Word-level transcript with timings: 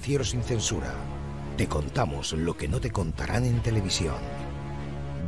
Sin 0.00 0.42
censura. 0.42 0.94
Te 1.58 1.68
contamos 1.68 2.32
lo 2.32 2.56
que 2.56 2.66
no 2.66 2.80
te 2.80 2.90
contarán 2.90 3.44
en 3.44 3.60
televisión. 3.60 4.16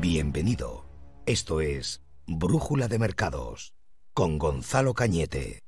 Bienvenido. 0.01 0.87
Esto 1.27 1.61
es 1.61 2.03
Brújula 2.27 2.89
de 2.89 2.99
Mercados 2.99 3.75
con 4.15 4.39
Gonzalo 4.39 4.95
Cañete. 4.95 5.61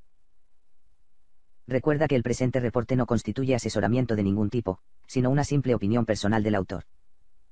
Recuerda 1.66 2.08
que 2.08 2.16
el 2.16 2.22
presente 2.22 2.58
reporte 2.58 2.96
no 2.96 3.04
constituye 3.04 3.54
asesoramiento 3.54 4.16
de 4.16 4.22
ningún 4.22 4.48
tipo, 4.48 4.80
sino 5.06 5.28
una 5.28 5.44
simple 5.44 5.74
opinión 5.74 6.06
personal 6.06 6.42
del 6.42 6.54
autor. 6.54 6.84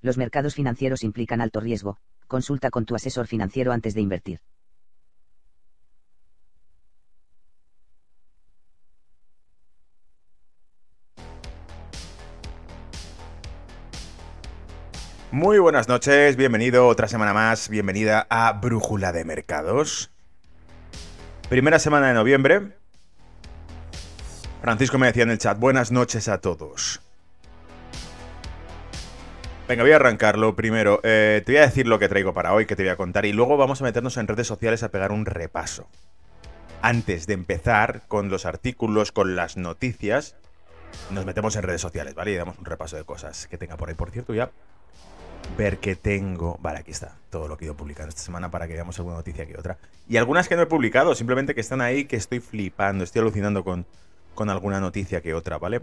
Los 0.01 0.17
mercados 0.17 0.55
financieros 0.55 1.05
implican 1.05 1.43
alto 1.43 1.61
riesgo, 1.61 1.99
consulta 2.27 2.71
con 2.71 2.87
tu 2.87 2.95
asesor 2.95 3.27
financiero 3.27 3.73
antes 3.73 3.93
de 3.93 4.01
invertir. 4.01 4.41
Muy 15.41 15.59
buenas 15.59 15.89
noches, 15.89 16.37
bienvenido 16.37 16.87
otra 16.87 17.09
semana 17.09 17.33
más, 17.33 17.71
bienvenida 17.71 18.27
a 18.29 18.53
Brújula 18.53 19.11
de 19.11 19.25
Mercados. 19.25 20.11
Primera 21.49 21.79
semana 21.79 22.09
de 22.09 22.13
noviembre. 22.13 22.77
Francisco 24.61 24.99
me 24.99 25.07
decía 25.07 25.23
en 25.23 25.31
el 25.31 25.39
chat, 25.39 25.59
buenas 25.59 25.93
noches 25.93 26.29
a 26.29 26.43
todos. 26.43 27.01
Venga, 29.67 29.83
voy 29.83 29.93
a 29.93 29.97
arrancarlo 29.97 30.55
primero. 30.57 31.01
Eh, 31.05 31.43
te 31.47 31.53
voy 31.53 31.63
a 31.63 31.67
decir 31.67 31.89
lo 31.89 31.99
que 31.99 32.11
traigo 32.11 32.35
para 32.35 32.53
hoy, 32.53 32.67
que 32.67 32.77
te 32.77 32.83
voy 32.83 32.91
a 32.91 32.97
contar, 32.97 33.25
y 33.25 33.33
luego 33.33 33.57
vamos 33.57 33.81
a 33.81 33.85
meternos 33.85 34.19
en 34.19 34.27
redes 34.27 34.47
sociales 34.47 34.83
a 34.83 34.91
pegar 34.91 35.11
un 35.11 35.25
repaso. 35.25 35.89
Antes 36.83 37.27
de 37.27 37.33
empezar 37.33 38.03
con 38.09 38.29
los 38.29 38.45
artículos, 38.45 39.11
con 39.11 39.37
las 39.37 39.57
noticias, 39.57 40.37
nos 41.09 41.25
metemos 41.25 41.57
en 41.57 41.63
redes 41.63 41.81
sociales, 41.81 42.15
¿vale? 42.15 42.33
Y 42.33 42.37
damos 42.37 42.59
un 42.59 42.67
repaso 42.67 42.99
de 42.99 43.05
cosas 43.05 43.47
que 43.47 43.57
tenga 43.57 43.79
por 43.79 43.89
ahí. 43.89 43.95
Por 43.95 44.11
cierto, 44.11 44.35
ya 44.35 44.51
ver 45.57 45.79
qué 45.79 45.97
tengo. 45.97 46.59
Vale, 46.61 46.81
aquí 46.81 46.91
está. 46.91 47.17
Todo 47.31 47.49
lo 47.49 47.57
que 47.57 47.65
he 47.65 47.67
ido 47.67 47.77
publicando 47.77 48.09
esta 48.09 48.23
semana 48.23 48.51
para 48.51 48.67
que 48.67 48.75
veamos 48.75 48.99
alguna 48.99 49.17
noticia 49.17 49.47
que 49.47 49.57
otra. 49.57 49.79
Y 50.09 50.17
algunas 50.17 50.49
que 50.49 50.57
no 50.57 50.63
he 50.63 50.67
publicado, 50.67 51.15
simplemente 51.15 51.55
que 51.55 51.61
están 51.61 51.81
ahí, 51.81 52.05
que 52.05 52.17
estoy 52.17 52.41
flipando, 52.41 53.05
estoy 53.05 53.21
alucinando 53.21 53.63
con, 53.65 53.87
con 54.35 54.51
alguna 54.51 54.81
noticia 54.81 55.21
que 55.21 55.35
otra, 55.35 55.59
¿vale? 55.59 55.81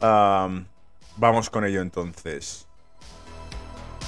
vamos 0.00 1.50
con 1.50 1.64
ello 1.64 1.80
entonces. 1.82 2.68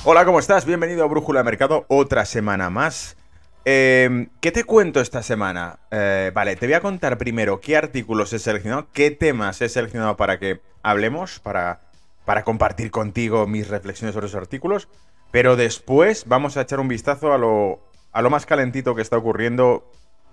Hola, 0.04 0.24
¿cómo 0.24 0.38
estás? 0.38 0.64
Bienvenido 0.64 1.04
a 1.04 1.08
Brújula 1.08 1.42
Mercado, 1.42 1.84
otra 1.88 2.24
semana 2.24 2.70
más. 2.70 3.16
Em, 3.64 4.30
¿Qué 4.40 4.52
te 4.52 4.64
cuento 4.64 5.00
esta 5.00 5.22
semana? 5.22 5.80
Eh, 5.90 6.30
vale, 6.32 6.56
te 6.56 6.66
voy 6.66 6.74
a 6.74 6.80
contar 6.80 7.18
primero 7.18 7.60
qué 7.60 7.76
artículos 7.76 8.32
he 8.32 8.38
seleccionado, 8.38 8.88
qué 8.92 9.10
temas 9.10 9.60
he 9.60 9.68
seleccionado 9.68 10.16
para 10.16 10.38
que 10.38 10.60
hablemos, 10.82 11.40
para 11.40 11.80
para 12.24 12.44
compartir 12.44 12.90
contigo 12.90 13.46
mis 13.46 13.68
reflexiones 13.68 14.14
sobre 14.14 14.26
esos 14.26 14.40
artículos. 14.40 14.88
Pero 15.30 15.56
después 15.56 16.24
vamos 16.26 16.56
a 16.56 16.62
echar 16.62 16.80
un 16.80 16.88
vistazo 16.88 17.32
a 17.32 17.38
lo, 17.38 17.80
a 18.12 18.22
lo 18.22 18.30
más 18.30 18.46
calentito 18.46 18.94
que 18.94 19.02
está 19.02 19.16
ocurriendo, 19.16 19.90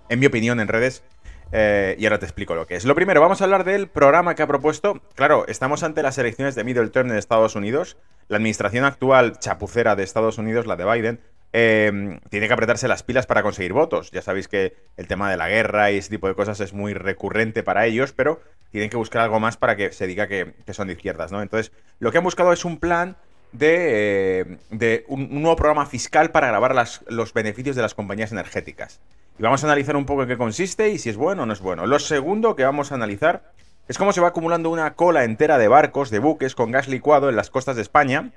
en 0.09 0.19
mi 0.19 0.25
opinión, 0.25 0.59
en 0.59 0.67
redes. 0.67 1.03
Eh, 1.51 1.95
y 1.97 2.05
ahora 2.05 2.19
te 2.19 2.25
explico 2.25 2.55
lo 2.55 2.67
que 2.67 2.75
es. 2.75 2.85
Lo 2.85 2.95
primero, 2.95 3.21
vamos 3.21 3.41
a 3.41 3.45
hablar 3.45 3.63
del 3.63 3.87
programa 3.87 4.35
que 4.35 4.43
ha 4.43 4.47
propuesto. 4.47 5.01
Claro, 5.15 5.45
estamos 5.47 5.83
ante 5.83 6.03
las 6.03 6.17
elecciones 6.17 6.55
de 6.55 6.63
middle 6.63 6.89
term 6.89 7.09
en 7.09 7.17
Estados 7.17 7.55
Unidos. 7.55 7.97
La 8.27 8.37
administración 8.37 8.83
actual 8.83 9.39
chapucera 9.39 9.95
de 9.95 10.03
Estados 10.03 10.37
Unidos, 10.37 10.65
la 10.65 10.75
de 10.75 10.85
Biden, 10.85 11.21
eh, 11.53 12.19
tiene 12.29 12.47
que 12.47 12.53
apretarse 12.53 12.87
las 12.87 13.03
pilas 13.03 13.25
para 13.25 13.43
conseguir 13.43 13.73
votos. 13.73 14.11
Ya 14.11 14.21
sabéis 14.21 14.47
que 14.47 14.75
el 14.97 15.07
tema 15.07 15.29
de 15.29 15.37
la 15.37 15.49
guerra 15.49 15.91
y 15.91 15.97
ese 15.97 16.09
tipo 16.09 16.27
de 16.27 16.35
cosas 16.35 16.59
es 16.59 16.73
muy 16.73 16.93
recurrente 16.93 17.63
para 17.63 17.85
ellos, 17.85 18.13
pero 18.13 18.41
tienen 18.71 18.89
que 18.89 18.97
buscar 18.97 19.21
algo 19.21 19.39
más 19.39 19.57
para 19.57 19.75
que 19.75 19.91
se 19.91 20.07
diga 20.07 20.27
que, 20.27 20.53
son 20.71 20.87
de 20.87 20.93
izquierdas, 20.93 21.31
¿no? 21.31 21.41
Entonces, 21.41 21.71
lo 21.99 22.11
que 22.11 22.17
han 22.17 22.23
buscado 22.23 22.51
es 22.53 22.65
un 22.65 22.77
plan 22.77 23.17
de, 23.53 24.59
eh, 24.71 25.05
un, 25.07 25.41
nuevo 25.41 25.55
programa 25.55 25.85
fiscal 25.85 26.31
para 26.31 26.47
grabar 26.47 26.75
los 27.07 27.33
beneficios 27.33 27.75
de 27.75 27.81
las 27.81 27.93
compañías 27.93 28.31
energéticas. 28.31 28.99
Y 29.39 29.43
vamos 29.43 29.63
a 29.63 29.67
analizar 29.67 29.95
un 29.95 30.05
poco 30.05 30.23
en 30.23 30.29
qué 30.29 30.37
consiste 30.37 30.89
y 30.89 30.97
si 30.97 31.09
es 31.09 31.15
bueno 31.15 31.43
o 31.43 31.45
no 31.45 31.53
es 31.53 31.61
bueno. 31.61 31.85
Lo 31.85 31.99
segundo 31.99 32.55
que 32.55 32.63
vamos 32.63 32.91
a 32.91 32.95
analizar 32.95 33.51
es 33.87 33.97
cómo 33.97 34.11
se 34.11 34.19
va 34.19 34.29
acumulando 34.29 34.69
una 34.69 34.95
cola 34.95 35.23
entera 35.23 35.57
de 35.57 35.67
barcos, 35.67 36.09
de 36.09 36.19
buques 36.19 36.55
con 36.55 36.71
gas 36.71 36.87
licuado 36.87 37.29
en 37.29 37.35
las 37.35 37.49
costas 37.49 37.75
de 37.75 37.83
España, 37.83 38.31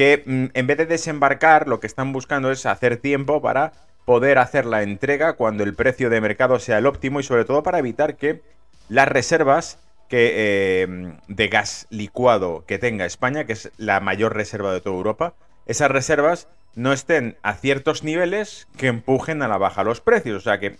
que 0.00 0.22
mm, 0.24 0.46
en 0.54 0.66
vez 0.66 0.78
de 0.78 0.86
desembarcar, 0.86 1.68
lo 1.68 1.78
que 1.78 1.86
están 1.86 2.14
buscando 2.14 2.50
es 2.50 2.64
hacer 2.64 2.96
tiempo 2.96 3.42
para 3.42 3.72
poder 4.06 4.38
hacer 4.38 4.64
la 4.64 4.82
entrega 4.82 5.34
cuando 5.34 5.62
el 5.62 5.74
precio 5.74 6.08
de 6.08 6.22
mercado 6.22 6.58
sea 6.58 6.78
el 6.78 6.86
óptimo 6.86 7.20
y 7.20 7.22
sobre 7.22 7.44
todo 7.44 7.62
para 7.62 7.80
evitar 7.80 8.16
que 8.16 8.40
las 8.88 9.06
reservas 9.06 9.78
que, 10.08 10.32
eh, 10.36 11.12
de 11.28 11.48
gas 11.48 11.86
licuado 11.90 12.64
que 12.66 12.78
tenga 12.78 13.04
España, 13.04 13.44
que 13.44 13.52
es 13.52 13.72
la 13.76 14.00
mayor 14.00 14.34
reserva 14.34 14.72
de 14.72 14.80
toda 14.80 14.96
Europa, 14.96 15.34
esas 15.66 15.90
reservas 15.90 16.48
no 16.74 16.94
estén 16.94 17.36
a 17.42 17.52
ciertos 17.52 18.02
niveles 18.02 18.68
que 18.78 18.86
empujen 18.86 19.42
a 19.42 19.48
la 19.48 19.58
baja 19.58 19.84
los 19.84 20.00
precios. 20.00 20.38
O 20.38 20.40
sea 20.40 20.58
que 20.58 20.78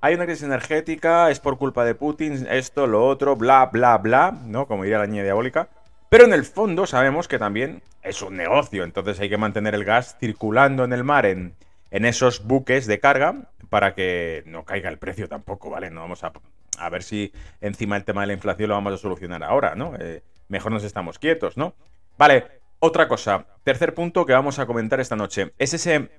hay 0.00 0.14
una 0.14 0.24
crisis 0.24 0.44
energética, 0.44 1.32
es 1.32 1.40
por 1.40 1.58
culpa 1.58 1.84
de 1.84 1.96
Putin, 1.96 2.46
esto, 2.48 2.86
lo 2.86 3.04
otro, 3.08 3.34
bla, 3.34 3.66
bla, 3.66 3.98
bla, 3.98 4.30
¿no? 4.46 4.68
Como 4.68 4.84
diría 4.84 4.98
la 4.98 5.08
niña 5.08 5.24
diabólica. 5.24 5.68
Pero 6.12 6.26
en 6.26 6.34
el 6.34 6.44
fondo 6.44 6.86
sabemos 6.86 7.26
que 7.26 7.38
también 7.38 7.82
es 8.02 8.20
un 8.20 8.36
negocio, 8.36 8.84
entonces 8.84 9.18
hay 9.18 9.30
que 9.30 9.38
mantener 9.38 9.74
el 9.74 9.82
gas 9.82 10.18
circulando 10.20 10.84
en 10.84 10.92
el 10.92 11.04
mar 11.04 11.24
en, 11.24 11.54
esos 11.90 12.44
buques 12.44 12.86
de 12.86 13.00
carga 13.00 13.48
para 13.70 13.94
que 13.94 14.42
no 14.44 14.66
caiga 14.66 14.90
el 14.90 14.98
precio 14.98 15.26
tampoco, 15.26 15.70
¿vale? 15.70 15.90
No 15.90 16.02
vamos 16.02 16.22
a 16.22 16.30
a 16.76 16.90
ver 16.90 17.02
si 17.02 17.32
encima 17.62 17.96
el 17.96 18.04
tema 18.04 18.20
de 18.20 18.26
la 18.26 18.32
inflación 18.34 18.68
lo 18.68 18.74
vamos 18.74 18.92
a 18.92 18.98
solucionar 18.98 19.42
ahora, 19.42 19.74
¿no? 19.74 19.94
Eh, 19.98 20.22
mejor 20.48 20.70
nos 20.70 20.84
estamos 20.84 21.18
quietos, 21.18 21.56
¿no? 21.56 21.72
Vale, 22.18 22.44
otra 22.78 23.08
cosa. 23.08 23.46
Tercer 23.64 23.94
punto 23.94 24.26
que 24.26 24.34
vamos 24.34 24.58
a 24.58 24.66
comentar 24.66 25.00
esta 25.00 25.16
noche. 25.16 25.54
Es 25.56 25.72
ese 25.72 26.10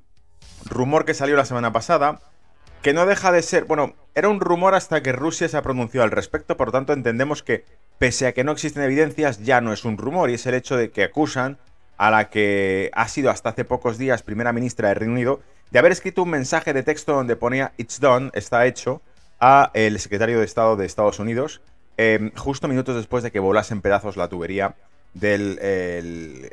rumor 0.66 1.06
que 1.06 1.14
salió 1.14 1.36
la 1.36 1.46
semana 1.46 1.72
pasada, 1.72 2.20
que 2.82 2.94
no 2.94 3.06
deja 3.06 3.32
de 3.32 3.44
ser, 3.44 3.66
bueno, 3.66 3.94
era 4.16 4.28
un 4.28 4.40
rumor 4.40 4.74
hasta 4.74 5.04
que 5.04 5.12
Rusia 5.12 5.48
se 5.50 5.56
ha 5.56 5.62
pronunciado 5.62 6.04
al 6.04 6.10
respecto, 6.10 6.58
por 6.58 6.70
lo 6.70 6.72
tanto 6.72 6.94
entendemos 6.94 7.44
que 7.44 7.64
pese 7.98 8.28
a 8.28 8.34
que 8.34 8.44
no 8.44 8.52
existen 8.52 8.84
evidencias, 8.84 9.44
ya 9.44 9.62
no 9.62 9.74
es 9.74 9.86
un 9.86 9.98
rumor, 9.98 10.30
y 10.30 10.36
es 10.36 10.46
el 10.46 10.56
hecho 10.56 10.76
de 10.78 10.92
que 10.92 11.04
acusan 11.04 11.58
a 11.98 12.12
la 12.12 12.30
que 12.30 12.92
ha 12.94 13.08
sido 13.08 13.30
hasta 13.30 13.50
hace 13.50 13.66
pocos 13.66 13.98
días 13.98 14.24
primera 14.24 14.52
ministra 14.52 14.90
de 14.90 14.96
Reino 14.96 15.14
Unido, 15.14 15.42
de 15.72 15.80
haber 15.80 15.92
escrito 15.92 16.24
un 16.24 16.30
mensaje 16.30 16.74
de 16.74 16.84
texto 16.84 17.14
donde 17.14 17.36
ponía 17.36 17.74
It's 17.78 18.00
done, 18.00 18.30
está 18.34 18.66
hecho, 18.66 19.02
a 19.40 19.72
el 19.74 20.00
secretario 20.00 20.40
de 20.40 20.46
Estado 20.46 20.76
de 20.76 20.86
Estados 20.86 21.20
Unidos, 21.20 21.62
em, 21.98 22.32
justo 22.36 22.68
minutos 22.68 22.96
después 22.96 23.24
de 23.24 23.32
que 23.32 23.40
volase 23.40 23.74
en 23.74 23.82
pedazos 23.82 24.18
la 24.18 24.28
tubería 24.28 24.76
del, 25.14 25.56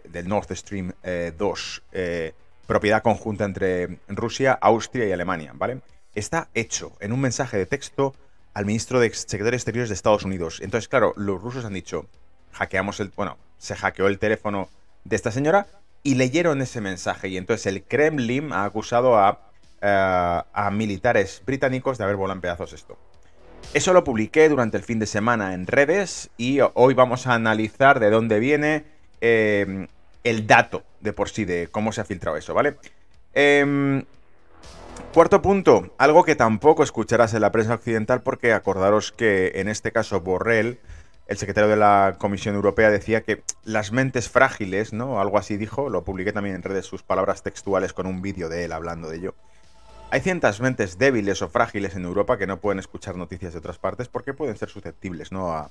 del 0.09 0.29
Nord 0.29 0.55
Stream 0.55 0.93
2, 1.37 1.83
eh, 1.93 1.93
eh, 1.93 2.35
propiedad 2.67 3.03
conjunta 3.03 3.45
entre 3.45 3.99
Rusia, 4.09 4.59
Austria 4.61 5.07
y 5.07 5.13
Alemania, 5.13 5.53
¿vale? 5.55 5.81
Está 6.15 6.49
hecho 6.55 6.93
en 7.01 7.13
un 7.13 7.21
mensaje 7.21 7.57
de 7.57 7.67
texto 7.67 8.15
al 8.55 8.67
ministro 8.67 9.01
de 9.01 9.13
Secretario 9.13 9.53
de 9.53 9.57
Exteriores 9.57 9.89
de 9.89 9.95
Estados 9.95 10.25
Unidos. 10.25 10.61
Entonces, 10.63 10.89
claro, 10.89 11.13
los 11.17 11.41
rusos 11.41 11.65
han 11.65 11.75
dicho, 11.75 12.07
hackeamos 12.53 13.01
el, 13.01 13.13
bueno, 13.17 13.39
se 13.59 13.77
hackeó 13.77 14.07
el 14.07 14.19
teléfono 14.19 14.69
de 15.05 15.17
esta 15.17 15.31
señora 15.31 15.67
y 16.03 16.15
leyeron 16.15 16.63
ese 16.63 16.81
mensaje 16.81 17.29
y 17.29 17.37
entonces 17.37 17.67
el 17.67 17.83
Kremlin 17.83 18.53
ha 18.53 18.65
acusado 18.65 19.19
a 19.19 19.51
eh, 19.83 20.43
a 20.53 20.71
militares 20.71 21.43
británicos 21.47 21.97
de 21.97 22.05
haber 22.05 22.17
volado 22.17 22.37
en 22.37 22.43
pedazos 22.43 22.75
esto. 22.75 22.99
Eso 23.73 23.95
lo 23.95 24.05
publiqué 24.05 24.47
durante 24.51 24.77
el 24.77 24.83
fin 24.83 24.99
de 24.99 25.07
semana 25.07 25.55
en 25.55 25.67
redes 25.67 26.29
y 26.37 26.59
hoy 26.75 26.93
vamos 26.93 27.27
a 27.27 27.33
analizar 27.33 27.99
de 27.99 28.11
dónde 28.11 28.41
viene 28.41 28.85
eh, 29.23 29.87
el 30.23 30.47
dato 30.47 30.83
de 31.01 31.15
por 31.15 31.31
sí, 31.31 31.47
de 31.47 31.69
cómo 31.69 31.93
se 31.93 32.03
ha 32.03 32.05
filtrado 32.05 32.37
eso, 32.37 32.53
¿vale? 32.53 32.77
Em, 33.33 34.05
cuarto 35.13 35.43
punto, 35.43 35.93
algo 35.99 36.25
que 36.25 36.37
tampoco 36.37 36.83
escucharás 36.83 37.35
en 37.35 37.41
la 37.41 37.51
prensa 37.51 37.75
occidental 37.75 38.23
porque 38.23 38.53
acordaros 38.53 39.11
que 39.13 39.53
en 39.57 39.69
este 39.69 39.91
caso 39.93 40.21
Borrell, 40.21 40.79
el 41.27 41.37
secretario 41.37 41.69
de 41.69 41.77
la 41.77 42.17
Comisión 42.19 42.55
Europea, 42.55 42.91
decía 42.91 43.23
que 43.23 43.43
las 43.65 43.93
mentes 43.93 44.29
frágiles, 44.29 44.93
¿no? 44.93 45.21
Algo 45.21 45.39
así 45.39 45.57
dijo, 45.57 45.89
lo 45.89 46.05
publiqué 46.05 46.33
también 46.33 46.57
en 46.57 46.63
redes 46.63 46.87
sus 46.87 47.03
palabras 47.03 47.43
textuales 47.43 47.93
con 47.93 48.07
un 48.07 48.23
vídeo 48.23 48.49
de 48.49 48.65
él 48.65 48.73
hablando 48.73 49.09
de 49.09 49.17
ello. 49.17 49.35
Hay 50.13 50.21
ciertas 50.21 50.61
mentes 50.61 50.99
débiles 50.99 51.43
o 51.43 51.49
frágiles 51.49 51.95
en 51.95 52.05
Europa 52.05 52.39
que 52.39 52.47
no 52.47 52.61
pueden 52.61 52.79
escuchar 52.79 53.17
noticias 53.17 53.53
de 53.53 53.59
otras 53.59 53.79
partes 53.79 54.09
porque 54.09 54.35
pueden 54.35 54.57
ser 54.57 54.69
susceptibles, 54.69 55.31
¿no? 55.33 55.53
A, 55.53 55.71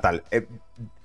tal. 0.00 0.24
Eh, 0.30 0.46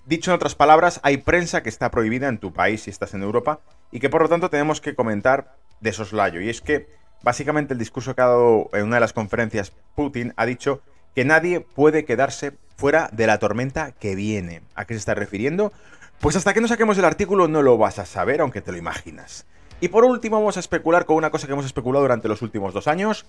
dicho 0.06 0.32
en 0.32 0.36
otras 0.36 0.56
palabras, 0.56 1.00
hay 1.04 1.18
prensa 1.18 1.64
que 1.64 1.70
está 1.70 1.92
prohibida 1.92 2.30
en 2.30 2.40
tu 2.40 2.54
país 2.54 2.84
si 2.84 2.90
estás 2.90 3.14
en 3.14 3.24
Europa 3.24 3.60
y 3.92 4.00
que 4.00 4.10
por 4.10 4.22
lo 4.22 4.30
tanto 4.30 4.50
tenemos 4.50 4.80
que 4.80 4.96
comentar 4.96 5.56
de 5.80 5.94
soslayo. 5.94 6.42
Y 6.42 6.50
es 6.50 6.62
que 6.62 6.97
básicamente 7.24 7.74
el 7.74 7.80
discurso 7.80 8.16
que 8.16 8.22
ha 8.22 8.28
dado 8.28 8.70
en 8.74 8.86
una 8.86 8.98
de 8.98 9.02
las 9.02 9.14
conferencias 9.14 9.72
Putin 9.96 10.34
ha 10.38 10.46
dicho 10.46 10.82
que 11.16 11.26
nadie 11.26 11.62
puede 11.62 12.06
quedarse 12.06 12.54
fuera 12.76 13.10
de 13.12 13.28
la 13.28 13.40
tormenta 13.40 13.92
que 13.92 14.16
viene. 14.16 14.62
¿A 14.76 14.86
qué 14.86 14.94
se 14.94 15.00
está 15.00 15.16
refiriendo? 15.16 15.74
Pues 16.20 16.36
hasta 16.36 16.54
que 16.54 16.62
no 16.62 16.68
saquemos 16.68 16.98
el 16.98 17.06
artículo 17.06 17.48
no 17.48 17.62
lo 17.62 17.78
vas 17.78 18.00
a 18.00 18.06
saber, 18.06 18.42
aunque 18.42 18.62
te 18.62 18.72
lo 18.72 18.78
imaginas. 18.78 19.46
Y 19.82 19.90
por 19.90 20.04
último 20.04 20.38
vamos 20.38 20.58
a 20.58 20.60
especular 20.60 21.06
con 21.06 21.16
una 21.16 21.30
cosa 21.30 21.48
que 21.48 21.54
hemos 21.54 21.66
especulado 21.66 22.04
durante 22.04 22.28
los 22.28 22.42
últimos 22.42 22.74
dos 22.74 22.88
años, 22.88 23.26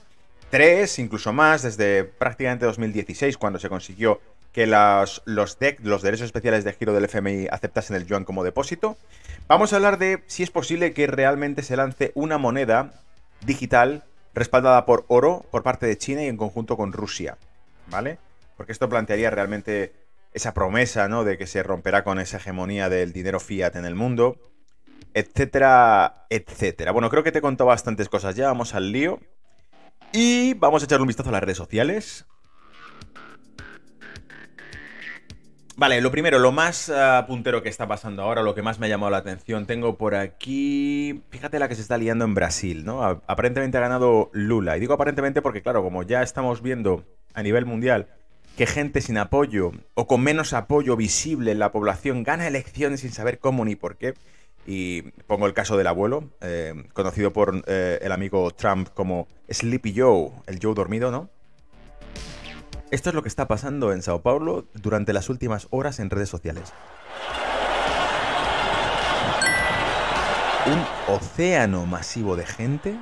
tres, 0.50 0.98
incluso 0.98 1.32
más, 1.32 1.62
desde 1.62 2.04
prácticamente 2.04 2.64
2016, 2.64 3.36
cuando 3.36 3.58
se 3.58 3.68
consiguió 3.68 4.20
que 4.52 4.66
los, 4.66 5.22
DEC, 5.58 5.80
los 5.82 6.02
derechos 6.02 6.26
especiales 6.26 6.64
de 6.64 6.72
giro 6.72 6.94
del 6.94 7.04
FMI, 7.04 7.48
aceptasen 7.50 7.96
el 7.96 8.06
yuan 8.06 8.24
como 8.24 8.44
depósito. 8.44 8.96
Vamos 9.46 9.72
a 9.72 9.76
hablar 9.76 9.98
de 9.98 10.22
si 10.26 10.42
es 10.42 10.50
posible 10.50 10.94
que 10.94 11.06
realmente 11.06 11.62
se 11.62 11.76
lance 11.76 12.12
una 12.14 12.38
moneda 12.38 12.92
digital 13.44 14.04
respaldada 14.34 14.86
por 14.86 15.04
oro 15.08 15.44
por 15.50 15.62
parte 15.62 15.86
de 15.86 15.98
China 15.98 16.22
y 16.22 16.26
en 16.26 16.36
conjunto 16.36 16.76
con 16.76 16.92
Rusia. 16.92 17.38
¿Vale? 17.90 18.18
Porque 18.56 18.72
esto 18.72 18.88
plantearía 18.88 19.30
realmente 19.30 19.94
esa 20.32 20.54
promesa, 20.54 21.08
¿no? 21.08 21.24
De 21.24 21.38
que 21.38 21.46
se 21.46 21.62
romperá 21.62 22.04
con 22.04 22.18
esa 22.18 22.36
hegemonía 22.36 22.88
del 22.88 23.12
dinero 23.12 23.40
fiat 23.40 23.76
en 23.76 23.84
el 23.84 23.94
mundo, 23.94 24.36
etcétera, 25.14 26.26
etcétera. 26.28 26.92
Bueno, 26.92 27.10
creo 27.10 27.22
que 27.22 27.32
te 27.32 27.38
he 27.38 27.42
contado 27.42 27.68
bastantes 27.68 28.08
cosas 28.08 28.36
ya, 28.36 28.46
vamos 28.46 28.74
al 28.74 28.92
lío. 28.92 29.20
Y 30.12 30.54
vamos 30.54 30.82
a 30.82 30.84
echarle 30.86 31.02
un 31.02 31.08
vistazo 31.08 31.30
a 31.30 31.32
las 31.32 31.42
redes 31.42 31.58
sociales. 31.58 32.26
Vale, 35.78 36.00
lo 36.00 36.10
primero, 36.10 36.40
lo 36.40 36.50
más 36.50 36.88
uh, 36.88 37.24
puntero 37.24 37.62
que 37.62 37.68
está 37.68 37.86
pasando 37.86 38.24
ahora, 38.24 38.42
lo 38.42 38.52
que 38.52 38.62
más 38.62 38.80
me 38.80 38.86
ha 38.86 38.88
llamado 38.88 39.10
la 39.10 39.18
atención, 39.18 39.64
tengo 39.64 39.96
por 39.96 40.16
aquí, 40.16 41.22
fíjate 41.30 41.60
la 41.60 41.68
que 41.68 41.76
se 41.76 41.82
está 41.82 41.96
liando 41.96 42.24
en 42.24 42.34
Brasil, 42.34 42.84
¿no? 42.84 43.04
Aparentemente 43.04 43.78
ha 43.78 43.82
ganado 43.82 44.28
Lula. 44.32 44.76
Y 44.76 44.80
digo 44.80 44.94
aparentemente 44.94 45.40
porque, 45.40 45.62
claro, 45.62 45.84
como 45.84 46.02
ya 46.02 46.24
estamos 46.24 46.62
viendo 46.62 47.04
a 47.32 47.44
nivel 47.44 47.64
mundial 47.64 48.08
que 48.56 48.66
gente 48.66 49.00
sin 49.00 49.18
apoyo 49.18 49.70
o 49.94 50.08
con 50.08 50.20
menos 50.20 50.52
apoyo 50.52 50.96
visible 50.96 51.52
en 51.52 51.60
la 51.60 51.70
población 51.70 52.24
gana 52.24 52.48
elecciones 52.48 53.02
sin 53.02 53.12
saber 53.12 53.38
cómo 53.38 53.64
ni 53.64 53.76
por 53.76 53.98
qué. 53.98 54.14
Y 54.66 55.02
pongo 55.28 55.46
el 55.46 55.54
caso 55.54 55.76
del 55.76 55.86
abuelo, 55.86 56.24
eh, 56.40 56.74
conocido 56.92 57.32
por 57.32 57.62
eh, 57.68 58.00
el 58.02 58.10
amigo 58.10 58.50
Trump 58.50 58.88
como 58.94 59.28
Sleepy 59.48 59.94
Joe, 59.96 60.32
el 60.48 60.58
Joe 60.60 60.74
dormido, 60.74 61.12
¿no? 61.12 61.30
Esto 62.90 63.10
es 63.10 63.14
lo 63.14 63.22
que 63.22 63.28
está 63.28 63.46
pasando 63.46 63.92
en 63.92 64.00
Sao 64.00 64.22
Paulo 64.22 64.64
durante 64.72 65.12
las 65.12 65.28
últimas 65.28 65.68
horas 65.70 66.00
en 66.00 66.08
redes 66.08 66.30
sociales. 66.30 66.72
Un 70.66 71.14
océano 71.14 71.84
masivo 71.84 72.34
de 72.34 72.46
gente 72.46 72.96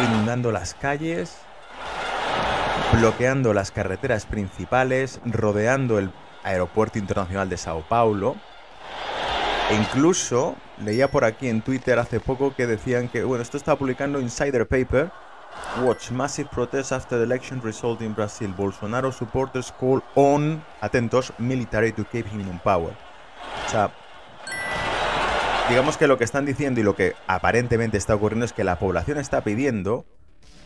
inundando 0.00 0.52
las 0.52 0.74
calles, 0.74 1.38
bloqueando 2.92 3.54
las 3.54 3.70
carreteras 3.70 4.26
principales, 4.26 5.20
rodeando 5.24 5.98
el 5.98 6.12
aeropuerto 6.44 6.98
internacional 6.98 7.48
de 7.48 7.56
Sao 7.56 7.80
Paulo. 7.88 8.36
E 9.70 9.76
incluso 9.76 10.56
leía 10.84 11.10
por 11.10 11.24
aquí 11.24 11.48
en 11.48 11.62
Twitter 11.62 11.98
hace 11.98 12.20
poco 12.20 12.54
que 12.54 12.66
decían 12.66 13.08
que, 13.08 13.24
bueno, 13.24 13.42
esto 13.42 13.56
está 13.56 13.76
publicando 13.76 14.20
Insider 14.20 14.68
Paper. 14.68 15.10
Watch 15.82 16.10
massive 16.10 16.48
protests 16.50 16.92
after 16.92 17.18
the 17.18 17.24
election 17.24 17.60
result 17.62 18.02
in 18.02 18.12
Brazil. 18.12 18.52
Bolsonaro 18.56 19.12
supporters 19.12 19.72
call 19.72 20.02
on, 20.14 20.62
atentos, 20.80 21.32
military 21.38 21.92
to 21.92 22.04
keep 22.04 22.26
him 22.26 22.40
in 22.40 22.58
power. 22.58 22.92
O 23.66 23.70
sea, 23.70 23.90
digamos 25.68 25.96
que 25.96 26.06
lo 26.06 26.18
que 26.18 26.24
están 26.24 26.44
diciendo 26.44 26.80
y 26.80 26.82
lo 26.82 26.94
que 26.94 27.14
aparentemente 27.26 27.96
está 27.96 28.14
ocurriendo 28.14 28.44
es 28.44 28.52
que 28.52 28.64
la 28.64 28.78
población 28.78 29.18
está 29.18 29.42
pidiendo 29.42 30.04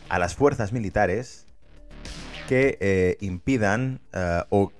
a 0.08 0.18
las 0.18 0.34
fuerzas 0.34 0.72
militares 0.72 1.46
que 2.48 2.78
eh, 2.80 3.16
impidan 3.20 4.00
eh, 4.12 4.42
o 4.50 4.72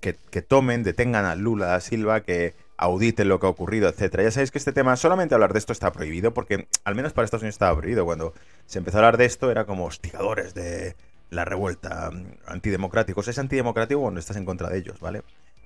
que, 0.00 0.42
tomen, 0.42 0.82
detengan 0.82 1.24
a 1.24 1.36
Lula 1.36 1.66
da 1.66 1.80
Silva, 1.80 2.22
que 2.22 2.54
auditen 2.82 3.28
lo 3.28 3.38
que 3.38 3.46
ha 3.46 3.48
ocurrido, 3.48 3.88
etcétera. 3.88 4.24
Ya 4.24 4.32
sabéis 4.32 4.50
que 4.50 4.58
este 4.58 4.72
tema, 4.72 4.96
solamente 4.96 5.34
hablar 5.34 5.52
de 5.52 5.60
esto 5.60 5.72
está 5.72 5.92
prohibido, 5.92 6.34
porque 6.34 6.66
al 6.84 6.96
menos 6.96 7.12
para 7.12 7.24
Estados 7.24 7.42
Unidos 7.42 7.54
estaba 7.54 7.76
prohibido. 7.76 8.04
Cuando 8.04 8.34
se 8.66 8.78
empezó 8.78 8.96
a 8.96 9.00
hablar 9.00 9.18
de 9.18 9.24
esto, 9.24 9.52
era 9.52 9.66
como 9.66 9.84
hostigadores 9.84 10.52
de 10.52 10.96
la 11.30 11.44
revuelta, 11.44 12.10
mm, 12.10 12.24
antidemocráticos. 12.46 13.28
Es 13.28 13.38
antidemocrático 13.38 14.00
cuando 14.00 14.18
estás 14.18 14.36
en 14.36 14.44
contra 14.44 14.68
de 14.68 14.78
ellos, 14.78 14.98
¿vale? 14.98 15.22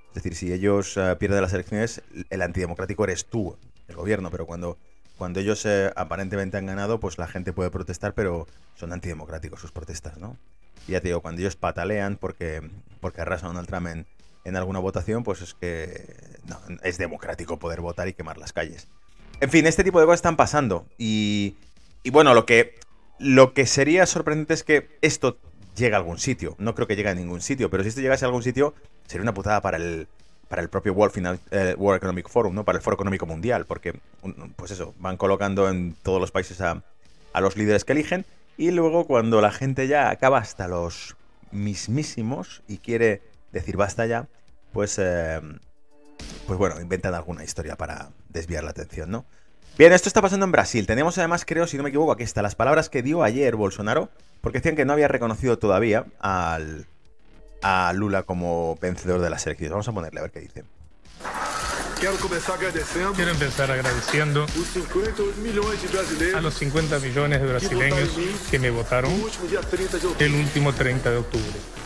Es 0.08 0.14
decir, 0.14 0.34
si 0.34 0.52
ellos 0.52 0.96
eh, 0.98 1.16
pierden 1.18 1.40
las 1.40 1.54
elecciones, 1.54 2.02
el 2.28 2.42
antidemocrático 2.42 3.04
eres 3.04 3.24
tú, 3.24 3.56
el 3.88 3.96
gobierno, 3.96 4.30
pero 4.30 4.46
cuando, 4.46 4.76
cuando 5.16 5.40
ellos 5.40 5.66
aparentemente 5.96 6.58
han 6.58 6.66
ganado, 6.66 7.00
pues 7.00 7.16
la 7.16 7.26
gente 7.26 7.54
puede 7.54 7.70
protestar, 7.70 8.12
pero 8.12 8.46
son 8.74 8.92
antidemocráticos 8.92 9.60
sus 9.60 9.72
protestas, 9.72 10.18
¿no? 10.18 10.36
Y 10.86 10.92
ya 10.92 11.00
te 11.00 11.08
digo, 11.08 11.22
cuando 11.22 11.40
ellos 11.40 11.56
patalean 11.56 12.16
porque, 12.16 12.60
porque 13.00 13.22
arrasan 13.22 13.46
a 13.46 13.48
Donald 13.48 13.68
Trump 13.68 13.86
en, 13.88 14.06
alguna 14.54 14.78
votación, 14.78 15.25
pues 15.25 15.43
es 15.43 15.54
que 15.54 16.06
es 16.82 16.98
democrático 16.98 17.58
poder 17.58 17.81
votar 17.81 18.06
y 18.06 18.12
quemar 18.12 18.38
las 18.38 18.52
calles. 18.52 18.87
En 19.40 19.50
fin, 19.50 19.66
este 19.66 19.82
tipo 19.82 19.98
de 19.98 20.06
cosas 20.06 20.19
están 20.19 20.37
pasando. 20.37 20.87
Y, 20.98 21.56
y 22.02 22.10
bueno, 22.10 22.34
lo 22.34 22.46
que, 22.46 22.75
lo 23.19 23.54
que 23.54 23.66
sería 23.66 24.06
sorprendente 24.06 24.54
es 24.54 24.62
que 24.62 24.98
esto 25.02 25.38
llegue 25.75 25.94
a 25.94 25.98
algún 25.98 26.19
sitio. 26.19 26.54
No 26.58 26.75
creo 26.75 26.87
que 26.87 26.96
llegue 26.96 27.08
a 27.08 27.14
ningún 27.14 27.40
sitio, 27.40 27.70
pero 27.70 27.82
si 27.82 27.88
esto 27.88 28.00
llegase 28.00 28.25
a 28.25 28.28
algún 28.28 28.43
sitio, 28.43 28.75
sería 29.06 29.22
una 29.22 29.34
putada 29.34 29.60
para 29.60 29.78
el, 29.78 30.06
para 30.49 30.62
el 30.62 30.69
propio 30.69 30.92
World, 30.92 31.40
eh, 31.50 31.75
World 31.76 31.96
Economic 31.96 32.28
Forum, 32.28 32.54
¿no? 32.54 32.64
Para 32.64 32.78
el 32.78 32.82
Foro 32.82 32.94
Económico 32.94 33.26
Mundial, 33.26 33.66
porque, 33.66 33.99
pues 34.54 34.70
eso, 34.70 34.94
van 34.99 35.16
colocando 35.16 35.69
en 35.69 35.94
todos 36.02 36.20
los 36.20 36.31
países 36.31 36.60
a, 36.60 36.82
a 37.32 37.40
los 37.40 37.56
líderes 37.56 37.84
que 37.84 37.92
eligen 37.92 38.25
y 38.56 38.70
luego 38.70 39.06
cuando 39.06 39.40
la 39.40 39.52
gente 39.52 39.87
ya 39.87 40.08
acaba 40.08 40.38
hasta 40.38 40.69
los 40.69 41.16
mismísimos 41.52 42.62
y 42.66 42.78
quiere 42.78 43.20
decir 43.52 43.76
basta 43.76 44.06
ya, 44.06 44.28
pues, 44.72 44.98
eh, 44.98 45.40
pues 46.46 46.58
bueno, 46.58 46.81
inventan 46.81 47.14
alguna 47.14 47.44
historia 47.44 47.76
para 47.76 48.10
desviar 48.28 48.64
la 48.64 48.70
atención, 48.70 49.10
¿no? 49.10 49.25
Bien, 49.78 49.93
esto 49.93 50.08
está 50.08 50.22
pasando 50.22 50.46
en 50.46 50.52
Brasil. 50.52 50.87
Tenemos 50.87 51.19
además, 51.19 51.44
creo, 51.44 51.66
si 51.66 51.76
no 51.76 51.82
me 51.82 51.90
equivoco, 51.90 52.12
aquí 52.12 52.22
está, 52.22 52.40
las 52.40 52.54
palabras 52.54 52.88
que 52.88 53.02
dio 53.02 53.22
ayer 53.22 53.56
Bolsonaro, 53.56 54.08
porque 54.40 54.58
decían 54.58 54.75
que 54.75 54.87
no 54.87 54.94
había 54.94 55.08
reconocido 55.08 55.58
todavía 55.58 56.06
al, 56.19 56.87
a 57.62 57.93
Lula 57.94 58.22
como 58.22 58.76
vencedor 58.81 59.20
de 59.20 59.28
las 59.28 59.44
elecciones. 59.46 59.72
Vamos 59.72 59.88
a 59.88 59.92
ponerle 59.92 60.20
a 60.20 60.22
ver 60.22 60.31
qué 60.31 60.40
dice. 60.40 60.64
Quiero 61.99 63.31
empezar 63.31 63.70
agradeciendo 63.70 64.46
a 66.34 66.40
los 66.40 66.54
50 66.54 66.99
millones 66.99 67.40
de 67.40 67.46
brasileños 67.46 68.10
que 68.50 68.58
me 68.58 68.70
votaron 68.70 69.12
el 70.19 70.34
último 70.34 70.72
30 70.72 71.10
de 71.10 71.16
octubre. 71.16 71.85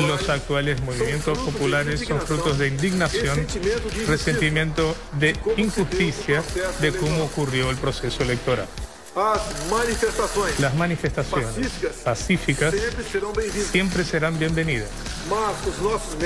Los 0.00 0.28
actuales 0.28 0.80
movimientos 0.82 1.38
populares 1.38 2.00
son 2.06 2.20
frutos 2.20 2.58
de 2.58 2.68
indignación, 2.68 3.46
resentimiento 4.06 4.96
de 5.12 5.36
injusticia 5.56 6.42
de 6.80 6.92
cómo 6.92 7.24
ocurrió 7.24 7.70
el 7.70 7.76
proceso 7.76 8.22
electoral. 8.22 8.68
Las 10.58 10.74
manifestaciones 10.74 11.70
pacíficas 12.02 12.74
siempre 13.70 14.04
serán 14.04 14.38
bienvenidas. 14.38 14.88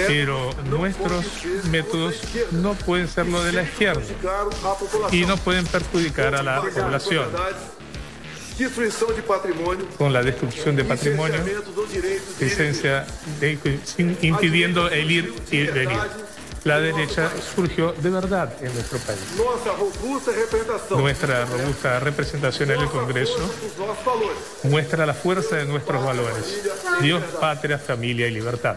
Pero 0.07 0.51
nuestros 0.65 1.25
métodos 1.71 2.15
no 2.53 2.75
pueden 2.75 3.07
ser 3.07 3.27
lo 3.27 3.45
de 3.45 3.53
la 3.53 3.63
izquierda 3.63 4.03
y 5.13 5.27
no 5.27 5.37
pueden 5.37 5.67
perjudicar 5.67 6.35
a 6.35 6.43
la 6.43 6.63
población 6.63 7.27
con 9.97 10.13
la 10.13 10.23
destrucción 10.23 10.77
de 10.77 10.85
patrimonio, 10.85 11.39
licencia 12.41 13.07
impidiendo 13.97 14.89
el 14.89 15.11
ir 15.11 15.35
y 15.51 15.67
venir 15.67 15.99
la 16.65 16.81
derecha 16.81 17.31
surgió 17.55 17.93
de 17.93 18.11
verdad 18.11 18.53
en 18.61 18.73
nuestro 18.75 18.99
país. 18.99 19.21
Nuestra 20.91 21.45
robusta 21.47 22.01
representación 22.01 22.71
en 22.71 22.81
el 22.81 22.89
Congreso 22.89 23.39
muestra 24.65 25.07
la 25.07 25.15
fuerza 25.15 25.57
de 25.57 25.65
nuestros 25.67 26.05
valores. 26.05 26.63
Dios, 27.01 27.23
patria, 27.41 27.79
familia 27.79 28.27
y 28.27 28.33
libertad. 28.33 28.77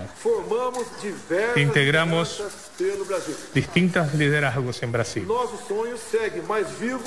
Integramos 1.56 2.44
distintos 3.54 4.14
liderazgos 4.14 4.82
en 4.84 4.92
Brasil. 4.92 5.28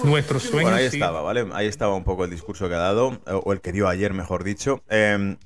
Nuestros 0.04 0.42
sueños... 0.42 0.70
Bueno, 0.70 0.76
ahí 0.76 0.86
estaba, 0.86 1.22
¿vale? 1.22 1.48
Ahí 1.52 1.66
estaba 1.66 1.94
un 1.94 2.04
poco 2.04 2.24
el 2.24 2.30
discurso 2.30 2.68
que 2.68 2.74
ha 2.74 2.78
dado, 2.78 3.20
o 3.26 3.52
el 3.52 3.60
que 3.60 3.72
dio 3.72 3.88
ayer, 3.88 4.12
mejor 4.12 4.44
dicho. 4.44 4.82
Eh, 4.88 5.36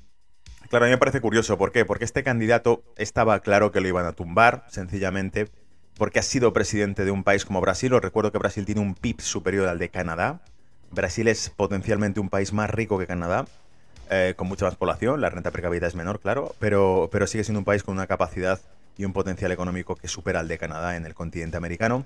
Claro, 0.69 0.85
a 0.85 0.87
mí 0.87 0.91
me 0.91 0.99
parece 0.99 1.19
curioso. 1.19 1.57
¿Por 1.57 1.71
qué? 1.71 1.83
Porque 1.83 2.05
este 2.05 2.23
candidato 2.23 2.83
estaba 2.95 3.39
claro 3.39 3.71
que 3.71 3.81
lo 3.81 3.87
iban 3.87 4.05
a 4.05 4.11
tumbar, 4.11 4.65
sencillamente, 4.69 5.49
porque 5.97 6.19
ha 6.19 6.23
sido 6.23 6.53
presidente 6.53 7.05
de 7.05 7.11
un 7.11 7.23
país 7.23 7.43
como 7.43 7.59
Brasil. 7.59 7.91
Os 7.93 8.01
recuerdo 8.01 8.31
que 8.31 8.37
Brasil 8.37 8.65
tiene 8.65 8.81
un 8.81 8.93
PIB 8.93 9.19
superior 9.19 9.67
al 9.67 9.79
de 9.79 9.89
Canadá. 9.89 10.41
Brasil 10.91 11.27
es 11.27 11.49
potencialmente 11.49 12.19
un 12.19 12.29
país 12.29 12.53
más 12.53 12.69
rico 12.69 12.99
que 12.99 13.07
Canadá, 13.07 13.45
eh, 14.11 14.35
con 14.37 14.47
mucha 14.47 14.65
más 14.65 14.75
población. 14.75 15.21
La 15.21 15.31
renta 15.31 15.49
per 15.49 15.63
cápita 15.63 15.87
es 15.87 15.95
menor, 15.95 16.19
claro, 16.19 16.53
pero, 16.59 17.09
pero 17.11 17.25
sigue 17.25 17.43
siendo 17.43 17.59
un 17.59 17.65
país 17.65 17.81
con 17.81 17.95
una 17.95 18.05
capacidad 18.05 18.59
y 18.99 19.05
un 19.05 19.13
potencial 19.13 19.53
económico 19.53 19.95
que 19.95 20.09
supera 20.09 20.41
al 20.41 20.49
de 20.49 20.57
Canadá 20.57 20.97
en 20.97 21.05
el 21.05 21.15
continente 21.15 21.55
americano. 21.55 22.05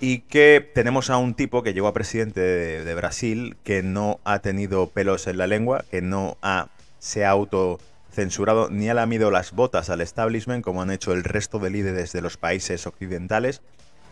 Y 0.00 0.20
que 0.20 0.66
tenemos 0.74 1.10
a 1.10 1.18
un 1.18 1.34
tipo 1.34 1.62
que 1.62 1.74
llegó 1.74 1.88
a 1.88 1.92
presidente 1.92 2.40
de, 2.40 2.94
Brasil 2.94 3.56
que 3.62 3.82
no 3.82 4.18
ha 4.24 4.38
tenido 4.38 4.88
pelos 4.88 5.26
en 5.26 5.36
la 5.36 5.46
lengua, 5.46 5.84
que 5.90 6.00
no 6.00 6.38
ha, 6.40 6.68
se 6.98 7.26
ha 7.26 7.30
auto 7.30 7.78
censurado 8.10 8.70
ni 8.70 8.88
ha 8.88 8.94
lamido 8.94 9.30
las 9.30 9.52
botas 9.52 9.90
al 9.90 10.00
establishment 10.00 10.64
como 10.64 10.80
han 10.80 10.90
hecho 10.90 11.12
el 11.12 11.22
resto 11.22 11.58
de 11.58 11.70
líderes 11.70 12.12
de 12.12 12.22
los 12.22 12.38
países 12.38 12.86
occidentales. 12.86 13.60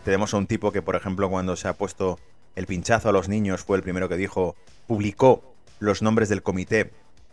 Tenemos 0.05 0.35
a 0.35 0.37
un 0.37 0.47
tipo 0.47 0.73
que, 0.73 0.83
por 0.83 0.97
ejemplo, 0.97 1.31
cuando 1.31 1.57
se 1.57 1.69
ha 1.69 1.73
puesto 1.73 2.19
el 2.55 2.67
pinchazo 2.67 3.09
a 3.09 3.13
los 3.13 3.31
niños, 3.31 3.63
fue 3.65 3.79
el 3.79 3.83
primero 3.83 4.11
que 4.11 4.17
dijo, 4.19 4.57
publicó 4.87 5.55
los 5.79 6.03
nombres 6.03 6.29
del 6.29 6.43
comité, 6.43 6.91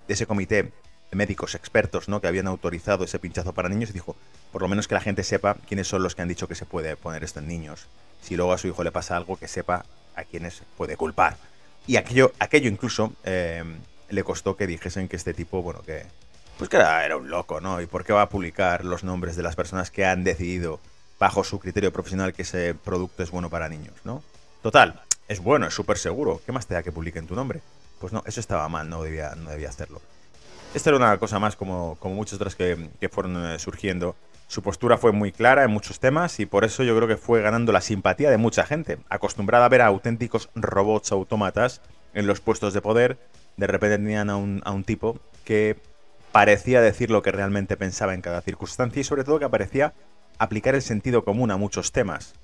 de 0.08 0.13
ese 0.13 0.25
comité, 0.25 0.72
médicos 1.12 1.56
expertos, 1.56 2.10
¿no? 2.10 2.22
Que 2.22 2.28
habían 2.28 2.48
autorizado 2.48 3.06
ese 3.06 3.20
pinchazo 3.20 3.54
para 3.54 3.70
niños 3.70 3.90
y 3.90 3.94
dijo, 3.94 4.16
por 4.52 4.62
lo 4.62 4.68
menos 4.68 4.88
que 4.88 4.96
la 4.96 5.02
gente 5.02 5.24
sepa 5.24 5.56
quiénes 5.68 5.88
son 5.88 6.04
los 6.04 6.16
que 6.16 6.22
han 6.22 6.28
dicho 6.28 6.48
que 6.48 6.56
se 6.56 6.66
puede 6.66 6.96
poner 6.96 7.24
esto 7.24 7.40
en 7.40 7.48
niños. 7.48 7.88
Si 8.22 8.36
luego 8.36 8.54
a 8.54 8.58
su 8.58 8.68
hijo 8.68 8.84
le 8.84 8.92
pasa 8.92 9.16
algo, 9.16 9.38
que 9.38 9.48
sepa 9.48 9.86
a 10.16 10.24
quiénes 10.24 10.64
puede 10.78 10.98
culpar. 10.98 11.38
Y 11.86 11.96
aquello, 11.96 12.34
aquello 12.40 12.70
incluso 12.70 13.14
eh, 13.24 13.64
le 14.10 14.24
costó 14.24 14.58
que 14.58 14.68
dijesen 14.68 15.08
que 15.08 15.16
este 15.16 15.34
tipo, 15.34 15.62
bueno, 15.62 15.82
que... 15.84 16.06
Pues 16.58 16.70
que 16.70 16.78
era, 16.78 17.06
era 17.06 17.18
un 17.18 17.30
loco, 17.30 17.62
¿no? 17.62 17.82
¿Y 17.82 17.86
por 17.86 18.04
qué 18.04 18.14
va 18.14 18.24
a 18.24 18.30
publicar 18.30 18.84
los 18.84 19.04
nombres 19.04 19.36
de 19.36 19.44
las 19.44 19.56
personas 19.56 19.92
que 19.92 20.06
han 20.06 20.24
decidido, 20.24 20.80
bajo 21.20 21.44
su 21.44 21.60
criterio 21.60 21.94
profesional, 21.94 22.34
que 22.34 22.42
ese 22.42 22.74
producto 22.74 23.24
es 23.24 23.32
bueno 23.32 23.50
para 23.50 23.70
niños, 23.70 23.94
¿no? 24.04 24.24
Total, 24.64 25.02
es 25.28 25.40
bueno, 25.40 25.68
es 25.68 25.74
súper 25.74 25.98
seguro. 25.98 26.42
¿Qué 26.46 26.52
más 26.52 26.66
te 26.66 26.74
da 26.74 26.84
que 26.84 26.92
publiquen 26.92 27.28
tu 27.28 27.36
nombre? 27.36 27.62
Pues 28.00 28.12
no, 28.12 28.24
eso 28.26 28.40
estaba 28.40 28.68
mal, 28.70 28.90
no 28.90 29.04
debía, 29.04 29.36
no 29.36 29.50
debía 29.50 29.70
hacerlo. 29.70 30.02
Esta 30.74 30.90
era 30.90 30.98
una 30.98 31.18
cosa 31.18 31.40
más 31.40 31.56
como, 31.56 31.98
como 32.00 32.16
muchas 32.16 32.36
otras 32.36 32.56
que, 32.56 32.90
que 33.00 33.10
fueron 33.10 33.46
eh, 33.46 33.60
surgiendo. 33.60 34.16
Su 34.48 34.62
postura 34.62 34.98
fue 34.98 35.12
muy 35.12 35.32
clara 35.32 35.64
en 35.64 35.72
muchos 35.72 36.00
temas 36.00 36.40
y 36.40 36.46
por 36.46 36.64
eso 36.64 36.84
yo 36.84 36.96
creo 36.96 37.08
que 37.08 37.18
fue 37.18 37.42
ganando 37.42 37.72
la 37.72 37.82
simpatía 37.82 38.30
de 38.30 38.38
mucha 38.38 38.66
gente, 38.66 39.00
acostumbrada 39.10 39.66
a 39.66 39.70
ver 39.70 39.82
a 39.82 39.88
auténticos 39.88 40.50
robots 40.56 41.12
autómatas 41.12 41.82
en 42.14 42.28
los 42.28 42.40
puestos 42.40 42.74
de 42.74 42.82
poder. 42.82 43.18
De 43.58 43.68
repente 43.68 43.98
tenían 43.98 44.30
a 44.30 44.38
un, 44.38 44.62
a 44.66 44.72
un 44.72 44.84
tipo 44.84 45.20
que 45.44 45.78
parecía 46.32 46.82
decir 46.82 47.10
lo 47.10 47.22
que 47.22 47.32
realmente 47.32 47.76
pensaba 47.78 48.14
en 48.14 48.22
cada 48.22 48.42
circunstancia 48.42 49.00
y 49.00 49.04
sobre 49.04 49.24
todo 49.24 49.40
que 49.40 49.50
parecía 49.50 49.94
aplicar 50.38 50.76
el 50.76 50.82
sentido 50.82 51.24
común 51.24 51.50
a 51.52 51.58
muchos 51.58 51.92
temas. 51.92 52.36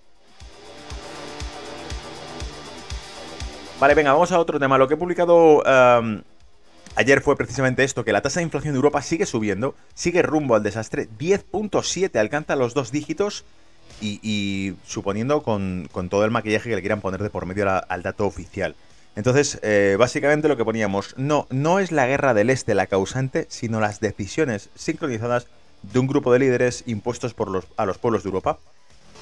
Vale, 3.79 3.95
venga, 3.95 4.13
vamos 4.13 4.31
a 4.31 4.39
otro 4.39 4.59
tema. 4.59 4.77
Lo 4.77 4.87
que 4.87 4.93
he 4.93 4.97
publicado 4.97 5.61
ayer 6.95 7.21
fue 7.21 7.35
precisamente 7.35 7.83
esto, 7.83 8.03
que 8.03 8.13
la 8.13 8.21
tasa 8.21 8.39
de 8.39 8.45
inflación 8.45 8.73
de 8.73 8.77
Europa 8.77 9.01
sigue 9.01 9.25
subiendo, 9.25 9.75
sigue 9.93 10.21
rumbo 10.21 10.55
al 10.55 10.63
desastre, 10.63 11.07
10.7 11.19 12.17
alcanza 12.17 12.55
los 12.55 12.73
dos 12.73 12.91
dígitos 12.91 13.45
y, 14.01 14.75
suponiendo 14.85 15.43
con, 15.43 15.87
todo 16.09 16.25
el 16.25 16.31
maquillaje 16.31 16.69
que 16.69 16.75
le 16.75 16.81
quieran 16.81 17.01
poner 17.01 17.23
de 17.23 17.29
por 17.29 17.45
medio 17.45 17.69
al 17.87 18.03
dato 18.03 18.25
oficial. 18.25 18.75
Entonces, 19.15 19.59
eh, 19.61 19.95
básicamente 19.97 20.47
lo 20.47 20.57
que 20.57 20.65
poníamos, 20.65 21.13
no, 21.17 21.47
no 21.51 21.79
es 21.79 21.91
la 21.91 22.07
guerra 22.07 22.33
del 22.33 22.49
este 22.49 22.73
la 22.73 22.87
causante, 22.87 23.45
sino 23.49 23.79
las 23.79 23.99
decisiones 23.99 24.69
sincronizadas 24.75 25.47
de 25.83 25.99
un 25.99 26.07
grupo 26.07 26.33
de 26.33 26.39
líderes 26.39 26.83
impuestos 26.87 27.33
por 27.33 27.49
los, 27.49 27.65
a 27.77 27.85
los 27.85 27.97
pueblos 27.97 28.23
de 28.23 28.29
Europa 28.29 28.59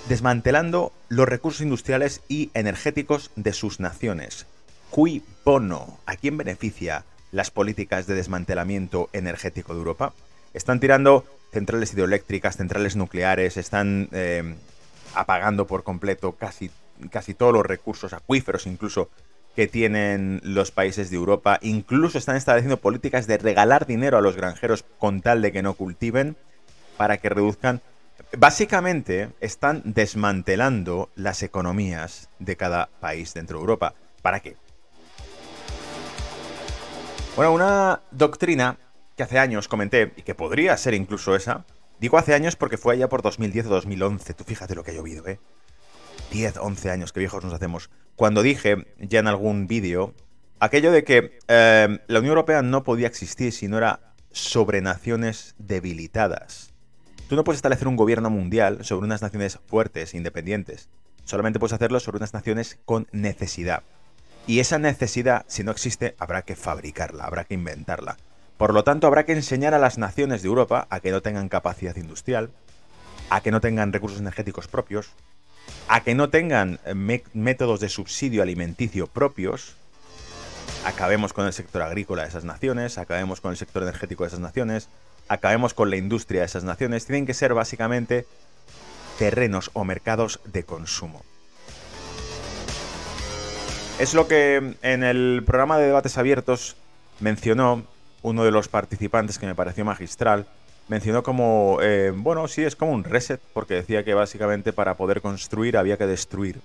desmantelando 0.07 0.91
los 1.09 1.27
recursos 1.27 1.61
industriales 1.61 2.21
y 2.27 2.49
energéticos 2.53 3.31
de 3.35 3.53
sus 3.53 3.79
naciones. 3.79 4.45
Cui 4.89 5.23
bono? 5.45 5.99
¿A 6.05 6.15
quién 6.15 6.37
beneficia 6.37 7.05
las 7.31 7.51
políticas 7.51 8.07
de 8.07 8.15
desmantelamiento 8.15 9.09
energético 9.13 9.73
de 9.73 9.79
Europa? 9.79 10.13
Están 10.53 10.79
tirando 10.79 11.25
centrales 11.51 11.93
hidroeléctricas, 11.93 12.57
centrales 12.57 12.95
nucleares, 12.95 13.57
están 13.57 14.09
eh, 14.11 14.55
apagando 15.15 15.67
por 15.67 15.83
completo 15.83 16.33
casi, 16.33 16.71
casi 17.09 17.33
todos 17.33 17.53
los 17.53 17.65
recursos 17.65 18.13
acuíferos 18.13 18.67
incluso 18.67 19.09
que 19.55 19.67
tienen 19.67 20.39
los 20.43 20.71
países 20.71 21.09
de 21.09 21.17
Europa. 21.17 21.59
Incluso 21.61 22.17
están 22.17 22.37
estableciendo 22.37 22.77
políticas 22.77 23.27
de 23.27 23.37
regalar 23.37 23.85
dinero 23.85 24.17
a 24.17 24.21
los 24.21 24.37
granjeros 24.37 24.85
con 24.97 25.21
tal 25.21 25.41
de 25.41 25.51
que 25.51 25.61
no 25.61 25.73
cultiven 25.73 26.37
para 26.97 27.17
que 27.17 27.29
reduzcan 27.29 27.81
Básicamente 28.37 29.29
están 29.41 29.81
desmantelando 29.83 31.09
las 31.15 31.43
economías 31.43 32.29
de 32.39 32.55
cada 32.55 32.87
país 32.99 33.33
dentro 33.33 33.57
de 33.57 33.61
Europa. 33.61 33.93
¿Para 34.21 34.39
qué? 34.39 34.55
Bueno, 37.35 37.53
una 37.53 38.01
doctrina 38.11 38.77
que 39.15 39.23
hace 39.23 39.39
años 39.39 39.69
comenté, 39.69 40.11
y 40.17 40.23
que 40.23 40.35
podría 40.35 40.75
ser 40.75 40.93
incluso 40.93 41.33
esa, 41.33 41.65
digo 41.99 42.17
hace 42.17 42.33
años 42.33 42.57
porque 42.57 42.77
fue 42.77 42.93
allá 42.93 43.07
por 43.07 43.21
2010 43.21 43.67
o 43.67 43.69
2011, 43.69 44.33
tú 44.33 44.43
fíjate 44.43 44.75
lo 44.75 44.83
que 44.83 44.91
ha 44.91 44.93
llovido, 44.93 45.25
¿eh? 45.27 45.39
10, 46.31 46.57
11 46.57 46.91
años, 46.91 47.13
qué 47.13 47.19
viejos 47.21 47.43
nos 47.43 47.53
hacemos. 47.53 47.89
Cuando 48.17 48.41
dije 48.41 48.85
ya 48.99 49.19
en 49.19 49.27
algún 49.27 49.67
vídeo 49.67 50.13
aquello 50.59 50.91
de 50.91 51.05
que 51.05 51.39
eh, 51.47 51.99
la 52.05 52.19
Unión 52.19 52.31
Europea 52.31 52.61
no 52.61 52.83
podía 52.83 53.07
existir 53.07 53.53
si 53.53 53.69
no 53.69 53.77
era 53.77 54.13
sobre 54.31 54.81
naciones 54.81 55.55
debilitadas. 55.57 56.73
Tú 57.29 57.37
no 57.37 57.45
puedes 57.45 57.59
establecer 57.59 57.87
un 57.87 57.95
gobierno 57.95 58.29
mundial 58.29 58.83
sobre 58.83 59.05
unas 59.05 59.21
naciones 59.21 59.57
fuertes, 59.67 60.13
independientes. 60.13 60.89
Solamente 61.23 61.59
puedes 61.59 61.73
hacerlo 61.73 62.01
sobre 62.01 62.17
unas 62.17 62.33
naciones 62.33 62.77
con 62.83 63.07
necesidad. 63.13 63.83
Y 64.47 64.59
esa 64.59 64.79
necesidad, 64.79 65.45
si 65.47 65.63
no 65.63 65.71
existe, 65.71 66.15
habrá 66.17 66.41
que 66.41 66.55
fabricarla, 66.55 67.25
habrá 67.25 67.43
que 67.43 67.53
inventarla. 67.53 68.17
Por 68.57 68.73
lo 68.73 68.83
tanto, 68.83 69.07
habrá 69.07 69.25
que 69.25 69.33
enseñar 69.33 69.73
a 69.73 69.79
las 69.79 69.97
naciones 69.97 70.41
de 70.41 70.47
Europa 70.47 70.87
a 70.89 70.99
que 70.99 71.11
no 71.11 71.21
tengan 71.21 71.49
capacidad 71.49 71.95
industrial, 71.95 72.51
a 73.29 73.41
que 73.41 73.51
no 73.51 73.61
tengan 73.61 73.93
recursos 73.93 74.19
energéticos 74.19 74.67
propios, 74.67 75.11
a 75.87 76.01
que 76.03 76.15
no 76.15 76.29
tengan 76.29 76.79
eh, 76.85 77.23
métodos 77.33 77.79
de 77.79 77.89
subsidio 77.89 78.41
alimenticio 78.41 79.07
propios. 79.07 79.75
Acabemos 80.85 81.33
con 81.33 81.45
el 81.45 81.53
sector 81.53 81.81
agrícola 81.81 82.23
de 82.23 82.29
esas 82.29 82.43
naciones, 82.43 82.97
acabemos 82.97 83.41
con 83.41 83.51
el 83.51 83.57
sector 83.57 83.83
energético 83.83 84.23
de 84.23 84.29
esas 84.29 84.39
naciones, 84.39 84.89
acabemos 85.27 85.73
con 85.73 85.89
la 85.89 85.97
industria 85.97 86.41
de 86.41 86.47
esas 86.47 86.63
naciones, 86.63 87.05
tienen 87.05 87.25
que 87.25 87.33
ser 87.33 87.53
básicamente 87.53 88.25
terrenos 89.17 89.69
o 89.73 89.83
mercados 89.85 90.39
de 90.45 90.63
consumo. 90.63 91.23
Es 94.01 94.15
lo 94.15 94.27
que 94.27 94.73
en 94.81 95.03
el 95.03 95.43
programa 95.45 95.77
de 95.77 95.85
debates 95.85 96.17
abiertos 96.17 96.75
mencionó 97.19 97.83
uno 98.23 98.43
de 98.43 98.49
los 98.49 98.67
participantes 98.67 99.37
que 99.37 99.45
me 99.45 99.53
pareció 99.53 99.85
magistral. 99.85 100.47
Mencionó 100.87 101.21
como, 101.21 101.77
eh, 101.83 102.11
bueno, 102.11 102.47
sí, 102.47 102.63
es 102.63 102.75
como 102.75 102.93
un 102.93 103.03
reset, 103.03 103.39
porque 103.53 103.75
decía 103.75 104.03
que 104.03 104.15
básicamente 104.15 104.73
para 104.73 104.95
poder 104.95 105.21
construir 105.21 105.77
había 105.77 105.99
que 105.99 106.07
destruir. 106.07 106.61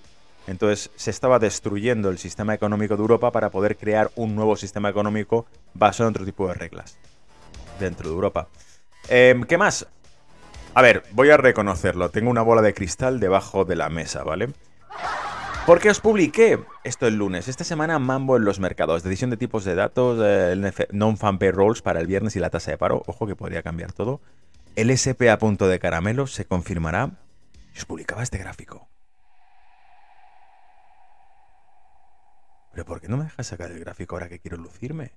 Entonces 0.47 0.89
se 0.95 1.11
estaba 1.11 1.37
destruyendo 1.37 2.09
el 2.09 2.17
sistema 2.17 2.55
económico 2.55 2.95
de 2.95 3.01
Europa 3.01 3.29
para 3.29 3.51
poder 3.51 3.77
crear 3.77 4.09
un 4.15 4.33
nuevo 4.33 4.55
sistema 4.55 4.89
económico 4.89 5.45
basado 5.75 6.09
en 6.09 6.15
otro 6.15 6.25
tipo 6.25 6.47
de 6.47 6.55
reglas 6.55 6.97
dentro 7.79 8.09
de 8.09 8.15
Europa. 8.15 8.47
Em, 9.09 9.43
¿Qué 9.43 9.59
más? 9.59 9.85
A 10.73 10.81
ver, 10.81 11.03
voy 11.11 11.29
a 11.29 11.37
reconocerlo. 11.37 12.09
Tengo 12.09 12.31
una 12.31 12.41
bola 12.41 12.63
de 12.63 12.73
cristal 12.73 13.19
debajo 13.19 13.63
de 13.63 13.75
la 13.75 13.89
mesa, 13.89 14.23
¿vale? 14.23 14.49
Porque 15.67 15.89
os 15.89 15.99
publiqué 15.99 16.63
esto 16.85 17.07
el 17.07 17.17
lunes. 17.17 17.49
Esta 17.49 17.65
semana 17.65 17.99
Mambo 17.99 18.37
en 18.37 18.45
los 18.45 18.57
mercados. 18.57 19.03
Decisión 19.03 19.31
de 19.31 19.35
tipos 19.35 19.65
de 19.65 19.75
datos, 19.75 20.15
non-fan 20.95 21.43
payrolls 21.43 21.81
para 21.83 21.99
el 21.99 22.07
viernes 22.07 22.37
y 22.37 22.39
la 22.39 22.49
tasa 22.49 22.71
de 22.71 22.77
paro. 22.79 23.03
Ojo 23.05 23.27
que 23.27 23.35
podría 23.35 23.63
cambiar 23.63 23.91
todo. 23.91 24.21
El 24.79 24.95
SP 24.95 25.27
a 25.27 25.37
punto 25.37 25.67
de 25.67 25.77
caramelo 25.77 26.25
se 26.25 26.45
confirmará. 26.45 27.19
Os 27.75 27.83
publicaba 27.83 28.23
este 28.23 28.37
gráfico. 28.37 28.87
¿Pero 32.71 32.85
por 32.85 33.01
qué 33.01 33.09
no 33.09 33.17
me 33.17 33.25
dejas 33.25 33.47
sacar 33.47 33.69
el 33.69 33.81
gráfico 33.81 34.15
ahora 34.15 34.29
que 34.29 34.39
quiero 34.39 34.55
lucirme? 34.55 35.11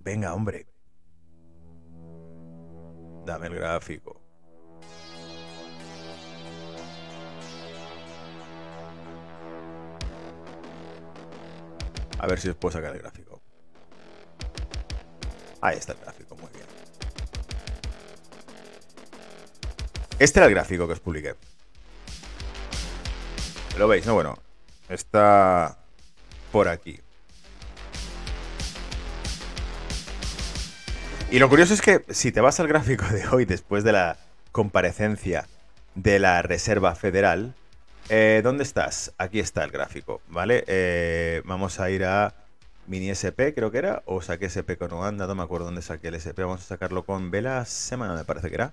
Venga, 0.00 0.34
hombre. 0.34 0.66
Dame 3.24 3.46
el 3.46 3.54
gráfico. 3.54 4.25
A 12.18 12.26
ver 12.26 12.40
si 12.40 12.48
os 12.48 12.56
puedo 12.56 12.72
sacar 12.72 12.92
el 12.92 12.98
gráfico. 13.00 13.40
Ahí 15.60 15.76
está 15.76 15.92
el 15.92 15.98
gráfico, 16.00 16.36
muy 16.36 16.50
bien. 16.52 16.66
Este 20.18 20.38
era 20.38 20.46
el 20.46 20.54
gráfico 20.54 20.86
que 20.86 20.92
os 20.94 21.00
publiqué. 21.00 21.34
¿Lo 23.78 23.88
veis? 23.88 24.06
No, 24.06 24.14
bueno. 24.14 24.38
Está 24.88 25.76
por 26.52 26.68
aquí. 26.68 27.00
Y 31.30 31.38
lo 31.40 31.48
curioso 31.48 31.74
es 31.74 31.82
que 31.82 32.04
si 32.08 32.30
te 32.30 32.40
vas 32.40 32.60
al 32.60 32.68
gráfico 32.68 33.04
de 33.06 33.26
hoy, 33.28 33.44
después 33.44 33.82
de 33.82 33.92
la 33.92 34.16
comparecencia 34.52 35.46
de 35.94 36.18
la 36.18 36.40
Reserva 36.42 36.94
Federal, 36.94 37.54
eh, 38.08 38.40
¿dónde 38.42 38.62
estás? 38.62 39.12
Aquí 39.18 39.40
está 39.40 39.64
el 39.64 39.70
gráfico, 39.70 40.20
¿vale? 40.28 40.64
Eh, 40.66 41.42
vamos 41.44 41.80
a 41.80 41.90
ir 41.90 42.04
a 42.04 42.34
mini 42.86 43.10
SP, 43.10 43.54
creo 43.54 43.70
que 43.70 43.78
era, 43.78 44.02
o 44.06 44.22
saqué 44.22 44.46
SP 44.46 44.78
con 44.78 44.92
Uganda, 44.92 45.26
no 45.26 45.34
me 45.34 45.42
acuerdo 45.42 45.66
dónde 45.66 45.82
saqué 45.82 46.08
el 46.08 46.14
SP, 46.16 46.42
vamos 46.42 46.62
a 46.62 46.64
sacarlo 46.64 47.04
con 47.04 47.30
Vela 47.30 47.64
Semana, 47.64 48.14
me 48.14 48.24
parece 48.24 48.48
que 48.48 48.54
era. 48.54 48.72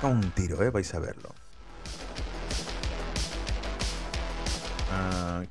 Con 0.00 0.10
un 0.10 0.30
tiro, 0.32 0.60
¿eh? 0.62 0.70
Vais 0.70 0.92
a 0.92 0.98
verlo. 0.98 1.30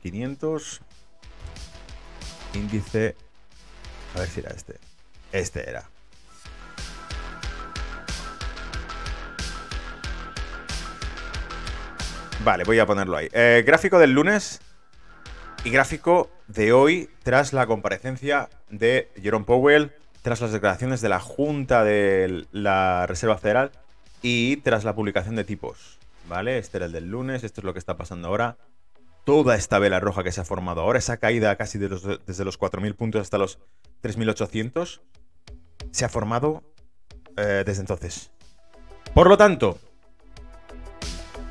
500. 0.01 0.81
Ah, 0.81 2.57
índice. 2.57 3.15
A 4.15 4.19
ver 4.19 4.27
si 4.27 4.39
era 4.41 4.51
este. 4.51 4.75
Este 5.31 5.69
era. 5.69 5.89
Vale, 12.43 12.65
voy 12.65 12.77
a 12.79 12.85
ponerlo 12.85 13.15
ahí. 13.15 13.29
Eh, 13.31 13.63
gráfico 13.65 13.99
del 13.99 14.11
lunes. 14.11 14.59
Y 15.63 15.69
gráfico 15.69 16.29
de 16.47 16.73
hoy 16.73 17.09
tras 17.23 17.53
la 17.53 17.65
comparecencia 17.67 18.49
de 18.69 19.09
Jerome 19.21 19.45
Powell, 19.45 19.93
tras 20.21 20.41
las 20.41 20.51
declaraciones 20.51 20.99
de 20.99 21.07
la 21.07 21.21
Junta 21.21 21.85
de 21.85 22.45
la 22.51 23.07
Reserva 23.07 23.37
Federal 23.37 23.71
y 24.21 24.57
tras 24.57 24.83
la 24.83 24.93
publicación 24.93 25.37
de 25.37 25.45
tipos. 25.45 25.99
¿Vale? 26.27 26.57
Este 26.57 26.77
era 26.77 26.87
el 26.87 26.91
del 26.91 27.09
lunes, 27.09 27.45
esto 27.45 27.61
es 27.61 27.65
lo 27.65 27.71
que 27.71 27.79
está 27.79 27.95
pasando 27.95 28.27
ahora. 28.27 28.57
Toda 29.23 29.55
esta 29.55 29.79
vela 29.79 30.01
roja 30.01 30.21
que 30.23 30.33
se 30.33 30.41
ha 30.41 30.45
formado 30.45 30.81
ahora, 30.81 30.99
esa 30.99 31.15
caída 31.15 31.55
casi 31.55 31.77
de 31.77 31.87
desde 32.25 32.43
los 32.43 32.59
4.000 32.59 32.93
puntos 32.95 33.21
hasta 33.21 33.37
los 33.37 33.59
3.800, 34.01 34.99
se 35.91 36.03
ha 36.03 36.09
formado 36.09 36.61
eh, 37.37 37.63
desde 37.65 37.81
entonces. 37.81 38.31
Por 39.13 39.27
lo 39.27 39.37
tanto, 39.37 39.79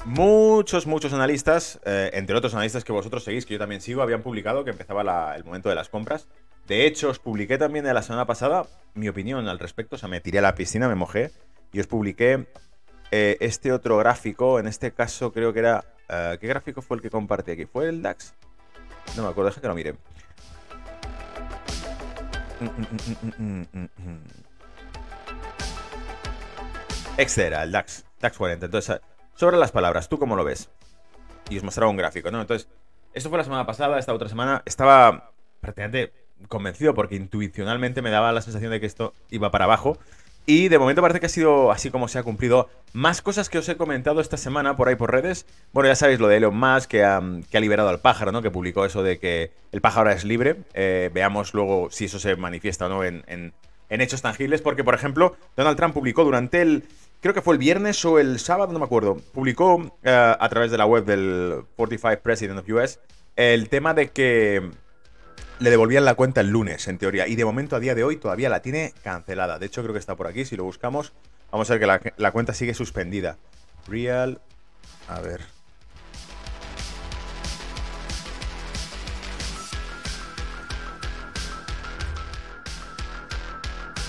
muchos, 0.04 0.86
muchos 0.86 1.12
analistas, 1.12 1.80
eh, 1.84 2.10
entre 2.14 2.36
otros 2.36 2.54
analistas 2.54 2.84
que 2.84 2.92
vosotros 2.92 3.24
seguís, 3.24 3.46
que 3.46 3.54
yo 3.54 3.58
también 3.58 3.80
sigo, 3.80 4.02
habían 4.02 4.22
publicado 4.22 4.64
que 4.64 4.70
empezaba 4.70 5.36
el 5.36 5.44
momento 5.44 5.68
de 5.68 5.74
las 5.74 5.88
compras. 5.88 6.26
De 6.66 6.86
hecho, 6.86 7.10
os 7.10 7.18
publiqué 7.18 7.58
también 7.58 7.84
de 7.84 7.92
la 7.92 8.02
semana 8.02 8.26
pasada 8.26 8.66
mi 8.94 9.08
opinión 9.08 9.48
al 9.48 9.58
respecto. 9.58 9.96
O 9.96 9.98
sea, 9.98 10.08
me 10.08 10.20
tiré 10.20 10.38
a 10.38 10.42
la 10.42 10.54
piscina, 10.54 10.88
me 10.88 10.94
mojé 10.94 11.30
y 11.72 11.80
os 11.80 11.86
publiqué 11.86 12.46
eh, 13.10 13.36
este 13.40 13.72
otro 13.72 13.98
gráfico. 13.98 14.58
En 14.58 14.66
este 14.66 14.92
caso, 14.92 15.32
creo 15.32 15.52
que 15.52 15.58
era. 15.58 15.84
Eh, 16.08 16.38
¿Qué 16.40 16.46
gráfico 16.46 16.82
fue 16.82 16.96
el 16.98 17.02
que 17.02 17.10
compartí 17.10 17.52
aquí? 17.52 17.66
¿Fue 17.66 17.88
el 17.88 18.02
DAX? 18.02 18.34
No 19.16 19.24
me 19.24 19.28
acuerdo, 19.30 19.50
deja 19.50 19.60
que 19.60 19.68
lo 19.68 19.74
mire. 19.74 19.94
Este 27.16 27.46
era 27.46 27.62
el 27.64 27.72
DAX, 27.72 28.04
DAX 28.20 28.38
40. 28.38 28.66
Entonces, 28.66 29.00
sobre 29.42 29.56
las 29.56 29.72
palabras, 29.72 30.08
¿tú 30.08 30.20
cómo 30.20 30.36
lo 30.36 30.44
ves? 30.44 30.70
Y 31.50 31.56
os 31.56 31.64
mostraba 31.64 31.90
un 31.90 31.96
gráfico, 31.96 32.30
¿no? 32.30 32.40
Entonces, 32.40 32.68
esto 33.12 33.28
fue 33.28 33.38
la 33.38 33.42
semana 33.42 33.66
pasada, 33.66 33.98
esta 33.98 34.14
otra 34.14 34.28
semana. 34.28 34.62
Estaba 34.66 35.32
prácticamente 35.60 36.12
convencido 36.46 36.94
porque 36.94 37.16
intuicionalmente 37.16 38.02
me 38.02 38.10
daba 38.10 38.30
la 38.30 38.40
sensación 38.40 38.70
de 38.70 38.78
que 38.78 38.86
esto 38.86 39.14
iba 39.30 39.50
para 39.50 39.64
abajo. 39.64 39.98
Y 40.46 40.68
de 40.68 40.78
momento 40.78 41.02
parece 41.02 41.18
que 41.18 41.26
ha 41.26 41.28
sido 41.28 41.72
así 41.72 41.90
como 41.90 42.06
se 42.06 42.20
ha 42.20 42.22
cumplido. 42.22 42.70
Más 42.92 43.20
cosas 43.20 43.48
que 43.48 43.58
os 43.58 43.68
he 43.68 43.76
comentado 43.76 44.20
esta 44.20 44.36
semana 44.36 44.76
por 44.76 44.86
ahí 44.86 44.94
por 44.94 45.10
redes. 45.10 45.44
Bueno, 45.72 45.88
ya 45.88 45.96
sabéis 45.96 46.20
lo 46.20 46.28
de 46.28 46.36
Elon 46.36 46.56
Musk 46.56 46.88
que 46.88 47.02
ha, 47.02 47.20
que 47.50 47.56
ha 47.56 47.60
liberado 47.60 47.88
al 47.88 47.98
pájaro, 47.98 48.30
¿no? 48.30 48.42
Que 48.42 48.52
publicó 48.52 48.84
eso 48.84 49.02
de 49.02 49.18
que 49.18 49.50
el 49.72 49.80
pájaro 49.80 50.08
es 50.10 50.22
libre. 50.22 50.58
Eh, 50.72 51.10
veamos 51.12 51.52
luego 51.52 51.88
si 51.90 52.04
eso 52.04 52.20
se 52.20 52.36
manifiesta 52.36 52.86
o 52.86 52.90
no 52.90 53.02
en, 53.02 53.24
en, 53.26 53.52
hechos 53.88 54.22
tangibles. 54.22 54.62
Porque, 54.62 54.84
por 54.84 54.94
ejemplo, 54.94 55.34
Donald 55.56 55.76
Trump 55.76 55.94
publicó 55.94 56.22
durante 56.22 56.62
el. 56.62 56.84
Creo 57.22 57.34
que 57.34 57.40
fue 57.40 57.54
el 57.54 57.60
viernes 57.60 58.04
o 58.04 58.18
el 58.18 58.40
sábado, 58.40 58.72
no 58.72 58.80
me 58.80 58.84
acuerdo. 58.84 59.14
Publicó 59.32 59.96
eh, 60.02 60.10
a 60.10 60.48
través 60.48 60.72
de 60.72 60.76
la 60.76 60.86
web 60.86 61.04
del 61.04 61.62
45 61.76 62.20
President 62.20 62.58
of 62.58 62.68
US 62.68 62.98
el 63.36 63.68
tema 63.68 63.94
de 63.94 64.10
que 64.10 64.72
le 65.60 65.70
devolvían 65.70 66.04
la 66.04 66.16
cuenta 66.16 66.40
el 66.40 66.48
lunes, 66.48 66.88
en 66.88 66.98
teoría. 66.98 67.28
Y 67.28 67.36
de 67.36 67.44
momento, 67.44 67.76
a 67.76 67.80
día 67.80 67.94
de 67.94 68.02
hoy, 68.02 68.16
todavía 68.16 68.48
la 68.48 68.60
tiene 68.60 68.92
cancelada. 69.04 69.60
De 69.60 69.66
hecho, 69.66 69.82
creo 69.82 69.92
que 69.92 70.00
está 70.00 70.16
por 70.16 70.26
aquí. 70.26 70.44
Si 70.44 70.56
lo 70.56 70.64
buscamos, 70.64 71.12
vamos 71.52 71.70
a 71.70 71.74
ver 71.76 72.02
que 72.02 72.12
la, 72.16 72.32
cuenta 72.32 72.54
sigue 72.54 72.74
suspendida. 72.74 73.38
Real. 73.86 74.40
A 75.06 75.20
ver. 75.20 75.42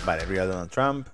Vale, 0.04 0.26
Real 0.26 0.48
Donald 0.48 0.72
Trump. 0.72 1.08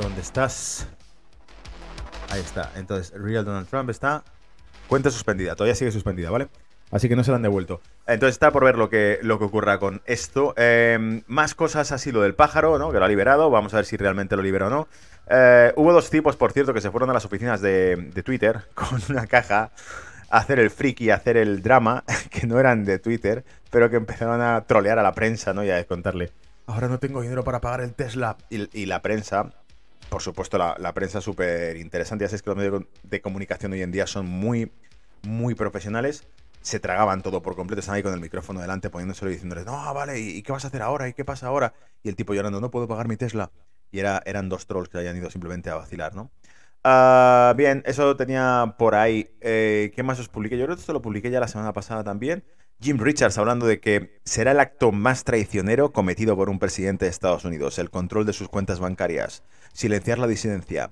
¿Dónde 0.00 0.22
estás? 0.22 0.86
Ahí 2.30 2.40
está. 2.40 2.72
Entonces, 2.76 3.12
Real 3.14 3.44
Donald 3.44 3.68
Trump 3.68 3.90
está. 3.90 4.24
Cuenta 4.88 5.10
suspendida. 5.10 5.54
Todavía 5.54 5.74
sigue 5.74 5.92
suspendida, 5.92 6.30
¿vale? 6.30 6.48
Así 6.90 7.06
que 7.08 7.16
no 7.16 7.22
se 7.22 7.30
la 7.30 7.36
han 7.36 7.42
devuelto. 7.42 7.82
Entonces 8.06 8.34
está 8.34 8.50
por 8.50 8.64
ver 8.64 8.76
lo 8.76 8.88
que, 8.88 9.18
lo 9.22 9.38
que 9.38 9.44
ocurra 9.44 9.78
con 9.78 10.00
esto. 10.06 10.54
Em, 10.56 11.22
más 11.26 11.54
cosas 11.54 11.92
así 11.92 12.12
lo 12.12 12.22
del 12.22 12.34
pájaro, 12.34 12.78
¿no? 12.78 12.90
Que 12.92 12.98
lo 12.98 13.04
ha 13.04 13.08
liberado. 13.08 13.50
Vamos 13.50 13.74
a 13.74 13.76
ver 13.76 13.84
si 13.84 13.98
realmente 13.98 14.36
lo 14.36 14.42
libera 14.42 14.68
o 14.68 14.70
no. 14.70 14.88
Eh, 15.28 15.72
hubo 15.76 15.92
dos 15.92 16.08
tipos, 16.08 16.34
por 16.34 16.52
cierto, 16.52 16.72
que 16.72 16.80
se 16.80 16.90
fueron 16.90 17.10
a 17.10 17.12
las 17.12 17.26
oficinas 17.26 17.60
de, 17.60 18.10
Twitter 18.24 18.62
con 18.74 19.00
una 19.10 19.26
caja 19.26 19.70
a 20.30 20.38
hacer 20.38 20.60
el 20.60 20.70
friki 20.70 21.10
a 21.10 21.16
hacer 21.16 21.36
el 21.36 21.62
drama, 21.62 22.04
que 22.30 22.46
no 22.46 22.58
eran 22.58 22.84
de 22.86 22.98
Twitter, 22.98 23.44
pero 23.70 23.90
que 23.90 23.96
empezaron 23.96 24.40
a 24.40 24.62
trolear 24.62 24.98
a 24.98 25.02
la 25.02 25.12
prensa, 25.12 25.52
¿no? 25.52 25.62
Y 25.62 25.70
a 25.70 25.84
contarle, 25.84 26.30
ahora 26.66 26.88
no 26.88 26.98
tengo 26.98 27.20
dinero 27.20 27.44
para 27.44 27.60
pagar 27.60 27.82
el 27.82 27.92
Tesla. 27.92 28.38
y 28.48 28.86
la 28.86 29.02
prensa 29.02 29.50
por 30.10 30.22
supuesto, 30.22 30.58
la, 30.58 30.92
prensa 30.92 31.20
súper 31.20 31.76
interesante. 31.76 32.24
Ya 32.24 32.28
sabéis 32.28 32.42
que 32.42 32.50
los 32.50 32.56
medios 32.56 32.82
de 33.02 33.20
comunicación 33.22 33.72
hoy 33.72 33.82
en 33.82 33.92
día 33.92 34.06
son 34.06 34.26
muy, 34.26 34.72
muy 35.22 35.54
profesionales. 35.54 36.26
Se 36.60 36.80
tragaban 36.80 37.22
todo 37.22 37.40
por 37.40 37.56
completo. 37.56 37.80
Están 37.80 37.94
ahí 37.94 38.02
con 38.02 38.12
el 38.12 38.20
micrófono 38.20 38.60
delante 38.60 38.90
poniéndoselo 38.90 39.30
y 39.30 39.34
diciéndoles, 39.34 39.64
no, 39.64 39.94
vale, 39.94 40.18
¿y, 40.20 40.42
qué 40.42 40.52
vas 40.52 40.64
a 40.64 40.68
hacer 40.68 40.82
ahora? 40.82 41.08
¿Y 41.08 41.14
qué 41.14 41.24
pasa 41.24 41.46
ahora? 41.46 41.72
Y 42.02 42.08
el 42.08 42.16
tipo 42.16 42.34
llorando, 42.34 42.60
no 42.60 42.70
puedo 42.70 42.86
pagar 42.88 43.08
mi 43.08 43.16
Tesla. 43.16 43.50
Y 43.92 44.00
era, 44.00 44.22
eran 44.26 44.48
dos 44.48 44.66
trolls 44.66 44.88
que 44.88 44.98
hayan 44.98 45.16
ido 45.16 45.30
simplemente 45.30 45.70
a 45.70 45.76
vacilar, 45.76 46.14
¿no? 46.14 46.30
Ah, 46.82 47.54
bien, 47.56 47.82
eso 47.86 48.16
tenía 48.16 48.74
por 48.78 48.94
ahí. 48.94 49.30
Eh, 49.40 49.92
¿Qué 49.94 50.02
más 50.02 50.18
os 50.18 50.28
publiqué? 50.28 50.58
Yo 50.58 50.64
creo 50.64 50.76
que 50.76 50.80
esto 50.80 50.92
lo 50.92 51.02
publiqué 51.02 51.30
ya 51.30 51.40
la 51.40 51.48
semana 51.48 51.72
pasada 51.72 52.04
también. 52.04 52.44
Jim 52.82 52.98
Richards 52.98 53.36
hablando 53.36 53.66
de 53.66 53.78
que 53.78 54.18
será 54.24 54.52
el 54.52 54.60
acto 54.60 54.90
más 54.90 55.24
traicionero 55.24 55.92
cometido 55.92 56.34
por 56.34 56.48
un 56.48 56.58
presidente 56.58 57.04
de 57.04 57.10
Estados 57.10 57.44
Unidos, 57.44 57.78
el 57.78 57.90
control 57.90 58.24
de 58.24 58.32
sus 58.32 58.48
cuentas 58.48 58.80
bancarias, 58.80 59.42
silenciar 59.72 60.18
la 60.18 60.26
disidencia. 60.26 60.90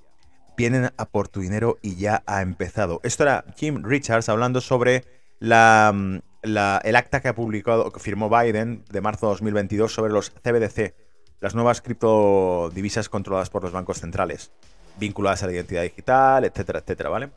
Vienen 0.56 0.90
a 0.96 1.04
por 1.04 1.28
tu 1.28 1.40
dinero 1.40 1.78
y 1.82 1.96
ya 1.96 2.22
ha 2.26 2.42
empezado. 2.42 3.00
Esto 3.04 3.22
era 3.22 3.44
Jim 3.56 3.82
Richards 3.84 4.28
hablando 4.28 4.60
sobre 4.60 5.04
la, 5.38 5.92
mm, 5.94 6.18
el 6.42 6.96
acta 6.96 7.20
que 7.20 7.28
ha 7.28 7.34
publicado, 7.34 7.90
que 7.92 8.00
firmó 8.00 8.28
Biden 8.28 8.84
de 8.90 9.00
marzo 9.00 9.26
de 9.26 9.32
2022 9.32 9.92
sobre 9.92 10.12
los 10.12 10.30
CBDC, 10.30 10.94
las 11.40 11.54
nuevas 11.54 11.80
criptodivisas 11.80 13.08
controladas 13.08 13.50
por 13.50 13.62
los 13.62 13.72
bancos 13.72 14.00
centrales, 14.00 14.50
vinculadas 14.98 15.42
a 15.42 15.46
la 15.46 15.52
identidad 15.52 15.82
digital, 15.82 16.44
etcétera, 16.44 16.80
etcétera, 16.80 17.10
¿vale? 17.10 17.30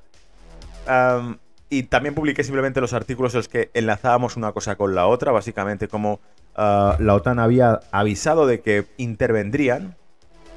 y 1.70 1.84
también 1.84 2.14
publiqué 2.16 2.44
simplemente 2.44 2.82
los 2.82 2.92
artículos 2.92 3.34
en 3.34 3.38
los 3.38 3.48
que 3.48 3.70
enlazábamos 3.74 4.36
una 4.36 4.52
cosa 4.52 4.76
con 4.76 4.94
la 4.94 5.08
otra, 5.08 5.32
básicamente 5.32 5.88
como 5.88 6.20
ah, 6.56 6.98
la 7.00 7.16
OTAN 7.16 7.40
había 7.40 7.80
avisado 7.92 8.46
de 8.46 8.60
que 8.62 8.88
intervendrían. 8.98 9.96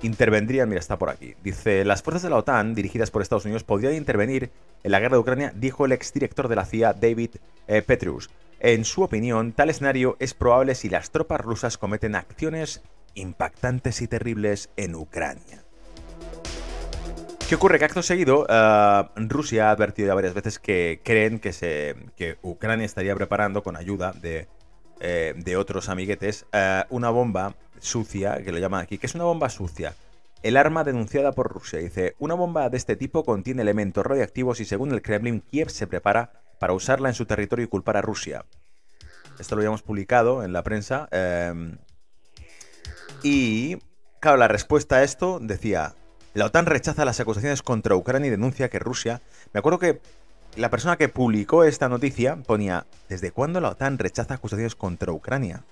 Intervendrían, 0.04 0.68
mira, 0.68 0.80
está 0.80 0.98
por 0.98 1.08
aquí. 1.08 1.34
Dice, 1.42 1.82
las 1.82 2.02
fuerzas 2.02 2.24
de 2.24 2.28
la 2.28 2.36
OTAN, 2.36 2.74
dirigidas 2.74 3.10
por 3.10 3.22
Estados 3.22 3.46
Unidos, 3.46 3.64
podrían 3.64 3.94
intervenir 3.94 4.50
en 4.82 4.92
la 4.92 5.00
guerra 5.00 5.16
de 5.16 5.20
Ucrania, 5.20 5.50
dijo 5.56 5.86
el 5.86 5.92
exdirector 5.92 6.48
de 6.48 6.56
la 6.56 6.66
CIA, 6.66 6.92
David 6.92 7.36
eh, 7.68 7.80
Petrus. 7.80 8.28
En 8.60 8.84
su 8.84 9.02
opinión, 9.02 9.52
tal 9.52 9.70
escenario 9.70 10.18
es 10.20 10.34
probable 10.34 10.74
si 10.74 10.90
las 10.90 11.10
tropas 11.10 11.40
rusas 11.40 11.78
cometen 11.78 12.16
acciones 12.16 12.82
impactantes 13.14 14.02
y 14.02 14.06
terribles 14.06 14.68
en 14.76 14.94
Ucrania. 14.94 15.64
¿Qué 17.48 17.54
ocurre? 17.54 17.78
Que 17.78 17.86
acto 17.86 18.02
seguido, 18.02 18.46
eh, 18.46 19.04
Rusia 19.16 19.68
ha 19.68 19.70
advertido 19.70 20.08
ya 20.08 20.14
varias 20.14 20.34
veces 20.34 20.58
que 20.58 21.00
creen 21.02 21.38
que, 21.38 21.54
se, 21.54 21.96
que 22.14 22.36
Ucrania 22.42 22.84
estaría 22.84 23.14
preparando, 23.14 23.62
con 23.62 23.74
ayuda 23.74 24.12
de, 24.12 24.48
eh, 25.00 25.32
de 25.34 25.56
otros 25.56 25.88
amiguetes, 25.88 26.44
eh, 26.52 26.84
una 26.90 27.08
bomba 27.08 27.54
sucia, 27.80 28.42
que 28.42 28.52
lo 28.52 28.58
llaman 28.58 28.82
aquí, 28.82 28.98
que 28.98 29.06
es 29.06 29.14
una 29.14 29.24
bomba 29.24 29.48
sucia. 29.48 29.94
El 30.42 30.56
arma 30.56 30.84
denunciada 30.84 31.32
por 31.32 31.50
Rusia 31.50 31.78
dice, 31.78 32.16
una 32.18 32.34
bomba 32.34 32.68
de 32.68 32.76
este 32.76 32.96
tipo 32.96 33.24
contiene 33.24 33.62
elementos 33.62 34.04
radioactivos 34.04 34.60
y 34.60 34.64
según 34.64 34.92
el 34.92 35.00
Kremlin, 35.00 35.40
Kiev 35.40 35.70
se 35.70 35.86
prepara 35.86 36.32
para 36.58 36.74
usarla 36.74 37.08
en 37.08 37.14
su 37.14 37.24
territorio 37.24 37.64
y 37.64 37.68
culpar 37.68 37.96
a 37.96 38.02
Rusia. 38.02 38.44
Esto 39.38 39.54
lo 39.56 39.60
habíamos 39.60 39.82
publicado 39.82 40.44
en 40.44 40.52
la 40.52 40.62
prensa. 40.62 41.08
y, 43.22 43.78
claro, 44.20 44.36
la 44.36 44.48
respuesta 44.48 44.96
a 44.96 45.02
esto 45.02 45.38
decía, 45.40 45.94
la 46.34 46.46
OTAN 46.46 46.66
rechaza 46.66 47.04
las 47.04 47.20
acusaciones 47.20 47.62
contra 47.62 47.96
Ucrania 47.96 48.28
y 48.28 48.30
denuncia 48.30 48.68
que 48.68 48.78
Rusia... 48.78 49.22
Me 49.52 49.60
acuerdo 49.60 49.78
que 49.78 50.00
la 50.56 50.68
persona 50.68 50.96
que 50.96 51.08
publicó 51.08 51.64
esta 51.64 51.88
noticia 51.88 52.36
ponía, 52.36 52.86
¿desde 53.08 53.30
cuándo 53.30 53.60
la 53.60 53.70
OTAN 53.70 53.98
rechaza 53.98 54.34
acusaciones 54.34 54.74
contra 54.74 55.12
Ucrania? 55.12 55.64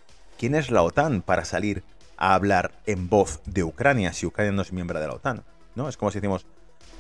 ¿Quién 0.42 0.56
es 0.56 0.72
la 0.72 0.82
OTAN 0.82 1.22
para 1.22 1.44
salir 1.44 1.84
a 2.16 2.34
hablar 2.34 2.72
en 2.86 3.08
voz 3.08 3.40
de 3.46 3.62
Ucrania 3.62 4.12
si 4.12 4.26
Ucrania 4.26 4.50
no 4.50 4.62
es 4.62 4.72
miembro 4.72 4.98
de 4.98 5.06
la 5.06 5.12
OTAN? 5.12 5.44
¿No? 5.76 5.88
Es 5.88 5.96
como 5.96 6.10
si 6.10 6.18
decimos, 6.18 6.46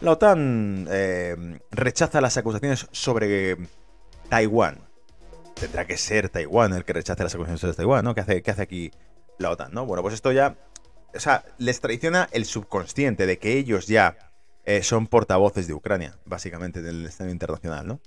la 0.00 0.12
OTAN 0.12 0.86
eh, 0.88 1.58
rechaza 1.72 2.20
las 2.20 2.36
acusaciones 2.36 2.86
sobre 2.92 3.56
Taiwán. 4.28 4.78
Tendrá 5.58 5.88
que 5.88 5.96
ser 5.96 6.28
Taiwán 6.28 6.72
el 6.72 6.84
que 6.84 6.92
rechace 6.92 7.20
las 7.24 7.34
acusaciones 7.34 7.60
sobre 7.60 7.74
Taiwán, 7.74 8.04
¿no? 8.04 8.14
¿Qué 8.14 8.20
hace, 8.20 8.42
qué 8.44 8.52
hace 8.52 8.62
aquí 8.62 8.92
la 9.38 9.50
OTAN, 9.50 9.74
no? 9.74 9.86
Bueno, 9.86 10.02
pues 10.02 10.14
esto 10.14 10.30
ya 10.30 10.56
o 11.12 11.18
sea, 11.18 11.44
les 11.58 11.80
traiciona 11.80 12.28
el 12.30 12.44
subconsciente 12.44 13.26
de 13.26 13.40
que 13.40 13.58
ellos 13.58 13.88
ya 13.88 14.30
eh, 14.66 14.84
son 14.84 15.08
portavoces 15.08 15.66
de 15.66 15.74
Ucrania, 15.74 16.16
básicamente, 16.26 16.80
del 16.80 17.06
escenario 17.06 17.32
internacional, 17.32 17.88
¿no? 17.88 18.00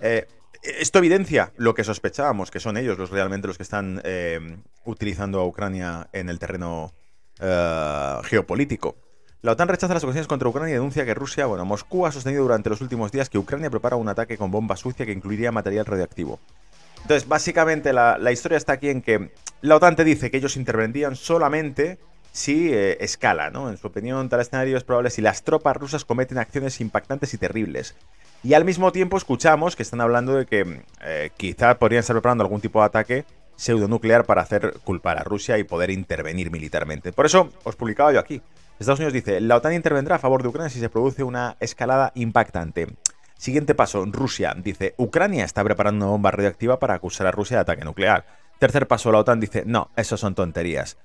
Eh, 0.00 0.26
esto 0.62 0.98
evidencia 0.98 1.52
lo 1.56 1.74
que 1.74 1.84
sospechábamos, 1.84 2.50
que 2.50 2.60
son 2.60 2.76
ellos 2.76 2.98
los 2.98 3.10
realmente 3.10 3.48
los 3.48 3.56
que 3.56 3.62
están 3.62 4.00
eh, 4.04 4.58
utilizando 4.84 5.40
a 5.40 5.46
Ucrania 5.46 6.08
en 6.12 6.28
el 6.28 6.38
terreno 6.38 6.92
geopolítico. 8.24 8.96
La 9.40 9.52
OTAN 9.52 9.68
rechaza 9.68 9.94
las 9.94 10.02
acusaciones 10.02 10.26
contra 10.26 10.48
Ucrania 10.48 10.70
y 10.70 10.74
denuncia 10.74 11.04
que 11.04 11.14
Rusia, 11.14 11.46
bueno, 11.46 11.64
Moscú 11.64 12.06
ha 12.06 12.10
sostenido 12.10 12.42
durante 12.42 12.70
los 12.70 12.80
últimos 12.80 13.12
días 13.12 13.30
que 13.30 13.38
Ucrania 13.38 13.70
prepara 13.70 13.94
un 13.94 14.08
ataque 14.08 14.36
con 14.36 14.50
bomba 14.50 14.76
sucia 14.76 15.06
que 15.06 15.12
incluiría 15.12 15.52
material 15.52 15.86
radioactivo. 15.86 16.40
Entonces, 17.02 17.28
básicamente 17.28 17.92
la, 17.92 18.32
historia 18.32 18.58
está 18.58 18.72
aquí 18.72 18.88
en 18.88 19.00
que 19.00 19.30
la 19.60 19.76
OTAN 19.76 19.94
te 19.94 20.02
dice 20.02 20.32
que 20.32 20.38
ellos 20.38 20.56
intervendrían 20.56 21.14
solamente 21.14 21.98
si 22.32 22.72
eh, 22.72 22.98
escala, 23.00 23.50
¿no? 23.50 23.70
En 23.70 23.76
su 23.76 23.86
opinión, 23.86 24.28
tal 24.28 24.40
escenario 24.40 24.76
es 24.76 24.82
probable 24.82 25.10
si 25.10 25.22
las 25.22 25.44
tropas 25.44 25.76
rusas 25.76 26.04
cometen 26.04 26.38
acciones 26.38 26.80
impactantes 26.80 27.32
y 27.32 27.38
terribles. 27.38 27.94
Y 28.42 28.54
al 28.54 28.64
mismo 28.64 28.92
tiempo 28.92 29.16
escuchamos 29.16 29.74
que 29.74 29.82
están 29.82 30.00
hablando 30.00 30.34
de 30.34 30.46
que 30.46 30.82
eh, 31.02 31.30
quizá 31.36 31.78
podrían 31.78 32.00
estar 32.00 32.14
preparando 32.14 32.44
algún 32.44 32.60
tipo 32.60 32.80
de 32.80 32.86
ataque 32.86 33.24
pseudonuclear 33.56 34.24
para 34.24 34.42
hacer 34.42 34.74
culpar 34.84 35.18
a 35.18 35.24
Rusia 35.24 35.58
y 35.58 35.64
poder 35.64 35.90
intervenir 35.90 36.50
militarmente. 36.50 37.12
Por 37.12 37.26
eso 37.26 37.50
os 37.64 37.74
publicaba 37.74 38.12
yo 38.12 38.20
aquí. 38.20 38.40
Estados 38.78 39.00
Unidos 39.00 39.12
dice, 39.12 39.40
la 39.40 39.56
OTAN 39.56 39.72
intervendrá 39.72 40.16
a 40.16 40.18
favor 40.20 40.42
de 40.42 40.48
Ucrania 40.48 40.70
si 40.70 40.78
se 40.78 40.88
produce 40.88 41.24
una 41.24 41.56
escalada 41.58 42.12
impactante. 42.14 42.86
Siguiente 43.36 43.74
paso, 43.74 44.04
Rusia 44.06 44.54
dice, 44.56 44.94
Ucrania 44.96 45.44
está 45.44 45.64
preparando 45.64 46.06
una 46.06 46.12
bomba 46.12 46.30
radioactiva 46.30 46.78
para 46.78 46.94
acusar 46.94 47.26
a 47.26 47.32
Rusia 47.32 47.56
de 47.56 47.62
ataque 47.62 47.84
nuclear. 47.84 48.24
Tercer 48.60 48.86
paso, 48.86 49.10
la 49.10 49.18
OTAN 49.18 49.40
dice, 49.40 49.64
no, 49.66 49.90
eso 49.96 50.16
son 50.16 50.36
tonterías. 50.36 50.96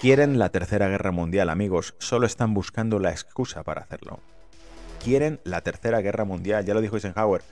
Quieren 0.00 0.38
la 0.40 0.48
tercera 0.48 0.88
guerra 0.88 1.12
mundial, 1.12 1.50
amigos, 1.50 1.94
solo 1.98 2.26
están 2.26 2.54
buscando 2.54 2.98
la 2.98 3.10
excusa 3.10 3.62
para 3.62 3.82
hacerlo. 3.82 4.20
Quieren 5.02 5.40
la 5.44 5.62
tercera 5.62 6.00
guerra 6.00 6.24
mundial, 6.24 6.64
ya 6.64 6.74
lo 6.74 6.80
dijo 6.80 6.96
Eisenhower. 6.96 7.42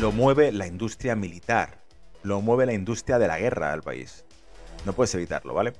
Lo 0.00 0.12
mueve 0.12 0.52
la 0.52 0.66
industria 0.66 1.14
militar, 1.16 1.78
lo 2.22 2.40
mueve 2.40 2.66
la 2.66 2.72
industria 2.72 3.18
de 3.18 3.28
la 3.28 3.38
guerra 3.38 3.72
al 3.72 3.82
país. 3.82 4.24
No 4.84 4.92
puedes 4.92 5.14
evitarlo, 5.14 5.54
¿vale? 5.54 5.72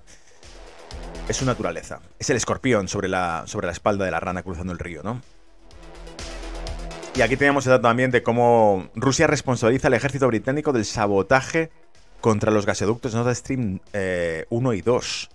es 1.28 1.36
su 1.36 1.44
naturaleza. 1.44 2.00
Es 2.18 2.30
el 2.30 2.36
escorpión 2.36 2.88
sobre 2.88 3.08
la, 3.08 3.44
sobre 3.46 3.66
la 3.66 3.72
espalda 3.72 4.04
de 4.04 4.10
la 4.10 4.20
rana 4.20 4.42
cruzando 4.42 4.72
el 4.72 4.78
río, 4.78 5.02
¿no? 5.02 5.20
Y 7.16 7.22
aquí 7.22 7.36
tenemos 7.36 7.64
el 7.66 7.70
dato 7.70 7.82
también 7.82 8.10
de 8.10 8.22
cómo 8.22 8.90
Rusia 8.94 9.26
responsabiliza 9.26 9.86
al 9.86 9.94
ejército 9.94 10.26
británico 10.26 10.72
del 10.72 10.84
sabotaje 10.84 11.70
contra 12.20 12.50
los 12.50 12.66
gasoductos 12.66 13.14
Nord 13.14 13.34
Stream 13.34 13.74
1 13.74 13.80
eh, 13.92 14.46
y 14.50 14.80
2. 14.80 15.30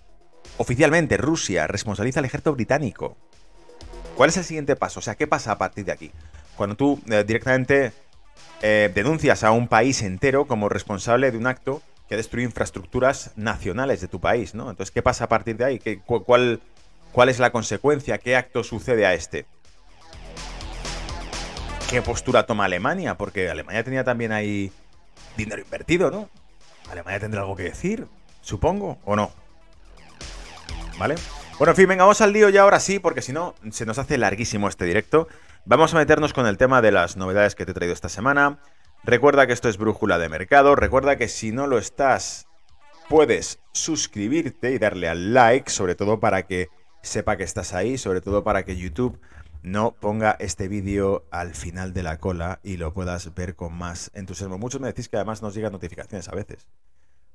Oficialmente, 0.58 1.16
Rusia 1.16 1.66
responsabiliza 1.66 2.20
al 2.20 2.26
ejército 2.26 2.52
británico. 2.52 3.16
¿Cuál 4.20 4.28
es 4.28 4.36
el 4.36 4.44
siguiente 4.44 4.76
paso? 4.76 5.00
O 5.00 5.02
sea, 5.02 5.14
¿qué 5.14 5.26
pasa 5.26 5.52
a 5.52 5.56
partir 5.56 5.86
de 5.86 5.92
aquí? 5.92 6.10
Cuando 6.54 6.76
tú 6.76 7.00
eh, 7.08 7.24
directamente 7.26 7.94
eh, 8.60 8.92
denuncias 8.94 9.44
a 9.44 9.50
un 9.50 9.66
país 9.66 10.02
entero 10.02 10.46
como 10.46 10.68
responsable 10.68 11.30
de 11.30 11.38
un 11.38 11.46
acto 11.46 11.80
que 12.06 12.18
destruye 12.18 12.44
infraestructuras 12.44 13.30
nacionales 13.36 14.02
de 14.02 14.08
tu 14.08 14.20
país, 14.20 14.54
¿no? 14.54 14.68
Entonces, 14.68 14.90
¿qué 14.90 15.00
pasa 15.00 15.24
a 15.24 15.28
partir 15.30 15.56
de 15.56 15.64
ahí? 15.64 15.78
¿Qué, 15.78 16.00
cuál, 16.00 16.60
¿Cuál 17.12 17.30
es 17.30 17.38
la 17.38 17.50
consecuencia? 17.50 18.18
¿Qué 18.18 18.36
acto 18.36 18.62
sucede 18.62 19.06
a 19.06 19.14
este? 19.14 19.46
¿Qué 21.88 22.02
postura 22.02 22.44
toma 22.44 22.66
Alemania? 22.66 23.16
Porque 23.16 23.48
Alemania 23.48 23.84
tenía 23.84 24.04
también 24.04 24.32
ahí 24.32 24.70
dinero 25.38 25.62
invertido, 25.62 26.10
¿no? 26.10 26.28
Alemania 26.90 27.20
tendrá 27.20 27.40
algo 27.40 27.56
que 27.56 27.62
decir, 27.62 28.06
supongo, 28.42 28.98
o 29.06 29.16
no. 29.16 29.30
¿Vale? 30.98 31.14
Bueno, 31.60 31.72
en 31.72 31.76
fin, 31.76 31.88
venga, 31.88 32.04
vamos 32.04 32.22
al 32.22 32.32
lío 32.32 32.48
ya 32.48 32.62
ahora 32.62 32.80
sí, 32.80 33.00
porque 33.00 33.20
si 33.20 33.34
no, 33.34 33.54
se 33.70 33.84
nos 33.84 33.98
hace 33.98 34.16
larguísimo 34.16 34.66
este 34.66 34.86
directo. 34.86 35.28
Vamos 35.66 35.92
a 35.92 35.98
meternos 35.98 36.32
con 36.32 36.46
el 36.46 36.56
tema 36.56 36.80
de 36.80 36.90
las 36.90 37.18
novedades 37.18 37.54
que 37.54 37.66
te 37.66 37.72
he 37.72 37.74
traído 37.74 37.92
esta 37.92 38.08
semana. 38.08 38.60
Recuerda 39.04 39.46
que 39.46 39.52
esto 39.52 39.68
es 39.68 39.76
Brújula 39.76 40.18
de 40.18 40.30
Mercado. 40.30 40.74
Recuerda 40.74 41.16
que 41.16 41.28
si 41.28 41.52
no 41.52 41.66
lo 41.66 41.76
estás, 41.76 42.46
puedes 43.10 43.58
suscribirte 43.72 44.72
y 44.72 44.78
darle 44.78 45.10
al 45.10 45.34
like, 45.34 45.70
sobre 45.70 45.96
todo 45.96 46.18
para 46.18 46.46
que 46.46 46.70
sepa 47.02 47.36
que 47.36 47.44
estás 47.44 47.74
ahí, 47.74 47.98
sobre 47.98 48.22
todo 48.22 48.42
para 48.42 48.64
que 48.64 48.78
YouTube 48.78 49.20
no 49.62 49.92
ponga 49.92 50.38
este 50.40 50.66
vídeo 50.66 51.26
al 51.30 51.54
final 51.54 51.92
de 51.92 52.02
la 52.02 52.16
cola 52.16 52.60
y 52.62 52.78
lo 52.78 52.94
puedas 52.94 53.34
ver 53.34 53.54
con 53.54 53.74
más 53.74 54.10
entusiasmo. 54.14 54.56
Muchos 54.56 54.80
me 54.80 54.86
decís 54.86 55.10
que 55.10 55.16
además 55.16 55.42
nos 55.42 55.54
llegan 55.54 55.72
notificaciones 55.72 56.26
a 56.30 56.34
veces. 56.34 56.68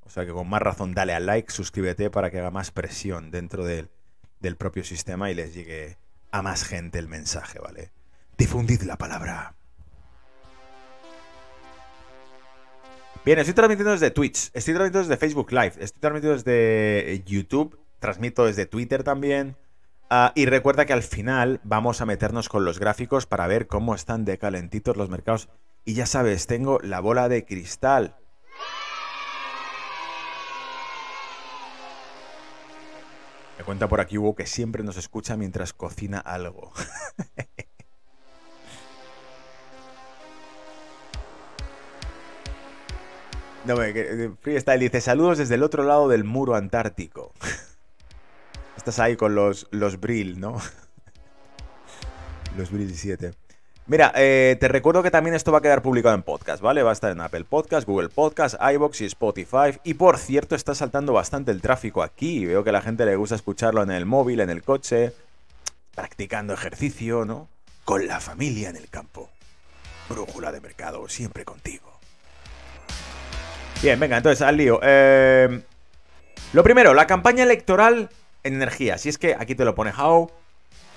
O 0.01 0.09
sea 0.09 0.25
que 0.25 0.31
con 0.31 0.49
más 0.49 0.63
razón 0.63 0.95
dale 0.95 1.13
al 1.13 1.27
like, 1.27 1.51
suscríbete 1.51 2.09
para 2.09 2.31
que 2.31 2.39
haga 2.39 2.49
más 2.49 2.71
presión 2.71 3.29
dentro 3.29 3.63
del, 3.65 3.89
del 4.45 4.55
propio 4.57 4.83
sistema 4.83 5.31
y 5.31 5.33
les 5.33 5.53
llegue 5.53 5.97
a 6.31 6.41
más 6.41 6.63
gente 6.63 6.99
el 6.99 7.07
mensaje, 7.07 7.59
¿vale? 7.59 7.91
Difundid 8.37 8.83
la 8.83 8.95
palabra. 8.95 9.55
Bien, 13.25 13.39
estoy 13.39 13.55
transmitiendo 13.55 13.91
desde 13.91 14.11
Twitch, 14.11 14.51
estoy 14.53 14.75
transmitiendo 14.75 14.99
desde 14.99 15.17
Facebook 15.17 15.51
Live, 15.51 15.73
estoy 15.79 15.99
transmitiendo 15.99 16.37
desde 16.37 17.23
YouTube, 17.25 17.79
transmito 17.99 18.45
desde 18.45 18.67
Twitter 18.67 19.03
también. 19.03 19.57
Ah, 20.11 20.31
y 20.35 20.45
recuerda 20.45 20.85
que 20.85 20.93
al 20.93 21.01
final 21.01 21.59
vamos 21.63 22.01
a 22.01 22.05
meternos 22.05 22.49
con 22.49 22.63
los 22.63 22.77
gráficos 22.77 23.25
para 23.25 23.47
ver 23.47 23.65
cómo 23.65 23.95
están 23.95 24.25
de 24.25 24.37
calentitos 24.37 24.95
los 24.95 25.09
mercados. 25.09 25.49
Y 25.85 25.95
ya 25.95 26.05
sabes, 26.05 26.45
tengo 26.45 26.79
la 26.83 26.99
bola 26.99 27.27
de 27.29 27.45
cristal. 27.45 28.15
Me 33.57 33.63
cuenta 33.63 33.87
por 33.87 34.01
aquí 34.01 34.17
Hugo 34.17 34.35
que 34.35 34.45
siempre 34.45 34.83
nos 34.83 34.97
escucha 34.97 35.37
mientras 35.37 35.73
cocina 35.73 36.19
algo. 36.19 36.71
No, 43.65 43.77
Freestyle 44.41 44.79
dice, 44.79 45.01
saludos 45.01 45.39
desde 45.39 45.55
el 45.55 45.63
otro 45.63 45.83
lado 45.83 46.07
del 46.07 46.23
muro 46.23 46.53
antártico. 46.53 47.33
Estás 48.77 48.99
ahí 48.99 49.15
con 49.15 49.33
los, 49.33 49.67
los 49.71 49.99
Brill, 49.99 50.39
¿no? 50.39 50.61
los 52.57 52.69
Brill 52.69 52.95
7. 52.95 53.33
Mira, 53.87 54.11
eh, 54.15 54.57
te 54.59 54.67
recuerdo 54.67 55.03
que 55.03 55.11
también 55.11 55.35
esto 55.35 55.51
va 55.51 55.59
a 55.59 55.61
quedar 55.61 55.83
publicado 55.83 56.15
en 56.15 56.23
podcast, 56.23 56.59
¿vale? 56.59 56.81
Va 56.81 56.89
a 56.89 56.93
estar 56.93 57.11
en 57.11 57.21
Apple 57.21 57.43
Podcast, 57.43 57.87
Google 57.87 58.09
Podcast, 58.09 58.55
iBox 58.59 59.01
y 59.01 59.05
Spotify. 59.05 59.79
Y 59.83 59.93
por 59.93 60.17
cierto, 60.17 60.55
está 60.55 60.73
saltando 60.73 61.13
bastante 61.13 61.51
el 61.51 61.61
tráfico 61.61 62.01
aquí. 62.01 62.47
Veo 62.47 62.63
que 62.63 62.71
a 62.71 62.73
la 62.73 62.81
gente 62.81 63.05
le 63.05 63.15
gusta 63.15 63.35
escucharlo 63.35 63.83
en 63.83 63.91
el 63.91 64.07
móvil, 64.07 64.39
en 64.39 64.49
el 64.49 64.63
coche, 64.63 65.13
practicando 65.93 66.55
ejercicio, 66.55 67.25
¿no? 67.25 67.47
Con 67.83 68.07
la 68.07 68.19
familia 68.19 68.71
en 68.71 68.77
el 68.77 68.89
campo. 68.89 69.29
Brújula 70.09 70.51
de 70.51 70.61
mercado, 70.61 71.07
siempre 71.07 71.45
contigo. 71.45 71.99
Bien, 73.83 73.99
venga, 73.99 74.17
entonces 74.17 74.41
al 74.41 74.57
lío. 74.57 74.79
Eh, 74.81 75.61
lo 76.53 76.63
primero, 76.63 76.95
la 76.95 77.05
campaña 77.05 77.43
electoral 77.43 78.09
en 78.41 78.55
energía. 78.55 78.97
Si 78.97 79.09
es 79.09 79.19
que 79.19 79.35
aquí 79.37 79.53
te 79.53 79.63
lo 79.63 79.75
pone 79.75 79.91
how. 79.95 80.31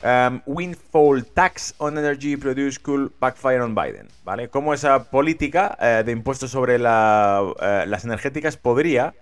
Um, 0.03 0.43
windfall 0.47 1.25
tax 1.25 1.75
on 1.79 1.99
energy 1.99 2.37
produced 2.37 2.83
could 2.83 3.11
backfire 3.19 3.63
on 3.63 3.75
Biden. 3.75 4.09
¿Vale? 4.25 4.49
Cómo 4.49 4.73
esa 4.73 5.11
política 5.11 5.77
eh, 5.81 6.03
de 6.05 6.13
impuestos 6.13 6.53
sobre 6.53 6.77
eh, 6.77 6.79
las 6.79 8.05
energéticas 8.05 8.57
podría 8.57 9.15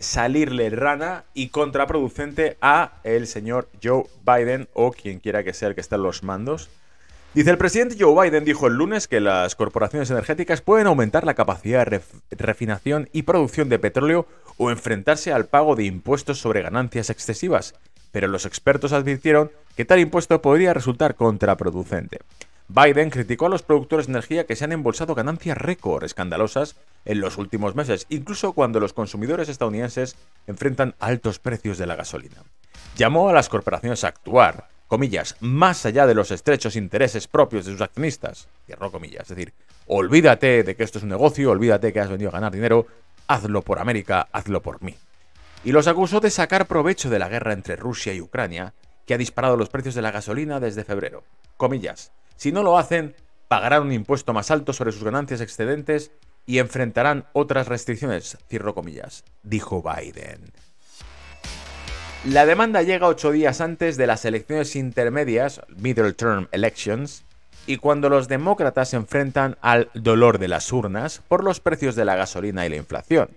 salirle 0.00 0.70
rana 0.70 1.24
y 1.34 1.50
contraproducente 1.50 2.56
a 2.60 2.94
el 3.04 3.28
señor 3.28 3.68
Joe 3.80 4.04
Biden 4.26 4.68
o 4.72 4.90
quien 4.90 5.20
quiera 5.20 5.44
que 5.44 5.52
sea 5.52 5.68
el 5.68 5.76
que 5.76 5.82
esté 5.82 5.94
en 5.94 6.02
los 6.02 6.24
mandos 6.24 6.68
Dice 7.32 7.50
el 7.50 7.58
presidente 7.58 7.94
Joe 7.96 8.24
Biden 8.24 8.44
dijo 8.44 8.66
el 8.66 8.74
lunes 8.74 9.06
que 9.06 9.20
las 9.20 9.54
corporaciones 9.54 10.10
energéticas 10.10 10.62
pueden 10.62 10.88
aumentar 10.88 11.22
la 11.22 11.34
capacidad 11.34 11.86
de 11.86 12.02
refinación 12.30 13.08
y 13.12 13.22
producción 13.22 13.68
de 13.68 13.78
petróleo 13.78 14.26
o 14.56 14.72
enfrentarse 14.72 15.32
al 15.32 15.46
pago 15.46 15.76
de 15.76 15.84
impuestos 15.84 16.38
sobre 16.38 16.62
ganancias 16.62 17.08
excesivas, 17.08 17.76
pero 18.12 18.28
los 18.28 18.46
expertos 18.46 18.92
advirtieron 18.92 19.50
que 19.76 19.84
tal 19.84 20.00
impuesto 20.00 20.42
podría 20.42 20.74
resultar 20.74 21.14
contraproducente. 21.14 22.18
Biden 22.72 23.10
criticó 23.10 23.46
a 23.46 23.48
los 23.48 23.62
productores 23.62 24.06
de 24.06 24.12
energía 24.12 24.46
que 24.46 24.54
se 24.54 24.64
han 24.64 24.70
embolsado 24.70 25.16
ganancias 25.16 25.58
récord 25.58 26.04
escandalosas 26.04 26.76
en 27.04 27.20
los 27.20 27.36
últimos 27.36 27.74
meses, 27.74 28.06
incluso 28.10 28.52
cuando 28.52 28.78
los 28.78 28.92
consumidores 28.92 29.48
estadounidenses 29.48 30.14
enfrentan 30.46 30.94
altos 31.00 31.40
precios 31.40 31.78
de 31.78 31.86
la 31.86 31.96
gasolina. 31.96 32.44
Llamó 32.96 33.28
a 33.28 33.32
las 33.32 33.48
corporaciones 33.48 34.04
a 34.04 34.08
actuar, 34.08 34.68
comillas, 34.86 35.34
más 35.40 35.84
allá 35.84 36.06
de 36.06 36.14
los 36.14 36.30
estrechos 36.30 36.76
intereses 36.76 37.26
propios 37.26 37.66
de 37.66 37.72
sus 37.72 37.80
accionistas, 37.80 38.46
cierro 38.66 38.92
comillas, 38.92 39.22
es 39.22 39.36
decir, 39.36 39.52
olvídate 39.88 40.62
de 40.62 40.76
que 40.76 40.84
esto 40.84 40.98
es 40.98 41.04
un 41.04 41.10
negocio, 41.10 41.50
olvídate 41.50 41.92
que 41.92 41.98
has 41.98 42.08
venido 42.08 42.30
a 42.30 42.34
ganar 42.34 42.52
dinero, 42.52 42.86
hazlo 43.26 43.62
por 43.62 43.80
América, 43.80 44.28
hazlo 44.30 44.62
por 44.62 44.80
mí. 44.80 44.94
Y 45.64 45.72
los 45.72 45.86
acusó 45.86 46.20
de 46.20 46.30
sacar 46.30 46.66
provecho 46.66 47.10
de 47.10 47.18
la 47.18 47.28
guerra 47.28 47.52
entre 47.52 47.76
Rusia 47.76 48.14
y 48.14 48.20
Ucrania, 48.20 48.74
que 49.06 49.14
ha 49.14 49.18
disparado 49.18 49.56
los 49.56 49.68
precios 49.68 49.94
de 49.94 50.02
la 50.02 50.10
gasolina 50.10 50.60
desde 50.60 50.84
febrero. 50.84 51.24
Comillas, 51.56 52.12
si 52.36 52.52
no 52.52 52.62
lo 52.62 52.78
hacen, 52.78 53.14
pagarán 53.48 53.82
un 53.82 53.92
impuesto 53.92 54.32
más 54.32 54.50
alto 54.50 54.72
sobre 54.72 54.92
sus 54.92 55.04
ganancias 55.04 55.40
excedentes 55.40 56.12
y 56.46 56.58
enfrentarán 56.58 57.26
otras 57.32 57.68
restricciones, 57.68 58.38
cierro 58.48 58.74
comillas, 58.74 59.24
dijo 59.42 59.82
Biden. 59.82 60.52
La 62.24 62.46
demanda 62.46 62.82
llega 62.82 63.08
ocho 63.08 63.30
días 63.30 63.60
antes 63.60 63.96
de 63.96 64.06
las 64.06 64.24
elecciones 64.24 64.76
intermedias, 64.76 65.62
Middle 65.68 66.12
Term 66.12 66.48
Elections, 66.52 67.24
y 67.66 67.76
cuando 67.76 68.08
los 68.08 68.28
demócratas 68.28 68.90
se 68.90 68.96
enfrentan 68.96 69.56
al 69.60 69.90
dolor 69.94 70.38
de 70.38 70.48
las 70.48 70.72
urnas 70.72 71.22
por 71.28 71.44
los 71.44 71.60
precios 71.60 71.94
de 71.96 72.04
la 72.04 72.16
gasolina 72.16 72.66
y 72.66 72.68
la 72.68 72.76
inflación. 72.76 73.30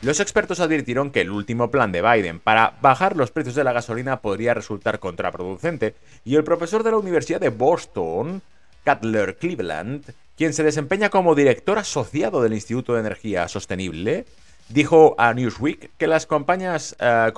Los 0.00 0.20
expertos 0.20 0.60
advirtieron 0.60 1.10
que 1.10 1.22
el 1.22 1.30
último 1.30 1.72
plan 1.72 1.90
de 1.90 2.02
Biden 2.02 2.38
para 2.38 2.74
bajar 2.80 3.16
los 3.16 3.32
precios 3.32 3.56
de 3.56 3.64
la 3.64 3.72
gasolina 3.72 4.20
podría 4.20 4.54
resultar 4.54 5.00
contraproducente, 5.00 5.96
y 6.24 6.36
el 6.36 6.44
profesor 6.44 6.84
de 6.84 6.92
la 6.92 6.98
Universidad 6.98 7.40
de 7.40 7.48
Boston, 7.48 8.40
Cutler 8.84 9.36
Cleveland, 9.38 10.04
quien 10.36 10.52
se 10.52 10.62
desempeña 10.62 11.08
como 11.08 11.34
director 11.34 11.78
asociado 11.78 12.40
del 12.42 12.54
Instituto 12.54 12.94
de 12.94 13.00
Energía 13.00 13.48
Sostenible, 13.48 14.24
dijo 14.68 15.16
a 15.18 15.34
Newsweek 15.34 15.90
que 15.96 16.06
las 16.06 16.26
compañías, 16.26 16.94
eh, 17.00 17.32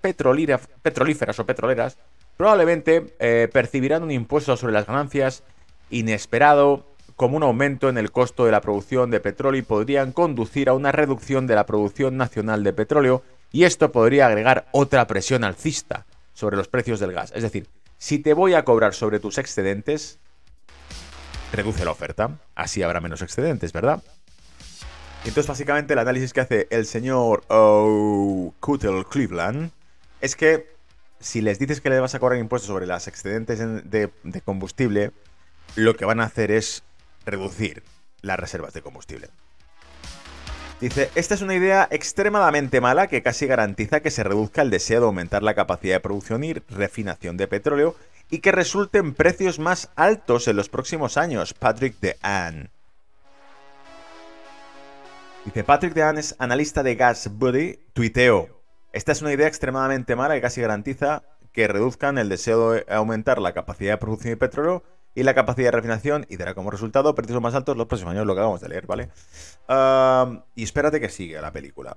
petrolíferas 0.00 1.38
o 1.38 1.44
petroleras 1.44 1.98
probablemente 2.38 3.14
eh, 3.18 3.48
percibirán 3.52 4.02
un 4.02 4.10
impuesto 4.10 4.56
sobre 4.56 4.72
las 4.72 4.86
ganancias 4.86 5.42
inesperado 5.90 6.95
como 7.16 7.38
un 7.38 7.42
aumento 7.42 7.88
en 7.88 7.98
el 7.98 8.12
costo 8.12 8.44
de 8.44 8.52
la 8.52 8.60
producción 8.60 9.10
de 9.10 9.20
petróleo 9.20 9.58
y 9.58 9.64
podrían 9.64 10.12
conducir 10.12 10.68
a 10.68 10.74
una 10.74 10.92
reducción 10.92 11.46
de 11.46 11.54
la 11.54 11.66
producción 11.66 12.16
nacional 12.16 12.62
de 12.62 12.74
petróleo 12.74 13.22
y 13.50 13.64
esto 13.64 13.90
podría 13.90 14.26
agregar 14.26 14.68
otra 14.72 15.06
presión 15.06 15.42
alcista 15.42 16.04
sobre 16.34 16.56
los 16.56 16.68
precios 16.68 17.00
del 17.00 17.12
gas. 17.12 17.32
Es 17.34 17.42
decir, 17.42 17.68
si 17.96 18.18
te 18.18 18.34
voy 18.34 18.52
a 18.52 18.64
cobrar 18.64 18.92
sobre 18.92 19.18
tus 19.18 19.38
excedentes, 19.38 20.18
reduce 21.52 21.86
la 21.86 21.92
oferta, 21.92 22.38
así 22.54 22.82
habrá 22.82 23.00
menos 23.00 23.22
excedentes, 23.22 23.72
¿verdad? 23.72 24.02
Entonces, 25.20 25.46
básicamente, 25.46 25.94
el 25.94 25.98
análisis 25.98 26.34
que 26.34 26.40
hace 26.40 26.66
el 26.70 26.84
señor 26.84 27.46
Cutel 28.60 29.06
Cleveland 29.06 29.70
es 30.20 30.36
que 30.36 30.76
si 31.18 31.40
les 31.40 31.58
dices 31.58 31.80
que 31.80 31.88
le 31.88 31.98
vas 31.98 32.14
a 32.14 32.18
cobrar 32.18 32.38
impuestos 32.38 32.68
sobre 32.68 32.86
las 32.86 33.08
excedentes 33.08 33.58
de 33.58 34.40
combustible, 34.44 35.12
lo 35.74 35.96
que 35.96 36.04
van 36.04 36.20
a 36.20 36.24
hacer 36.24 36.50
es 36.50 36.82
reducir 37.26 37.82
las 38.22 38.38
reservas 38.38 38.72
de 38.72 38.82
combustible. 38.82 39.28
Dice, 40.80 41.10
esta 41.14 41.34
es 41.34 41.40
una 41.40 41.54
idea 41.54 41.88
extremadamente 41.90 42.82
mala 42.82 43.06
que 43.06 43.22
casi 43.22 43.46
garantiza 43.46 44.00
que 44.00 44.10
se 44.10 44.22
reduzca 44.22 44.60
el 44.60 44.70
deseo 44.70 45.00
de 45.00 45.06
aumentar 45.06 45.42
la 45.42 45.54
capacidad 45.54 45.96
de 45.96 46.00
producción 46.00 46.44
y 46.44 46.52
refinación 46.52 47.38
de 47.38 47.48
petróleo 47.48 47.96
y 48.30 48.40
que 48.40 48.52
resulten 48.52 49.14
precios 49.14 49.58
más 49.58 49.90
altos 49.96 50.48
en 50.48 50.56
los 50.56 50.68
próximos 50.68 51.16
años. 51.16 51.54
Patrick 51.54 51.98
DeAnne. 52.00 52.70
Dice, 55.46 55.64
Patrick 55.64 55.94
DeAnne 55.94 56.20
es 56.20 56.34
analista 56.38 56.82
de 56.82 56.94
Gas 56.94 57.30
Buddy, 57.32 57.78
tuiteo. 57.94 58.60
Esta 58.92 59.12
es 59.12 59.22
una 59.22 59.32
idea 59.32 59.46
extremadamente 59.46 60.14
mala 60.14 60.34
que 60.34 60.40
casi 60.42 60.60
garantiza 60.60 61.22
que 61.52 61.68
reduzcan 61.68 62.18
el 62.18 62.28
deseo 62.28 62.72
de 62.72 62.84
aumentar 62.88 63.40
la 63.40 63.54
capacidad 63.54 63.94
de 63.94 63.98
producción 63.98 64.32
de 64.32 64.36
petróleo 64.36 64.82
y 65.16 65.22
la 65.22 65.34
capacidad 65.34 65.68
de 65.68 65.72
refinación 65.72 66.26
y 66.28 66.36
dará 66.36 66.54
como 66.54 66.70
resultado 66.70 67.14
precios 67.14 67.40
más 67.40 67.54
altos 67.54 67.76
los 67.76 67.86
próximos 67.86 68.12
años, 68.12 68.26
lo 68.26 68.34
que 68.34 68.40
acabamos 68.40 68.60
de 68.60 68.68
leer, 68.68 68.86
¿vale? 68.86 69.08
y 70.54 70.62
espérate 70.62 71.00
que 71.00 71.08
siga 71.08 71.40
la 71.40 71.50
película. 71.50 71.96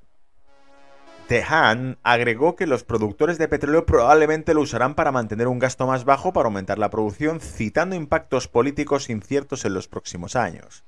Tehan 1.27 1.99
agregó 2.01 2.55
que 2.55 2.65
los 2.65 2.83
productores 2.83 3.37
de 3.37 3.47
petróleo 3.47 3.85
probablemente 3.85 4.55
lo 4.55 4.61
usarán 4.61 4.95
para 4.95 5.11
mantener 5.11 5.47
un 5.47 5.59
gasto 5.59 5.85
más 5.85 6.05
bajo 6.05 6.33
para 6.33 6.47
aumentar 6.47 6.79
la 6.79 6.89
producción, 6.89 7.39
citando 7.39 7.95
impactos 7.95 8.47
políticos 8.47 9.11
inciertos 9.11 9.65
en 9.65 9.75
los 9.75 9.87
próximos 9.87 10.35
años. 10.35 10.85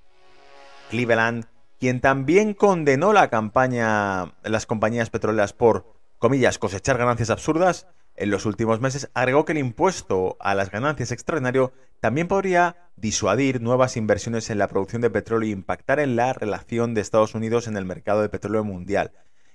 Cleveland, 0.90 1.46
quien 1.80 2.00
también 2.00 2.54
condenó 2.56 3.14
la 3.14 3.30
campaña 3.30 4.34
las 4.42 4.66
compañías 4.66 5.12
petroleras 5.12 5.54
por, 5.54 5.94
comillas, 6.18 6.58
cosechar 6.58 6.98
ganancias 6.98 7.30
absurdas, 7.30 7.88
en 8.22 8.30
los 8.30 8.46
últimos 8.46 8.80
meses, 8.80 9.10
agregó 9.16 9.46
que 9.46 9.54
el 9.54 9.58
impuesto 9.58 10.38
a 10.40 10.54
las 10.54 10.70
ganancias 10.70 11.12
extraordinario 11.12 11.74
también 12.00 12.28
podría 12.28 12.92
disuadir 12.96 13.62
nuevas 13.62 13.98
inversiones 13.98 14.52
en 14.52 14.60
la 14.60 14.68
producción 14.68 15.02
de 15.02 15.10
petróleo 15.10 15.50
e 15.50 15.54
impactar 15.54 16.00
en 16.00 16.16
la 16.16 16.32
relación 16.32 16.94
de 16.94 17.02
Estados 17.02 17.34
Unidos 17.34 17.68
en 17.68 17.78
el 17.78 17.86
mercado 17.86 18.22
de 18.22 18.30
petróleo 18.30 18.64
mundial. 18.64 19.12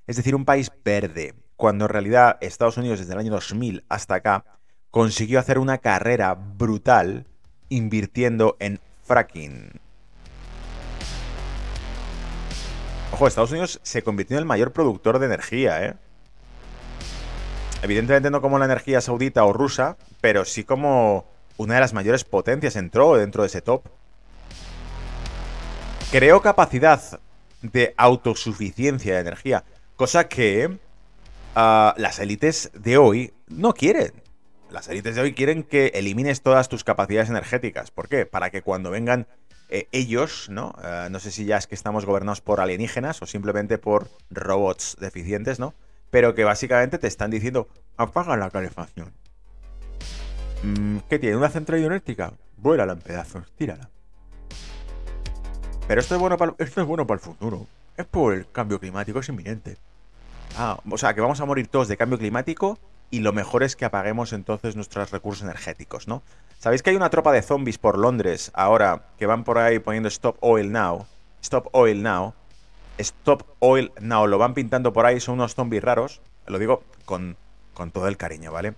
Es 0.09 0.17
decir, 0.17 0.35
un 0.35 0.45
país 0.45 0.73
verde, 0.85 1.35
cuando 1.55 1.85
en 1.85 1.91
realidad 1.91 2.39
Estados 2.41 2.77
Unidos 2.77 2.99
desde 2.99 3.13
el 3.13 3.21
año 3.21 3.31
2000 3.31 3.85
hasta 3.89 4.17
acá 4.17 4.45
consiguió 4.91 5.39
hacer 5.39 5.61
una 5.61 5.79
carrera 5.79 6.35
brutal 6.35 7.29
invirtiendo 7.69 8.57
en 8.59 8.81
fracking. 9.05 9.81
Ojo, 13.13 13.29
Estados 13.29 13.53
Unidos 13.53 13.79
se 13.85 14.03
convirtió 14.03 14.37
en 14.37 14.41
el 14.41 14.47
mayor 14.47 14.73
productor 14.73 15.21
de 15.21 15.27
energía, 15.27 15.85
¿eh? 15.85 15.95
Evidentemente 17.83 18.31
no 18.31 18.41
como 18.41 18.59
la 18.59 18.65
energía 18.65 19.01
saudita 19.01 19.45
o 19.45 19.53
rusa, 19.53 19.97
pero 20.21 20.45
sí 20.45 20.65
como 20.65 21.27
una 21.57 21.75
de 21.75 21.81
las 21.81 21.93
mayores 21.93 22.25
potencias 22.25 22.77
entró 22.77 23.17
dentro 23.17 23.43
de 23.43 23.49
ese 23.49 23.63
top. 23.63 23.83
Creó 26.11 26.41
capacidad 26.41 27.21
de 27.63 27.95
autosuficiencia 27.97 29.15
de 29.15 29.21
energía, 29.21 29.65
cosa 29.97 30.29
que 30.29 30.79
ah, 31.55 31.95
las 31.97 32.19
élites 32.19 32.71
de 32.75 32.97
hoy 32.99 33.33
no 33.49 33.75
quieren. 33.75 34.13
Las 34.71 34.89
élites 34.89 35.15
de 35.15 35.21
hoy 35.21 35.35
quieren 35.35 35.63
que 35.63 35.93
elimines 35.95 36.43
todas 36.43 36.69
tus 36.69 36.85
capacidades 36.85 37.31
energéticas. 37.31 37.91
¿Por 37.91 38.09
qué? 38.09 38.27
Para 38.27 38.51
que 38.51 38.63
cuando 38.63 38.91
vengan 38.91 39.27
eh, 39.69 39.89
ellos, 39.93 40.49
¿no? 40.49 40.75
Ah, 40.79 41.09
no 41.11 41.19
sé 41.21 41.31
si 41.31 41.45
ya 41.45 41.57
es 41.57 41.67
que 41.67 41.75
estamos 41.75 42.05
gobernados 42.05 42.41
por 42.41 42.61
alienígenas 42.61 43.23
o 43.23 43.27
simplemente 43.27 43.79
por 43.79 44.09
robots 44.31 44.97
deficientes, 45.01 45.59
¿no? 45.59 45.75
Pero 46.17 46.35
que 46.35 46.45
básicamente 46.45 46.97
te 46.97 47.09
están 47.09 47.31
diciendo, 47.31 47.69
apaga 47.99 48.39
la 48.39 48.49
calefacción. 48.49 49.13
Mm, 50.63 51.01
¿Qué 51.11 51.19
tiene? 51.19 51.37
¿Una 51.37 51.51
central 51.51 51.79
hidroeléctrica? 51.79 52.33
Vuélala 52.57 52.95
en 52.95 53.01
pedazos, 53.01 53.53
tírala. 53.55 53.91
Pero 55.87 56.01
esto 56.01 56.15
es, 56.15 56.21
bueno 56.23 56.39
para, 56.39 56.55
esto 56.57 56.81
es 56.81 56.87
bueno 56.87 57.07
para 57.07 57.17
el 57.17 57.23
futuro. 57.23 57.67
Es 57.99 58.07
por 58.07 58.33
el 58.33 58.51
cambio 58.51 58.81
climático, 58.81 59.19
es 59.19 59.29
inminente. 59.29 59.77
Ah, 60.57 60.81
o 60.91 60.97
sea, 60.97 61.13
que 61.13 61.21
vamos 61.21 61.39
a 61.43 61.45
morir 61.45 61.69
todos 61.69 61.87
de 61.87 61.99
cambio 61.99 62.17
climático 62.17 62.79
y 63.11 63.21
lo 63.21 63.35
mejor 63.35 63.63
es 63.63 63.77
que 63.77 63.85
apaguemos 63.85 64.33
entonces 64.33 64.75
nuestros 64.75 65.11
recursos 65.11 65.43
energéticos, 65.43 66.09
¿no? 66.09 66.23
¿Sabéis 66.59 66.83
que 66.83 66.89
hay 66.89 66.97
una 66.97 67.11
tropa 67.11 67.31
de 67.31 67.43
zombies 67.43 67.77
por 67.77 67.99
Londres 67.99 68.51
ahora 68.55 69.09
que 69.19 69.27
van 69.27 69.45
por 69.45 69.59
ahí 69.59 69.81
poniendo 69.81 70.09
Stop 70.09 70.39
Oil 70.41 70.73
Now? 70.73 71.05
Stop 71.43 71.69
Oil 71.73 72.03
Now. 72.03 72.33
Stop 72.99 73.45
Oil 73.59 73.93
Now. 74.01 74.27
Lo 74.27 74.39
van 74.39 74.55
pintando 74.55 74.93
por 74.93 75.07
ahí, 75.07 75.21
son 75.21 75.35
unos 75.35 75.55
zombies 75.55 75.83
raros. 75.83 76.23
Lo 76.47 76.59
digo 76.59 76.83
con, 77.05 77.37
con 77.75 77.91
todo 77.91 78.09
el 78.09 78.17
cariño, 78.17 78.53
¿vale? 78.53 78.75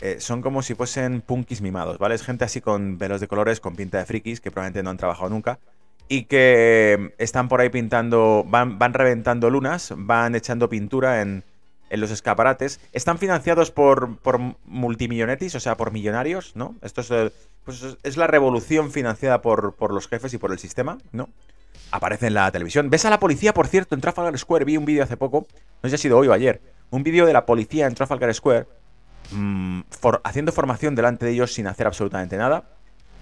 Eh, 0.00 0.16
son 0.20 0.40
como 0.40 0.62
si 0.62 0.74
fuesen 0.74 1.20
punkis 1.20 1.60
mimados, 1.60 1.98
¿vale? 1.98 2.14
Es 2.14 2.22
gente 2.22 2.44
así 2.44 2.60
con 2.60 2.96
velos 2.96 3.20
de 3.20 3.28
colores, 3.28 3.60
con 3.60 3.76
pinta 3.76 3.98
de 3.98 4.06
frikis, 4.06 4.40
que 4.40 4.50
probablemente 4.50 4.82
no 4.82 4.90
han 4.90 4.96
trabajado 4.96 5.28
nunca. 5.28 5.58
Y 6.08 6.24
que 6.24 7.14
están 7.18 7.48
por 7.48 7.60
ahí 7.60 7.68
pintando, 7.68 8.44
van, 8.46 8.78
van 8.78 8.94
reventando 8.94 9.50
lunas, 9.50 9.92
van 9.96 10.34
echando 10.34 10.68
pintura 10.68 11.20
en, 11.20 11.44
en 11.90 12.00
los 12.00 12.10
escaparates. 12.10 12.80
Están 12.92 13.18
financiados 13.18 13.70
por, 13.70 14.16
por 14.16 14.40
multimillonetis, 14.64 15.54
o 15.54 15.60
sea, 15.60 15.76
por 15.76 15.92
millonarios, 15.92 16.56
¿no? 16.56 16.74
Esto 16.82 17.02
es, 17.02 17.32
pues 17.64 17.98
es 18.02 18.16
la 18.16 18.26
revolución 18.26 18.90
financiada 18.90 19.42
por, 19.42 19.74
por 19.74 19.92
los 19.92 20.08
jefes 20.08 20.32
y 20.32 20.38
por 20.38 20.50
el 20.50 20.58
sistema, 20.58 20.98
¿no? 21.12 21.28
Aparece 21.90 22.26
en 22.26 22.34
la 22.34 22.50
televisión. 22.50 22.90
¿Ves 22.90 23.04
a 23.04 23.10
la 23.10 23.20
policía, 23.20 23.54
por 23.54 23.66
cierto, 23.66 23.94
en 23.94 24.00
Trafalgar 24.00 24.36
Square? 24.38 24.64
Vi 24.64 24.76
un 24.76 24.84
vídeo 24.84 25.02
hace 25.02 25.16
poco, 25.16 25.46
no 25.82 25.88
sé 25.88 25.90
si 25.90 25.94
ha 25.94 25.98
sido 25.98 26.18
hoy 26.18 26.28
o 26.28 26.32
ayer, 26.32 26.60
un 26.90 27.02
vídeo 27.02 27.26
de 27.26 27.32
la 27.32 27.46
policía 27.46 27.86
en 27.86 27.94
Trafalgar 27.94 28.32
Square 28.34 28.66
mm, 29.32 29.80
haciendo 30.24 30.52
formación 30.52 30.94
delante 30.94 31.26
de 31.26 31.32
ellos 31.32 31.52
sin 31.52 31.66
hacer 31.66 31.86
absolutamente 31.86 32.36
nada. 32.36 32.64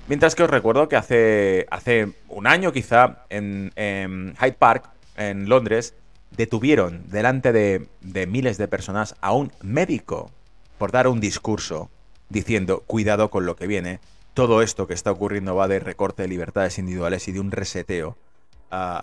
Mientras 0.09 0.35
que 0.35 0.43
os 0.43 0.51
recuerdo 0.51 0.89
que 0.89 0.97
hace, 0.97 1.67
hace 1.71 2.13
un 2.29 2.47
año 2.47 2.73
quizá 2.73 3.25
en, 3.29 3.73
Hyde 3.77 4.57
Park, 4.59 4.89
en 5.17 5.49
Londres, 5.49 5.95
detuvieron 6.31 7.11
delante 7.11 7.53
de, 7.53 7.89
de 8.01 8.27
miles 8.27 8.57
de 8.57 8.69
personas 8.69 9.17
a 9.21 9.33
un 9.33 9.53
médico 9.61 10.31
por 10.79 10.93
dar 10.93 11.09
un 11.09 11.21
discurso 11.21 11.91
diciendo 12.31 12.85
cuidado 12.87 13.31
con 13.31 13.45
lo 13.45 13.57
que 13.57 13.67
viene. 13.67 14.01
Todo 14.33 14.63
esto 14.63 14.87
que 14.87 14.95
está 14.95 15.11
ocurriendo 15.11 15.55
va 15.57 15.69
de 15.69 15.81
recorte 15.81 16.23
de 16.23 16.29
libertades 16.29 16.79
individuales 16.79 17.29
y 17.29 17.33
de 17.33 17.41
un 17.41 17.51
reseteo 17.51 18.17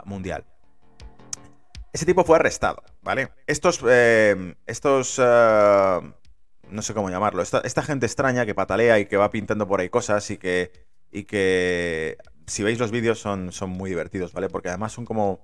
mundial. 0.06 0.45
Ese 1.95 2.06
tipo 2.06 2.25
fue 2.25 2.36
arrestado, 2.36 2.84
¿vale? 3.01 3.30
Estos, 3.47 3.82
eh, 3.88 4.56
estos, 4.65 5.17
eh, 5.17 5.99
no 6.69 6.82
sé 6.82 6.93
cómo 6.93 7.10
llamarlo, 7.10 7.41
esta, 7.41 7.82
gente 7.84 8.06
extraña 8.06 8.45
que 8.45 8.54
patalea 8.54 8.99
y 8.99 9.06
que 9.06 9.15
va 9.15 9.30
pintando 9.30 9.65
por 9.65 9.80
ahí 9.80 9.88
cosas 9.88 10.30
y 10.30 10.38
que, 10.38 10.73
y 11.10 11.23
que 11.23 12.17
si 12.47 12.63
veis 12.63 12.80
los 12.80 12.91
vídeos 12.91 13.19
son, 13.19 13.54
son 13.54 13.69
muy 13.69 13.89
divertidos, 13.89 14.34
¿vale? 14.34 14.49
Porque 14.49 14.67
además 14.67 14.91
son 14.91 15.06
como, 15.06 15.39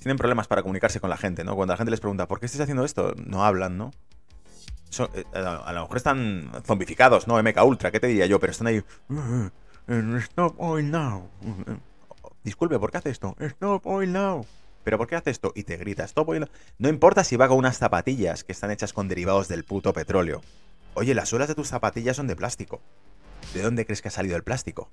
tienen 0.00 0.16
problemas 0.16 0.48
para 0.48 0.62
comunicarse 0.62 0.98
con 0.98 1.08
la 1.08 1.16
gente, 1.16 1.44
¿no? 1.44 1.54
Cuando 1.54 1.72
la 1.72 1.76
gente 1.76 1.92
les 1.92 2.00
pregunta, 2.00 2.26
¿por 2.26 2.40
qué 2.40 2.46
estás 2.46 2.62
haciendo 2.62 2.84
esto? 2.84 3.14
No 3.24 3.44
hablan, 3.44 3.78
¿no? 3.78 3.92
Eh, 5.14 5.24
a 5.34 5.72
lo 5.72 5.82
mejor 5.82 5.96
están 5.98 6.50
zombificados, 6.64 7.28
¿no? 7.28 7.40
MK 7.40 7.62
Ultra, 7.64 7.90
¿qué 7.92 8.00
te 8.00 8.08
diría 8.08 8.26
yo? 8.26 8.40
Pero 8.40 8.50
están 8.50 8.66
ahí. 8.66 8.82
Stop 10.18 10.56
oil 10.58 10.90
now. 10.90 11.30
Disculpe, 12.48 12.78
¿por 12.78 12.90
qué 12.90 12.96
hace 12.96 13.10
esto? 13.10 13.36
Stop 13.40 13.86
oil 13.86 14.10
now. 14.10 14.46
¿Pero 14.82 14.96
por 14.96 15.06
qué 15.06 15.16
hace 15.16 15.28
esto? 15.28 15.52
Y 15.54 15.64
te 15.64 15.76
grita, 15.76 16.04
stop 16.04 16.30
oil 16.30 16.40
now. 16.40 16.48
No 16.78 16.88
importa 16.88 17.22
si 17.22 17.36
va 17.36 17.46
con 17.46 17.58
unas 17.58 17.76
zapatillas 17.76 18.42
que 18.42 18.52
están 18.52 18.70
hechas 18.70 18.94
con 18.94 19.06
derivados 19.06 19.48
del 19.48 19.64
puto 19.64 19.92
petróleo. 19.92 20.40
Oye, 20.94 21.14
las 21.14 21.28
suelas 21.28 21.48
de 21.48 21.54
tus 21.54 21.68
zapatillas 21.68 22.16
son 22.16 22.26
de 22.26 22.36
plástico. 22.36 22.80
¿De 23.52 23.60
dónde 23.60 23.84
crees 23.84 24.00
que 24.00 24.08
ha 24.08 24.10
salido 24.10 24.34
el 24.34 24.44
plástico? 24.44 24.88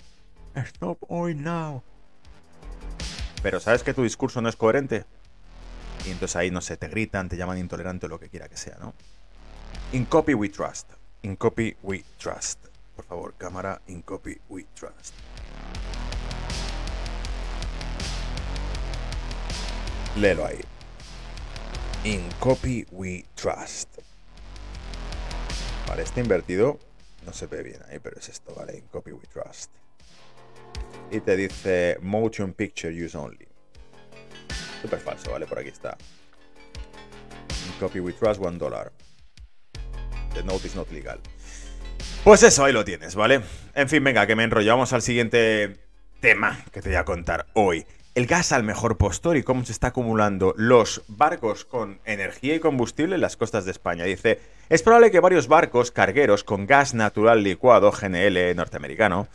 Stop 0.53 0.97
oil 1.07 1.41
now. 1.41 1.81
Pero 3.41 3.61
¿sabes 3.61 3.83
que 3.83 3.93
tu 3.93 4.03
discurso 4.03 4.41
no 4.41 4.49
es 4.49 4.57
coherente? 4.57 5.05
y 6.05 6.11
entonces 6.11 6.35
ahí, 6.35 6.51
no 6.51 6.59
sé, 6.59 6.75
te 6.75 6.89
gritan, 6.89 7.29
te 7.29 7.37
llaman 7.37 7.57
intolerante 7.57 8.07
o 8.07 8.09
lo 8.09 8.19
que 8.19 8.27
quiera 8.27 8.49
que 8.49 8.57
sea, 8.57 8.75
¿no? 8.81 8.93
In 9.93 10.03
copy 10.03 10.33
we 10.33 10.49
trust. 10.49 10.89
In 11.21 11.37
copy 11.37 11.77
we 11.83 12.03
trust. 12.17 12.65
Por 12.97 13.05
favor, 13.05 13.33
cámara, 13.37 13.81
in 13.87 14.01
copy 14.01 14.37
we 14.49 14.65
trust. 14.75 15.13
Léelo 20.15 20.45
ahí. 20.45 20.59
In 22.05 22.29
copy 22.39 22.85
we 22.91 23.25
trust. 23.35 23.89
Vale, 25.87 26.03
está 26.03 26.21
invertido. 26.21 26.79
No 27.25 27.33
se 27.33 27.47
ve 27.47 27.63
bien 27.63 27.81
ahí, 27.89 27.99
pero 27.99 28.17
es 28.17 28.29
esto, 28.29 28.53
¿vale? 28.55 28.77
In 28.77 28.87
copy 28.87 29.11
we 29.11 29.25
trust. 29.27 29.71
Y 31.11 31.19
te 31.19 31.35
dice 31.35 31.97
motion 32.01 32.53
picture 32.53 32.93
use 32.93 33.17
only. 33.17 33.47
Súper 34.81 34.99
falso, 34.99 35.31
¿vale? 35.31 35.47
Por 35.47 35.59
aquí 35.59 35.69
está. 35.69 35.97
In 37.67 37.73
copy 37.79 37.99
we 37.99 38.13
trust, 38.13 38.39
one 38.39 38.57
dollar. 38.57 38.93
The 40.33 40.43
note 40.43 40.65
is 40.65 40.75
not 40.75 40.89
legal. 40.91 41.19
Pues 42.23 42.41
eso, 42.43 42.63
ahí 42.63 42.71
lo 42.71 42.85
tienes, 42.85 43.15
¿vale? 43.15 43.41
En 43.73 43.89
fin, 43.89 44.03
venga, 44.03 44.25
que 44.27 44.35
me 44.35 44.43
enrollamos 44.43 44.93
al 44.93 45.01
siguiente 45.01 45.77
tema 46.21 46.63
que 46.71 46.81
te 46.81 46.89
voy 46.89 46.97
a 46.97 47.03
contar 47.05 47.47
hoy 47.53 47.85
el 48.15 48.27
gas 48.27 48.53
al 48.53 48.63
mejor 48.63 48.97
postor 48.97 49.35
y 49.35 49.43
cómo 49.43 49.65
se 49.65 49.73
está 49.73 49.87
acumulando 49.87 50.53
los 50.57 51.03
barcos 51.09 51.65
con 51.65 51.99
energía 52.05 52.55
y 52.55 52.59
combustible 52.59 53.15
en 53.15 53.21
las 53.21 53.35
costas 53.35 53.65
de 53.65 53.71
España. 53.71 54.05
Dice, 54.05 54.39
es 54.69 54.81
probable 54.81 55.11
que 55.11 55.19
varios 55.19 55.49
barcos 55.49 55.91
cargueros 55.91 56.45
con 56.45 56.65
gas 56.65 56.93
natural 56.93 57.43
licuado, 57.43 57.91
GNL 57.91 58.55
norteamericano, 58.55 59.27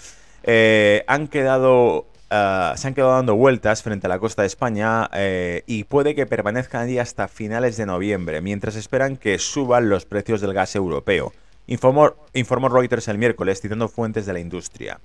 eh, 0.45 1.05
han 1.09 1.29
quedado, 1.29 2.07
ah, 2.31 2.73
se 2.79 2.89
han 2.89 2.95
quedado 2.95 3.13
dando 3.13 3.37
vueltas 3.37 3.83
frente 3.83 4.07
a 4.07 4.09
la 4.09 4.19
costa 4.19 4.43
de 4.43 4.49
España 4.49 5.11
eh, 5.13 5.63
y 5.67 5.85
puede 5.85 6.15
que 6.15 6.25
permanezcan 6.25 6.85
allí 6.85 6.99
hasta 6.99 7.29
finales 7.29 7.77
de 7.77 7.85
noviembre, 7.85 8.41
mientras 8.41 8.77
esperan 8.77 9.19
que 9.19 9.39
suban 9.39 9.91
los 9.91 10.07
precios 10.07 10.41
del 10.41 10.55
gas 10.55 10.75
europeo. 10.75 11.35
informó 11.67 12.69
Reuters 12.71 13.09
el 13.09 13.19
miércoles, 13.19 13.61
citando 13.61 13.89
fuentes 13.89 14.25
de 14.25 14.33
la 14.33 14.41
industria. 14.41 15.01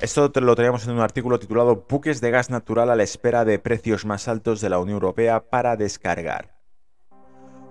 Esto 0.00 0.30
lo 0.34 0.56
teníamos 0.56 0.84
en 0.84 0.92
un 0.92 1.00
artículo 1.00 1.38
titulado 1.38 1.86
Buques 1.88 2.20
de 2.20 2.30
gas 2.30 2.50
natural 2.50 2.90
a 2.90 2.96
la 2.96 3.04
espera 3.04 3.44
de 3.44 3.60
precios 3.60 4.04
más 4.04 4.26
altos 4.26 4.60
de 4.60 4.68
la 4.68 4.78
Unión 4.78 4.96
Europea 4.96 5.48
para 5.48 5.76
descargar. 5.76 6.52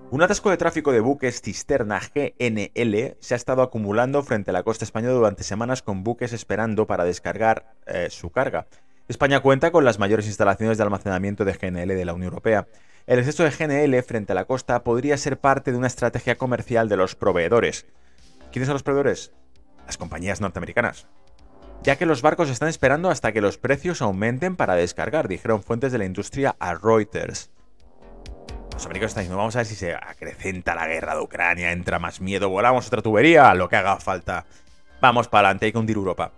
Un 0.09 0.21
atasco 0.21 0.49
de 0.49 0.57
tráfico 0.57 0.91
de 0.91 1.01
buques 1.01 1.41
cisterna 1.41 1.99
GNL 1.99 3.17
se 3.19 3.33
ha 3.33 3.35
estado 3.35 3.61
acumulando 3.61 4.23
frente 4.23 4.51
a 4.51 4.53
la 4.53 4.63
costa 4.63 4.85
española 4.85 5.15
durante 5.15 5.43
semanas 5.43 5.81
con 5.81 6.03
buques 6.03 6.33
esperando 6.33 6.87
para 6.87 7.03
descargar 7.03 7.75
eh, 7.87 8.07
su 8.09 8.29
carga. 8.29 8.67
España 9.07 9.41
cuenta 9.41 9.71
con 9.71 9.83
las 9.83 9.99
mayores 9.99 10.25
instalaciones 10.25 10.77
de 10.77 10.83
almacenamiento 10.83 11.43
de 11.45 11.53
GNL 11.53 11.89
de 11.89 12.05
la 12.05 12.13
Unión 12.13 12.29
Europea. 12.29 12.67
El 13.05 13.19
exceso 13.19 13.43
de 13.43 13.49
GNL 13.49 14.01
frente 14.03 14.31
a 14.31 14.35
la 14.35 14.45
costa 14.45 14.83
podría 14.83 15.17
ser 15.17 15.39
parte 15.39 15.71
de 15.71 15.77
una 15.77 15.87
estrategia 15.87 16.37
comercial 16.37 16.87
de 16.87 16.97
los 16.97 17.15
proveedores. 17.15 17.85
¿Quiénes 18.51 18.67
son 18.67 18.75
los 18.75 18.83
proveedores? 18.83 19.33
Las 19.85 19.97
compañías 19.97 20.39
norteamericanas 20.39 21.07
ya 21.83 21.97
que 21.97 22.05
los 22.05 22.21
barcos 22.21 22.49
están 22.49 22.69
esperando 22.69 23.09
hasta 23.09 23.33
que 23.33 23.41
los 23.41 23.57
precios 23.57 24.01
aumenten 24.01 24.55
para 24.55 24.75
descargar, 24.75 25.27
dijeron 25.27 25.61
fuentes 25.61 25.91
de 25.91 25.97
la 25.97 26.05
industria 26.05 26.55
a 26.59 26.75
Reuters. 26.75 27.51
Los 28.73 28.85
americanos 28.85 29.11
están 29.11 29.23
diciendo, 29.23 29.37
vamos 29.37 29.55
a 29.55 29.59
ver 29.59 29.65
si 29.65 29.75
se 29.75 29.93
acrecenta 29.93 30.75
la 30.75 30.87
guerra 30.87 31.13
de 31.13 31.21
Ucrania, 31.21 31.71
entra 31.71 31.99
más 31.99 32.21
miedo, 32.21 32.49
volamos 32.49 32.87
otra 32.87 33.01
tubería, 33.01 33.53
lo 33.53 33.67
que 33.67 33.75
haga 33.75 33.97
falta. 33.97 34.45
Vamos 35.01 35.27
para 35.27 35.49
adelante, 35.49 35.65
hay 35.65 35.71
que 35.73 35.77
hundir 35.77 35.97
Europa. 35.97 36.31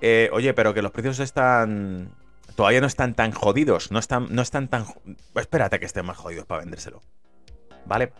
Eh, 0.00 0.30
oye, 0.32 0.54
pero 0.54 0.72
que 0.72 0.82
los 0.82 0.92
precios 0.92 1.18
están... 1.18 2.14
Todavía 2.54 2.80
no 2.80 2.86
están 2.86 3.14
tan 3.14 3.32
jodidos, 3.32 3.90
no 3.90 3.98
están, 3.98 4.28
no 4.30 4.42
están 4.42 4.68
tan... 4.68 4.84
Espérate 5.34 5.80
que 5.80 5.86
estén 5.86 6.06
más 6.06 6.16
jodidos 6.16 6.46
para 6.46 6.60
vendérselo. 6.60 7.02
¿Vale? 7.86 8.12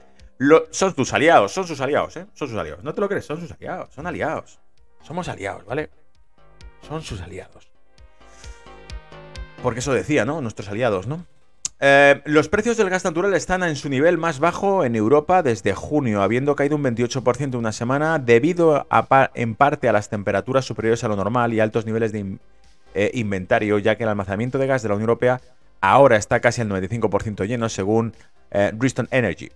son 0.73 0.95
tus 0.95 1.12
aliados, 1.12 1.53
son 1.53 1.66
sus 1.68 1.81
aliados, 1.81 2.16
¿eh? 2.16 2.27
Son 2.35 2.49
sus 2.49 2.59
aliados. 2.59 2.83
No 2.83 2.92
te 2.92 3.01
lo 3.01 3.09
crees, 3.09 3.25
son 3.25 3.40
sus 3.40 3.53
aliados, 3.53 3.95
son 3.95 4.07
aliados. 4.09 4.59
Somos 5.03 5.29
aliados, 5.29 5.64
¿vale? 5.64 5.90
Son 6.87 7.03
sus 7.03 7.21
aliados. 7.21 7.68
Porque 9.62 9.81
eso 9.81 9.92
decía, 9.92 10.25
¿no? 10.25 10.40
Nuestros 10.40 10.68
aliados, 10.68 11.07
¿no? 11.07 11.27
Eh, 11.85 12.21
los 12.27 12.49
precios 12.49 12.77
del 12.77 12.90
gas 12.90 13.05
natural 13.05 13.35
están 13.35 13.64
en 13.64 13.75
su 13.75 13.88
nivel 13.88 14.16
más 14.16 14.38
bajo 14.38 14.85
en 14.85 14.95
Europa 14.95 15.42
desde 15.42 15.75
junio, 15.75 16.23
habiendo 16.23 16.55
caído 16.55 16.77
un 16.77 16.85
28% 16.85 17.40
en 17.40 17.57
una 17.57 17.73
semana 17.73 18.21
debido 18.21 18.87
en 19.35 19.57
parte 19.57 19.88
a 19.88 19.92
las 19.92 20.09
temperaturas 20.09 20.64
superiores 20.64 21.03
a 21.03 21.09
lo 21.09 21.16
normal 21.16 21.53
y 21.53 21.59
altos 21.59 21.85
niveles 21.85 22.12
de 22.12 22.38
eh, 22.95 23.11
inventario, 23.14 23.81
ya 23.81 23.97
que 23.97 24.05
el 24.05 24.11
almacenamiento 24.11 24.59
de 24.59 24.68
gas 24.68 24.83
de 24.83 24.90
la 24.90 24.95
Unión 24.95 25.11
Europea 25.11 25.40
ahora 25.81 26.16
está 26.16 26.38
casi 26.38 26.61
al 26.61 26.68
95% 26.68 27.49
lleno, 27.49 27.68
según 27.68 28.14
eh, 28.53 28.73
Energy. 29.11 29.51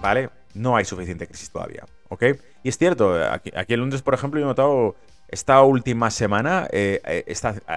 ¿Vale? 0.00 0.30
No 0.54 0.76
hay 0.76 0.86
suficiente 0.86 1.26
crisis 1.26 1.50
todavía, 1.50 1.84
¿ok? 2.08 2.24
Y 2.62 2.70
es 2.70 2.78
cierto, 2.78 3.22
aquí, 3.22 3.52
aquí 3.54 3.74
en 3.74 3.80
Londres, 3.80 4.00
por 4.00 4.14
ejemplo, 4.14 4.40
he 4.40 4.44
notado 4.44 4.96
esta 5.34 5.60
última 5.62 6.12
semana 6.12 6.68
eh, 6.70 7.00
eh, 7.04 7.36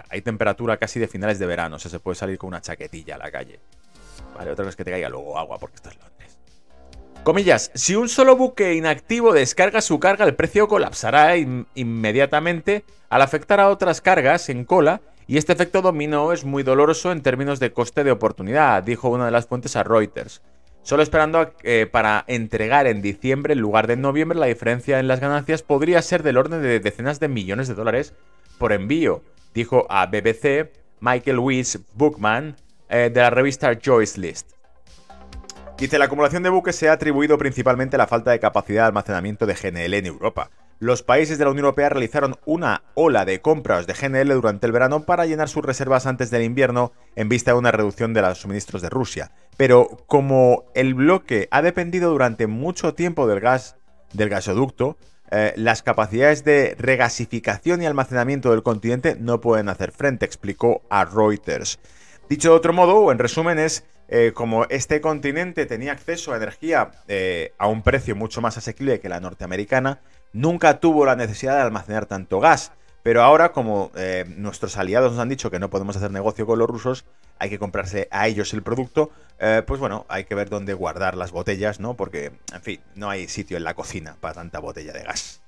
hay 0.09 0.21
temperatura 0.21 0.77
casi 0.77 0.99
de 0.99 1.07
finales 1.07 1.39
de 1.39 1.47
verano, 1.47 1.77
o 1.77 1.79
sea, 1.79 1.89
se 1.89 1.99
puede 1.99 2.15
salir 2.15 2.37
con 2.37 2.49
una 2.49 2.61
chaquetilla 2.61 3.15
a 3.15 3.17
la 3.17 3.31
calle. 3.31 3.59
Vale, 4.35 4.51
otra 4.51 4.63
cosa 4.63 4.69
es 4.69 4.75
que 4.75 4.83
te 4.83 4.91
caiga 4.91 5.09
luego 5.09 5.39
agua 5.39 5.57
porque 5.57 5.77
esto 5.77 5.89
es 5.89 5.97
Londres. 5.97 6.37
Comillas, 7.23 7.71
si 7.73 7.95
un 7.95 8.09
solo 8.09 8.37
buque 8.37 8.75
inactivo 8.75 9.33
descarga 9.33 9.81
su 9.81 9.99
carga, 9.99 10.23
el 10.25 10.35
precio 10.35 10.67
colapsará 10.67 11.35
inmediatamente 11.35 12.85
al 13.09 13.23
afectar 13.23 13.59
a 13.59 13.69
otras 13.69 14.01
cargas 14.01 14.49
en 14.49 14.63
cola 14.63 15.01
y 15.25 15.37
este 15.37 15.53
efecto 15.53 15.81
dominó 15.81 16.31
es 16.33 16.45
muy 16.45 16.61
doloroso 16.61 17.11
en 17.11 17.23
términos 17.23 17.59
de 17.59 17.73
coste 17.73 18.03
de 18.03 18.11
oportunidad, 18.11 18.83
dijo 18.83 19.09
una 19.09 19.25
de 19.25 19.31
las 19.31 19.47
fuentes 19.47 19.75
a 19.75 19.83
Reuters. 19.83 20.41
Solo 20.87 21.03
esperando 21.03 21.51
eh, 21.63 21.85
para 21.91 22.23
entregar 22.27 22.87
en 22.87 23.01
diciembre 23.01 23.51
en 23.51 23.59
lugar 23.59 23.87
de 23.87 23.95
en 23.95 24.01
noviembre, 24.01 24.39
la 24.39 24.45
diferencia 24.45 25.01
en 25.01 25.09
las 25.09 25.19
ganancias 25.19 25.61
podría 25.61 26.01
ser 26.01 26.23
del 26.23 26.37
orden 26.37 26.61
de 26.61 26.79
decenas 26.79 27.19
de 27.19 27.27
millones 27.27 27.67
de 27.67 27.73
dólares 27.73 28.13
por 28.57 28.71
envío, 28.71 29.21
dijo 29.53 29.85
a 29.89 30.05
BBC 30.05 30.71
Michael 31.01 31.39
Weiss 31.39 31.79
Bookman 31.93 32.55
eh, 32.87 33.11
de 33.13 33.19
la 33.19 33.29
revista 33.29 33.77
Joyce 33.83 34.17
List. 34.17 34.51
Dice, 35.77 35.99
la 35.99 36.05
acumulación 36.05 36.43
de 36.43 36.51
buques 36.51 36.77
se 36.77 36.87
ha 36.87 36.93
atribuido 36.93 37.37
principalmente 37.37 37.97
a 37.97 37.99
la 37.99 38.07
falta 38.07 38.31
de 38.31 38.39
capacidad 38.39 38.83
de 38.83 38.87
almacenamiento 38.87 39.45
de 39.45 39.55
GNL 39.55 39.93
en 39.93 40.05
Europa. 40.05 40.51
Los 40.79 41.03
países 41.03 41.37
de 41.37 41.43
la 41.43 41.51
Unión 41.51 41.65
Europea 41.65 41.89
realizaron 41.89 42.37
una 42.45 42.83
ola 42.93 43.25
de 43.25 43.41
compras 43.41 43.87
de 43.87 43.93
GNL 43.93 44.29
durante 44.35 44.67
el 44.67 44.71
verano 44.71 45.03
para 45.03 45.25
llenar 45.25 45.49
sus 45.49 45.65
reservas 45.65 46.05
antes 46.05 46.31
del 46.31 46.43
invierno 46.43 46.93
en 47.17 47.27
vista 47.27 47.51
de 47.51 47.57
una 47.57 47.73
reducción 47.73 48.13
de 48.13 48.21
los 48.21 48.39
suministros 48.39 48.81
de 48.81 48.89
Rusia. 48.89 49.31
Pero 49.57 50.03
como 50.07 50.65
el 50.75 50.93
bloque 50.93 51.47
ha 51.51 51.61
dependido 51.61 52.11
durante 52.11 52.47
mucho 52.47 52.93
tiempo 52.93 53.27
del 53.27 53.39
gas 53.39 53.75
del 54.13 54.29
gasoducto, 54.29 54.97
eh, 55.29 55.53
las 55.57 55.83
capacidades 55.83 56.45
de 56.45 56.75
regasificación 56.79 57.81
y 57.81 57.85
almacenamiento 57.85 58.51
del 58.51 58.63
continente 58.63 59.17
no 59.19 59.41
pueden 59.41 59.67
hacer 59.67 59.91
frente, 59.91 60.25
explicó 60.25 60.83
a 60.89 61.03
Reuters. 61.03 61.79
Dicho 62.29 62.51
de 62.51 62.55
otro 62.55 62.71
modo, 62.71 62.97
o 62.97 63.11
en 63.11 63.19
resumen, 63.19 63.59
es 63.59 63.83
eh, 64.09 64.31
como 64.33 64.65
este 64.69 65.01
continente 65.01 65.65
tenía 65.65 65.91
acceso 65.91 66.31
a 66.31 66.37
energía 66.37 66.91
eh, 67.09 67.53
a 67.57 67.67
un 67.67 67.81
precio 67.81 68.15
mucho 68.15 68.39
más 68.39 68.57
asequible 68.57 69.01
que 69.01 69.09
la 69.09 69.19
norteamericana, 69.19 69.99
nunca 70.31 70.79
tuvo 70.79 71.05
la 71.05 71.17
necesidad 71.17 71.55
de 71.55 71.61
almacenar 71.61 72.05
tanto 72.05 72.39
gas. 72.39 72.71
Pero 73.03 73.23
ahora, 73.23 73.51
como 73.51 73.91
eh, 73.95 74.25
nuestros 74.35 74.77
aliados 74.77 75.11
nos 75.11 75.21
han 75.21 75.29
dicho 75.29 75.49
que 75.49 75.59
no 75.59 75.69
podemos 75.69 75.95
hacer 75.95 76.11
negocio 76.11 76.45
con 76.45 76.59
los 76.59 76.69
rusos, 76.69 77.05
hay 77.39 77.49
que 77.49 77.59
comprarse 77.59 78.07
a 78.11 78.27
ellos 78.27 78.53
el 78.53 78.63
producto, 78.63 79.11
eh, 79.39 79.63
pues 79.65 79.79
bueno, 79.79 80.05
hay 80.09 80.25
que 80.25 80.35
ver 80.35 80.49
dónde 80.49 80.73
guardar 80.73 81.15
las 81.15 81.31
botellas, 81.31 81.79
¿no? 81.79 81.93
Porque, 81.93 82.31
en 82.53 82.61
fin, 82.61 82.81
no 82.95 83.09
hay 83.09 83.27
sitio 83.27 83.57
en 83.57 83.63
la 83.63 83.75
cocina 83.75 84.17
para 84.19 84.33
tanta 84.33 84.59
botella 84.59 84.93
de 84.93 85.03
gas. 85.03 85.41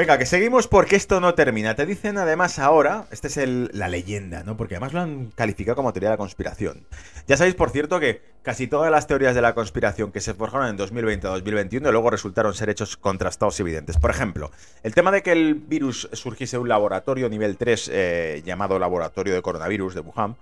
Venga, 0.00 0.16
que 0.16 0.24
seguimos 0.24 0.66
porque 0.66 0.96
esto 0.96 1.20
no 1.20 1.34
termina. 1.34 1.74
Te 1.74 1.84
dicen 1.84 2.16
además 2.16 2.58
ahora, 2.58 3.04
esta 3.10 3.26
es 3.26 3.36
la 3.74 3.86
leyenda, 3.86 4.42
¿no? 4.44 4.56
Porque 4.56 4.76
además 4.76 4.94
lo 4.94 5.00
han 5.00 5.26
calificado 5.34 5.76
como 5.76 5.92
teoría 5.92 6.08
de 6.08 6.14
la 6.14 6.16
conspiración. 6.16 6.86
Ya 7.26 7.36
sabéis, 7.36 7.54
por 7.54 7.68
cierto, 7.68 8.00
que 8.00 8.22
casi 8.40 8.66
todas 8.66 8.90
las 8.90 9.06
teorías 9.06 9.34
de 9.34 9.42
la 9.42 9.54
conspiración 9.54 10.10
que 10.10 10.22
se 10.22 10.32
forjaron 10.32 10.68
en 10.68 10.78
2020 10.78 11.26
o 11.26 11.32
2021 11.32 11.92
luego 11.92 12.08
resultaron 12.08 12.54
ser 12.54 12.70
hechos 12.70 12.96
contrastados 12.96 13.58
y 13.58 13.62
evidentes. 13.62 13.98
Por 13.98 14.10
ejemplo, 14.10 14.50
el 14.82 14.94
tema 14.94 15.12
de 15.12 15.22
que 15.22 15.32
el 15.32 15.54
virus 15.54 16.08
surgiese 16.14 16.56
de 16.56 16.62
un 16.62 16.70
laboratorio 16.70 17.28
nivel 17.28 17.58
3 17.58 17.90
eh, 17.92 18.42
llamado 18.42 18.78
Laboratorio 18.78 19.34
de 19.34 19.42
Coronavirus 19.42 19.96
de 19.96 20.00
Wuhan, 20.00 20.34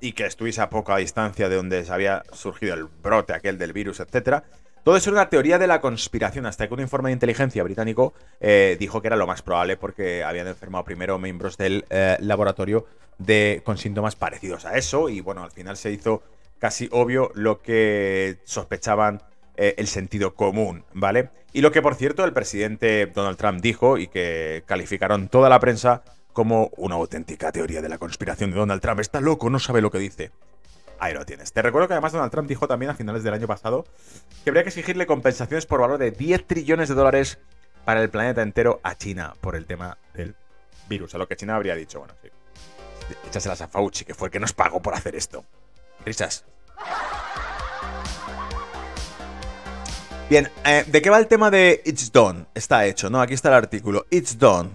y 0.00 0.12
que 0.12 0.24
estuviese 0.24 0.62
a 0.62 0.70
poca 0.70 0.96
distancia 0.96 1.50
de 1.50 1.56
donde 1.56 1.84
había 1.90 2.22
surgido 2.32 2.72
el 2.72 2.84
brote 2.84 3.34
aquel 3.34 3.58
del 3.58 3.74
virus, 3.74 4.00
etcétera, 4.00 4.44
todo 4.86 4.96
eso 4.96 5.10
era 5.10 5.22
una 5.22 5.28
teoría 5.28 5.58
de 5.58 5.66
la 5.66 5.80
conspiración, 5.80 6.46
hasta 6.46 6.68
que 6.68 6.74
un 6.74 6.78
informe 6.78 7.08
de 7.08 7.14
inteligencia 7.14 7.64
británico 7.64 8.14
eh, 8.38 8.76
dijo 8.78 9.02
que 9.02 9.08
era 9.08 9.16
lo 9.16 9.26
más 9.26 9.42
probable 9.42 9.76
porque 9.76 10.22
habían 10.22 10.46
enfermado 10.46 10.84
primero 10.84 11.18
miembros 11.18 11.56
del 11.56 11.84
eh, 11.90 12.16
laboratorio 12.20 12.86
con 13.64 13.78
síntomas 13.78 14.14
parecidos 14.14 14.64
a 14.64 14.78
eso. 14.78 15.08
Y 15.08 15.20
bueno, 15.20 15.42
al 15.42 15.50
final 15.50 15.76
se 15.76 15.90
hizo 15.90 16.22
casi 16.60 16.88
obvio 16.92 17.32
lo 17.34 17.62
que 17.62 18.38
sospechaban 18.44 19.24
eh, 19.56 19.74
el 19.76 19.88
sentido 19.88 20.36
común, 20.36 20.84
¿vale? 20.92 21.30
Y 21.52 21.62
lo 21.62 21.72
que, 21.72 21.82
por 21.82 21.96
cierto, 21.96 22.24
el 22.24 22.32
presidente 22.32 23.06
Donald 23.06 23.38
Trump 23.38 23.60
dijo 23.60 23.98
y 23.98 24.06
que 24.06 24.62
calificaron 24.66 25.26
toda 25.26 25.48
la 25.48 25.58
prensa 25.58 26.04
como 26.32 26.70
una 26.76 26.94
auténtica 26.94 27.50
teoría 27.50 27.82
de 27.82 27.88
la 27.88 27.98
conspiración 27.98 28.52
de 28.52 28.58
Donald 28.58 28.80
Trump. 28.80 29.00
Está 29.00 29.20
loco, 29.20 29.50
no 29.50 29.58
sabe 29.58 29.80
lo 29.80 29.90
que 29.90 29.98
dice. 29.98 30.30
Ahí 30.98 31.14
lo 31.14 31.26
tienes. 31.26 31.52
Te 31.52 31.62
recuerdo 31.62 31.88
que 31.88 31.94
además 31.94 32.12
Donald 32.12 32.30
Trump 32.30 32.48
dijo 32.48 32.66
también 32.66 32.90
a 32.90 32.94
finales 32.94 33.22
del 33.22 33.34
año 33.34 33.46
pasado 33.46 33.84
que 34.44 34.50
habría 34.50 34.62
que 34.62 34.70
exigirle 34.70 35.06
compensaciones 35.06 35.66
por 35.66 35.80
valor 35.80 35.98
de 35.98 36.10
10 36.10 36.46
trillones 36.46 36.88
de 36.88 36.94
dólares 36.94 37.38
para 37.84 38.02
el 38.02 38.10
planeta 38.10 38.42
entero 38.42 38.80
a 38.82 38.96
China 38.96 39.34
por 39.40 39.56
el 39.56 39.66
tema 39.66 39.98
del 40.14 40.34
virus. 40.88 41.14
A 41.14 41.18
lo 41.18 41.28
que 41.28 41.36
China 41.36 41.56
habría 41.56 41.74
dicho, 41.74 41.98
bueno, 41.98 42.14
sí. 42.22 42.28
Échaselas 43.28 43.60
a 43.60 43.68
Fauci, 43.68 44.04
que 44.04 44.14
fue 44.14 44.28
el 44.28 44.32
que 44.32 44.40
nos 44.40 44.52
pagó 44.52 44.80
por 44.80 44.94
hacer 44.94 45.14
esto. 45.14 45.44
Risas. 46.04 46.44
Bien, 50.28 50.50
eh, 50.64 50.84
¿de 50.88 51.02
qué 51.02 51.10
va 51.10 51.18
el 51.18 51.28
tema 51.28 51.52
de 51.52 51.82
It's 51.84 52.10
Done? 52.10 52.46
Está 52.54 52.84
hecho, 52.86 53.10
¿no? 53.10 53.20
Aquí 53.20 53.34
está 53.34 53.48
el 53.48 53.54
artículo. 53.54 54.06
It's 54.10 54.38
Done. 54.38 54.70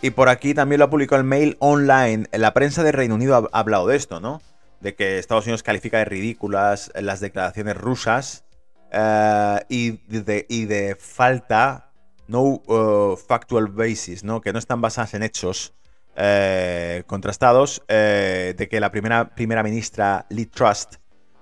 Y 0.00 0.10
por 0.10 0.28
aquí 0.28 0.54
también 0.54 0.78
lo 0.78 0.84
ha 0.84 0.90
publicado 0.90 1.20
el 1.20 1.26
Mail 1.26 1.56
Online. 1.58 2.28
La 2.32 2.54
prensa 2.54 2.84
de 2.84 2.92
Reino 2.92 3.16
Unido 3.16 3.50
ha 3.52 3.58
hablado 3.58 3.88
de 3.88 3.96
esto, 3.96 4.20
¿no? 4.20 4.40
De 4.80 4.94
que 4.94 5.18
Estados 5.18 5.44
Unidos 5.44 5.62
califica 5.62 5.98
de 5.98 6.06
ridículas 6.06 6.90
las 6.94 7.20
declaraciones 7.20 7.76
rusas 7.76 8.44
eh, 8.90 9.60
y, 9.68 9.90
de, 10.08 10.46
y, 10.48 10.64
de, 10.64 10.96
falta, 10.98 11.92
no 12.26 12.42
uh, 12.42 13.16
factual 13.16 13.68
basis, 13.68 14.24
¿no? 14.24 14.40
Que 14.40 14.52
no 14.52 14.58
están 14.58 14.80
basadas 14.80 15.14
en 15.14 15.22
hechos 15.22 15.74
eh, 16.16 17.04
contrastados, 17.06 17.82
de 17.88 18.68
que 18.70 18.80
la 18.80 18.90
primera, 18.90 19.34
primera 19.34 19.62
ministra 19.62 20.26
Lee 20.30 20.46
Trust 20.46 20.96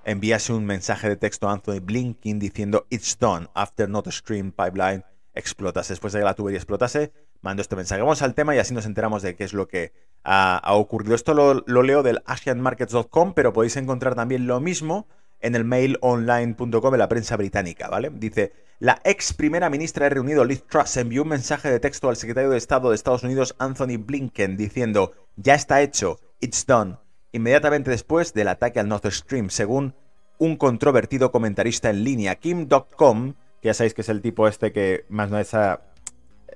enviase 0.04 0.52
un 0.52 0.64
mensaje 0.64 1.08
de 1.08 1.16
texto 1.16 1.48
a 1.48 1.52
Anthony 1.52 1.80
Blinken 1.80 2.38
diciendo 2.38 2.86
It's 2.90 3.18
done 3.18 3.48
after 3.54 3.88
Nord 3.88 4.10
Stream 4.10 4.52
pipeline 4.52 5.04
explotase. 5.34 5.92
Después 5.92 6.12
de 6.12 6.20
que 6.20 6.24
la 6.24 6.34
tubería 6.34 6.58
explotase, 6.58 7.12
mando 7.42 7.62
este 7.62 7.76
mensaje. 7.76 8.00
Vamos 8.00 8.22
al 8.22 8.34
tema 8.34 8.54
y 8.54 8.58
así 8.58 8.74
nos 8.74 8.86
enteramos 8.86 9.22
de 9.22 9.36
qué 9.36 9.44
es 9.44 9.52
lo 9.52 9.68
que 9.68 9.92
ha, 10.28 10.74
ocurrido. 10.74 11.14
Esto 11.14 11.32
lo, 11.32 11.82
leo 11.82 12.02
del 12.02 12.22
asianmarkets.com, 12.26 13.32
pero 13.32 13.52
podéis 13.52 13.76
encontrar 13.76 14.14
también 14.14 14.46
lo 14.46 14.60
mismo 14.60 15.08
en 15.40 15.54
el 15.54 15.64
mailonline.com 15.64 16.92
de 16.92 16.98
la 16.98 17.08
prensa 17.08 17.36
británica, 17.36 17.88
¿vale? 17.88 18.10
Dice, 18.12 18.52
la 18.78 19.00
ex 19.04 19.32
primera 19.32 19.70
ministra 19.70 20.04
de 20.04 20.10
Reunido, 20.10 20.44
Liz 20.44 20.64
Truss, 20.66 20.98
envió 20.98 21.22
un 21.22 21.28
mensaje 21.28 21.70
de 21.70 21.80
texto 21.80 22.08
al 22.10 22.16
secretario 22.16 22.50
de 22.50 22.58
Estado 22.58 22.90
de 22.90 22.96
Estados 22.96 23.22
Unidos, 23.22 23.54
Anthony 23.58 23.96
Blinken, 23.98 24.56
diciendo, 24.56 25.12
ya 25.36 25.54
está 25.54 25.80
hecho, 25.80 26.18
it's 26.40 26.66
done, 26.66 26.98
inmediatamente 27.32 27.90
después 27.90 28.34
del 28.34 28.48
ataque 28.48 28.80
al 28.80 28.88
Nord 28.88 29.10
Stream, 29.10 29.48
según 29.48 29.94
un 30.38 30.56
controvertido 30.56 31.32
comentarista 31.32 31.88
en 31.88 32.04
línea. 32.04 32.34
Kim.com, 32.34 33.34
que 33.62 33.68
ya 33.68 33.74
sabéis 33.74 33.94
que 33.94 34.02
es 34.02 34.08
el 34.08 34.20
tipo 34.20 34.46
este 34.46 34.72
que 34.72 35.06
más 35.08 35.30
no 35.30 35.38
es 35.38 35.52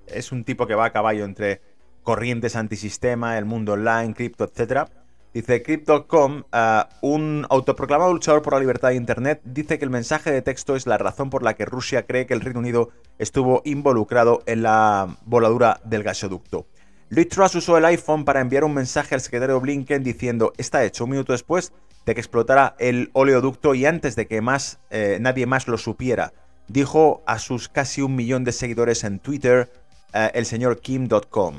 es 0.07 0.33
un 0.33 0.45
tipo 0.45 0.67
que 0.67 0.75
va 0.75 0.87
a 0.87 0.93
caballo 0.93 1.25
entre 1.25 1.63
corrientes 2.03 2.57
antisistema, 2.57 3.39
el 3.39 3.45
mundo 3.45 3.73
online, 3.73 4.15
cripto, 4.15 4.45
etc. 4.45 4.89
Dice 5.35 5.63
Crypto.com, 5.63 6.43
uh, 6.53 7.07
un 7.07 7.47
autoproclamado 7.49 8.13
luchador 8.13 8.43
por 8.43 8.53
la 8.53 8.61
libertad 8.61 8.91
de 8.91 8.97
Internet, 8.97 9.41
dice 9.45 9.79
que 9.79 9.85
el 9.85 9.91
mensaje 9.91 10.31
de 10.31 10.43
texto 10.43 10.77
es 10.77 10.87
la 10.87 10.99
razón 10.99 11.31
por 11.31 11.43
la 11.43 11.55
que 11.55 11.65
Rusia 11.65 12.07
cree 12.07 12.27
que 12.27 12.35
el 12.35 12.43
Reino 12.43 12.61
Unido 12.61 12.91
estuvo 13.19 13.63
involucrado 13.65 14.43
en 14.45 14.63
la 14.63 15.17
voladura 15.25 15.81
del 15.85 16.03
gasoducto. 16.03 16.67
Louis 17.09 17.29
Truss 17.29 17.55
usó 17.55 17.79
el 17.79 17.85
iPhone 17.87 18.25
para 18.25 18.41
enviar 18.41 18.65
un 18.65 18.75
mensaje 18.75 19.15
al 19.15 19.21
secretario 19.21 19.61
Blinken 19.61 20.03
diciendo 20.03 20.53
está 20.57 20.85
hecho 20.85 21.05
un 21.05 21.11
minuto 21.11 21.33
después 21.33 21.73
de 22.05 22.15
que 22.15 22.21
explotara 22.21 22.75
el 22.79 23.11
oleoducto 23.13 23.75
y 23.75 23.87
antes 23.87 24.17
de 24.17 24.27
que 24.27 24.41
más 24.41 24.81
eh, 24.91 25.19
nadie 25.21 25.47
más 25.47 25.69
lo 25.69 25.79
supiera. 25.79 26.33
Dijo 26.69 27.23
a 27.27 27.39
sus 27.39 27.69
casi 27.69 28.03
un 28.03 28.17
millón 28.17 28.45
de 28.45 28.53
seguidores 28.53 29.05
en 29.05 29.19
Twitter 29.19 29.71
eh, 30.15 30.31
el 30.35 30.47
señor 30.47 30.81
Kim.com. 30.81 31.55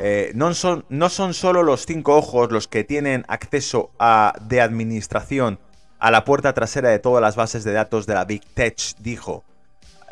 Eh, 0.00 0.30
no, 0.34 0.54
son, 0.54 0.84
no 0.88 1.08
son 1.08 1.34
solo 1.34 1.62
los 1.62 1.84
cinco 1.84 2.16
ojos 2.16 2.52
los 2.52 2.68
que 2.68 2.84
tienen 2.84 3.24
acceso 3.26 3.90
a, 3.98 4.32
de 4.42 4.60
administración 4.60 5.58
a 5.98 6.12
la 6.12 6.24
puerta 6.24 6.54
trasera 6.54 6.90
de 6.90 7.00
todas 7.00 7.20
las 7.20 7.34
bases 7.34 7.64
de 7.64 7.72
datos 7.72 8.06
de 8.06 8.14
la 8.14 8.24
Big 8.24 8.44
Tech, 8.54 8.78
dijo. 9.00 9.44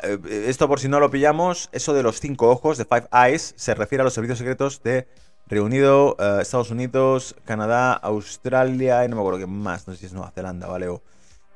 Eh, 0.03 0.45
esto 0.47 0.67
por 0.67 0.79
si 0.79 0.89
no 0.89 0.99
lo 0.99 1.09
pillamos, 1.09 1.69
eso 1.71 1.93
de 1.93 2.03
los 2.03 2.19
cinco 2.19 2.49
ojos, 2.49 2.77
de 2.77 2.85
Five 2.85 3.07
Eyes, 3.13 3.53
se 3.55 3.73
refiere 3.73 4.01
a 4.01 4.03
los 4.03 4.13
servicios 4.13 4.39
secretos 4.39 4.83
de 4.83 5.07
Reunido, 5.47 6.17
eh, 6.19 6.39
Estados 6.41 6.71
Unidos, 6.71 7.35
Canadá, 7.45 7.93
Australia 7.93 9.05
y 9.05 9.07
no 9.07 9.15
me 9.15 9.21
acuerdo 9.21 9.39
qué 9.39 9.47
más, 9.47 9.87
no 9.87 9.93
sé 9.93 10.01
si 10.01 10.05
es 10.07 10.13
Nueva 10.13 10.31
Zelanda, 10.31 10.67
¿vale? 10.67 10.89
O 10.89 11.01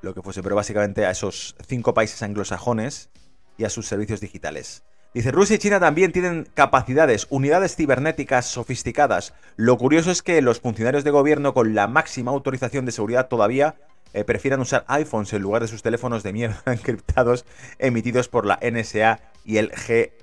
lo 0.01 0.13
que 0.13 0.21
fuese, 0.21 0.41
pero 0.41 0.55
básicamente 0.55 1.05
a 1.05 1.11
esos 1.11 1.55
cinco 1.67 1.93
países 1.93 2.23
anglosajones 2.23 3.09
y 3.57 3.65
a 3.65 3.69
sus 3.69 3.87
servicios 3.87 4.21
digitales. 4.21 4.83
Dice, 5.13 5.31
Rusia 5.31 5.57
y 5.57 5.59
China 5.59 5.81
también 5.81 6.13
tienen 6.13 6.47
capacidades, 6.53 7.27
unidades 7.29 7.75
cibernéticas 7.75 8.45
sofisticadas. 8.45 9.33
Lo 9.57 9.77
curioso 9.77 10.09
es 10.09 10.21
que 10.21 10.41
los 10.41 10.61
funcionarios 10.61 11.03
de 11.03 11.11
gobierno 11.11 11.53
con 11.53 11.75
la 11.75 11.87
máxima 11.87 12.31
autorización 12.31 12.85
de 12.85 12.93
seguridad 12.93 13.27
todavía 13.27 13.75
eh, 14.13 14.23
prefieran 14.23 14.61
usar 14.61 14.85
iPhones 14.87 15.33
en 15.33 15.41
lugar 15.41 15.63
de 15.63 15.67
sus 15.67 15.83
teléfonos 15.83 16.23
de 16.23 16.31
mierda 16.31 16.61
encriptados 16.71 17.45
emitidos 17.77 18.29
por 18.29 18.45
la 18.45 18.57
NSA 18.61 19.19
y 19.43 19.57
el 19.57 19.71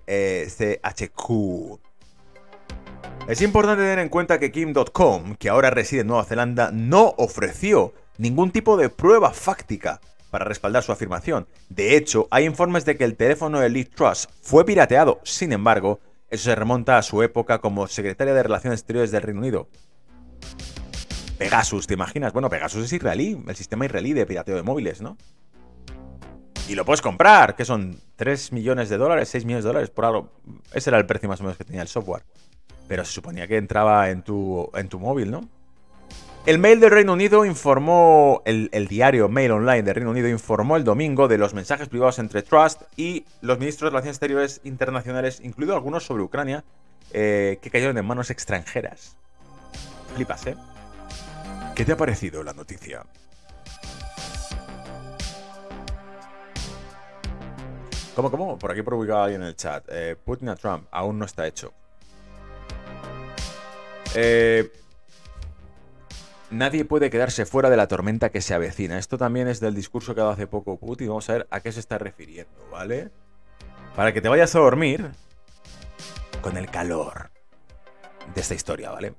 GCHQ. 0.06 1.30
Es 3.28 3.42
importante 3.42 3.82
tener 3.82 3.98
en 3.98 4.08
cuenta 4.08 4.38
que 4.38 4.50
Kim.com, 4.50 5.34
que 5.36 5.50
ahora 5.50 5.68
reside 5.68 6.00
en 6.00 6.06
Nueva 6.06 6.24
Zelanda, 6.24 6.70
no 6.72 7.14
ofreció 7.18 7.92
ningún 8.16 8.52
tipo 8.52 8.78
de 8.78 8.88
prueba 8.88 9.34
fáctica 9.34 10.00
para 10.30 10.44
respaldar 10.44 10.82
su 10.82 10.92
afirmación. 10.92 11.46
De 11.68 11.96
hecho, 11.96 12.28
hay 12.30 12.44
informes 12.44 12.84
de 12.84 12.96
que 12.96 13.04
el 13.04 13.16
teléfono 13.16 13.60
de 13.60 13.68
Lee 13.68 13.88
fue 14.42 14.64
pirateado. 14.64 15.20
Sin 15.24 15.52
embargo, 15.52 16.00
eso 16.30 16.44
se 16.44 16.54
remonta 16.54 16.98
a 16.98 17.02
su 17.02 17.22
época 17.22 17.58
como 17.58 17.86
secretaria 17.86 18.34
de 18.34 18.42
Relaciones 18.42 18.80
Exteriores 18.80 19.10
del 19.10 19.22
Reino 19.22 19.40
Unido. 19.40 19.68
Pegasus, 21.38 21.86
¿te 21.86 21.94
imaginas? 21.94 22.32
Bueno, 22.32 22.50
Pegasus 22.50 22.84
es 22.84 22.92
israelí, 22.92 23.42
el 23.46 23.56
sistema 23.56 23.86
israelí 23.86 24.12
de 24.12 24.26
pirateo 24.26 24.56
de 24.56 24.62
móviles, 24.62 25.00
¿no? 25.00 25.16
Y 26.68 26.74
lo 26.74 26.84
puedes 26.84 27.00
comprar, 27.00 27.56
que 27.56 27.64
son 27.64 27.98
3 28.16 28.52
millones 28.52 28.90
de 28.90 28.98
dólares, 28.98 29.30
6 29.30 29.46
millones 29.46 29.64
de 29.64 29.68
dólares 29.68 29.90
por 29.90 30.04
algo. 30.04 30.32
Ese 30.74 30.90
era 30.90 30.98
el 30.98 31.06
precio 31.06 31.28
más 31.28 31.40
o 31.40 31.44
menos 31.44 31.56
que 31.56 31.64
tenía 31.64 31.80
el 31.80 31.88
software. 31.88 32.24
Pero 32.88 33.04
se 33.04 33.12
suponía 33.12 33.46
que 33.46 33.56
entraba 33.56 34.10
en 34.10 34.22
tu, 34.22 34.70
en 34.74 34.88
tu 34.88 34.98
móvil, 34.98 35.30
¿no? 35.30 35.48
El 36.48 36.58
Mail 36.58 36.80
del 36.80 36.90
Reino 36.90 37.12
Unido 37.12 37.44
informó, 37.44 38.40
el, 38.46 38.88
diario 38.88 39.28
Mail 39.28 39.50
Online 39.50 39.82
del 39.82 39.94
Reino 39.96 40.12
Unido 40.12 40.28
informó 40.28 40.78
el 40.78 40.84
domingo 40.84 41.28
de 41.28 41.36
los 41.36 41.52
mensajes 41.52 41.90
privados 41.90 42.18
entre 42.18 42.40
Trust 42.40 42.84
y 42.96 43.26
los 43.42 43.58
ministros 43.58 43.88
de 43.88 43.90
Relaciones 43.90 44.16
Exteriores 44.16 44.60
internacionales, 44.64 45.40
incluido 45.44 45.74
algunos 45.74 46.06
sobre 46.06 46.22
Ucrania, 46.22 46.64
eh, 47.12 47.58
que 47.60 47.70
cayeron 47.70 47.98
en 47.98 48.06
manos 48.06 48.30
extranjeras. 48.30 49.14
Flipas, 50.14 50.46
¿eh? 50.46 50.56
¿Qué 51.74 51.84
te 51.84 51.92
ha 51.92 51.98
parecido 51.98 52.42
la 52.42 52.54
noticia? 52.54 53.04
¿Cómo, 58.14 58.30
cómo? 58.30 58.58
Por 58.58 58.70
aquí 58.70 58.80
publicaba 58.80 59.24
alguien 59.24 59.42
en 59.42 59.48
el 59.48 59.54
chat. 59.54 59.84
Eh, 59.90 60.16
Putin 60.24 60.48
a 60.48 60.56
Trump 60.56 60.86
aún 60.92 61.18
no 61.18 61.26
está 61.26 61.46
hecho. 61.46 61.74
Eh, 64.14 64.72
nadie 66.50 66.84
puede 66.84 67.10
quedarse 67.10 67.46
fuera 67.46 67.70
de 67.70 67.76
la 67.76 67.88
tormenta 67.88 68.30
que 68.30 68.40
se 68.40 68.54
avecina. 68.54 68.98
Esto 68.98 69.18
también 69.18 69.48
es 69.48 69.60
del 69.60 69.74
discurso 69.74 70.14
que 70.14 70.20
ha 70.20 70.24
dado 70.24 70.34
hace 70.34 70.46
poco 70.46 70.78
Putin. 70.78 71.08
Vamos 71.08 71.28
a 71.30 71.34
ver 71.34 71.48
a 71.50 71.60
qué 71.60 71.72
se 71.72 71.80
está 71.80 71.98
refiriendo, 71.98 72.68
¿vale? 72.70 73.10
Para 73.96 74.12
que 74.12 74.20
te 74.20 74.28
vayas 74.28 74.54
a 74.54 74.60
dormir 74.60 75.10
con 76.40 76.56
el 76.56 76.70
calor 76.70 77.30
de 78.34 78.40
esta 78.40 78.54
historia, 78.54 78.90
¿vale? 78.90 79.14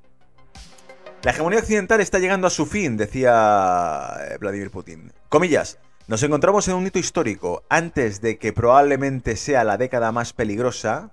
La 1.21 1.31
hegemonía 1.31 1.59
occidental 1.59 1.99
está 1.99 2.19
llegando 2.19 2.47
a 2.47 2.49
su 2.49 2.65
fin, 2.65 2.95
decía 2.95 4.15
eh, 4.21 4.37
Vladimir 4.39 4.71
Putin. 4.71 5.11
Comillas, 5.27 5.77
nos 6.07 6.23
encontramos 6.23 6.67
en 6.69 6.75
un 6.75 6.87
hito 6.87 6.97
histórico 6.97 7.63
antes 7.69 8.21
de 8.21 8.37
que 8.37 8.53
probablemente 8.53 9.35
sea 9.35 9.65
la 9.65 9.77
década 9.77 10.13
más 10.13 10.31
peligrosa, 10.31 11.11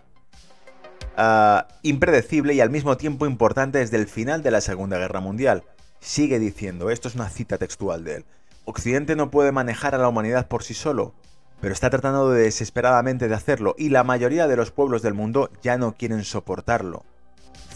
ah, 1.16 1.66
impredecible 1.82 2.54
y 2.54 2.60
al 2.60 2.70
mismo 2.70 2.96
tiempo 2.96 3.26
importante 3.26 3.78
desde 3.78 3.96
el 3.96 4.06
final 4.06 4.44
de 4.44 4.52
la 4.52 4.60
Segunda 4.60 4.96
Guerra 4.96 5.20
Mundial. 5.20 5.64
Sigue 6.00 6.38
diciendo, 6.38 6.90
esto 6.90 7.08
es 7.08 7.14
una 7.14 7.28
cita 7.28 7.58
textual 7.58 8.04
de 8.04 8.16
él, 8.16 8.24
Occidente 8.68 9.14
no 9.14 9.30
puede 9.30 9.52
manejar 9.52 9.94
a 9.94 9.98
la 9.98 10.08
humanidad 10.08 10.48
por 10.48 10.64
sí 10.64 10.74
solo, 10.74 11.14
pero 11.60 11.72
está 11.72 11.88
tratando 11.88 12.30
desesperadamente 12.30 13.28
de 13.28 13.34
hacerlo 13.34 13.76
y 13.78 13.90
la 13.90 14.02
mayoría 14.02 14.48
de 14.48 14.56
los 14.56 14.72
pueblos 14.72 15.02
del 15.02 15.14
mundo 15.14 15.50
ya 15.62 15.78
no 15.78 15.94
quieren 15.94 16.24
soportarlo. 16.24 17.04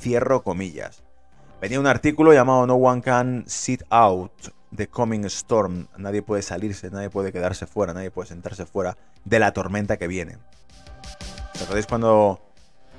Cierro 0.00 0.42
comillas. 0.42 1.04
Venía 1.60 1.78
un 1.78 1.86
artículo 1.86 2.32
llamado 2.32 2.66
No 2.66 2.74
One 2.74 3.02
Can 3.02 3.44
Sit 3.46 3.84
Out, 3.88 4.32
The 4.74 4.88
Coming 4.88 5.26
Storm. 5.26 5.86
Nadie 5.96 6.22
puede 6.22 6.42
salirse, 6.42 6.90
nadie 6.90 7.08
puede 7.08 7.30
quedarse 7.30 7.68
fuera, 7.68 7.94
nadie 7.94 8.10
puede 8.10 8.28
sentarse 8.28 8.66
fuera 8.66 8.96
de 9.24 9.38
la 9.38 9.52
tormenta 9.52 9.96
que 9.96 10.08
viene. 10.08 10.38
¿Os 11.54 11.62
acordáis 11.62 11.86
cuando 11.86 12.40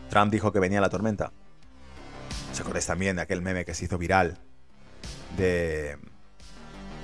Trump 0.09 0.31
dijo 0.31 0.53
que 0.53 0.61
venía 0.61 0.79
la 0.79 0.89
tormenta? 0.89 1.33
¿Os 2.53 2.61
acordáis 2.61 2.85
también 2.85 3.17
de 3.17 3.23
aquel 3.23 3.41
meme 3.41 3.65
que 3.65 3.73
se 3.73 3.83
hizo 3.83 3.97
viral? 3.97 4.39
De 5.37 5.97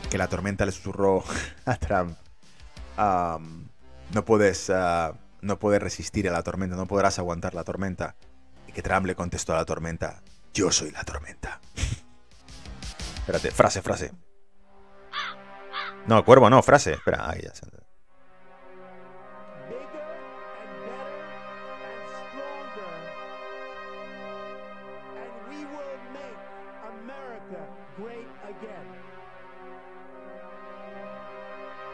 que 0.09 0.17
la 0.17 0.27
tormenta 0.27 0.65
le 0.65 0.71
susurró 0.71 1.23
a 1.65 1.75
Trump. 1.75 2.17
no 2.97 4.25
puedes 4.25 4.69
ah, 4.69 5.13
no 5.41 5.59
puedes 5.59 5.81
resistir 5.81 6.27
a 6.27 6.31
la 6.31 6.43
tormenta, 6.43 6.75
no 6.75 6.87
podrás 6.87 7.19
aguantar 7.19 7.53
la 7.53 7.63
tormenta. 7.63 8.15
Y 8.67 8.71
que 8.71 8.81
Trump 8.81 9.05
le 9.05 9.15
contestó 9.15 9.53
a 9.53 9.57
la 9.57 9.65
tormenta, 9.65 10.21
yo 10.53 10.71
soy 10.71 10.91
la 10.91 11.03
tormenta. 11.03 11.59
Espérate, 13.19 13.51
frase, 13.51 13.81
frase. 13.81 14.11
No, 16.07 16.23
cuervo, 16.23 16.49
no, 16.49 16.61
frase. 16.63 16.93
Espera, 16.93 17.29
ahí 17.29 17.41
ya 17.43 17.53
se... 17.53 17.65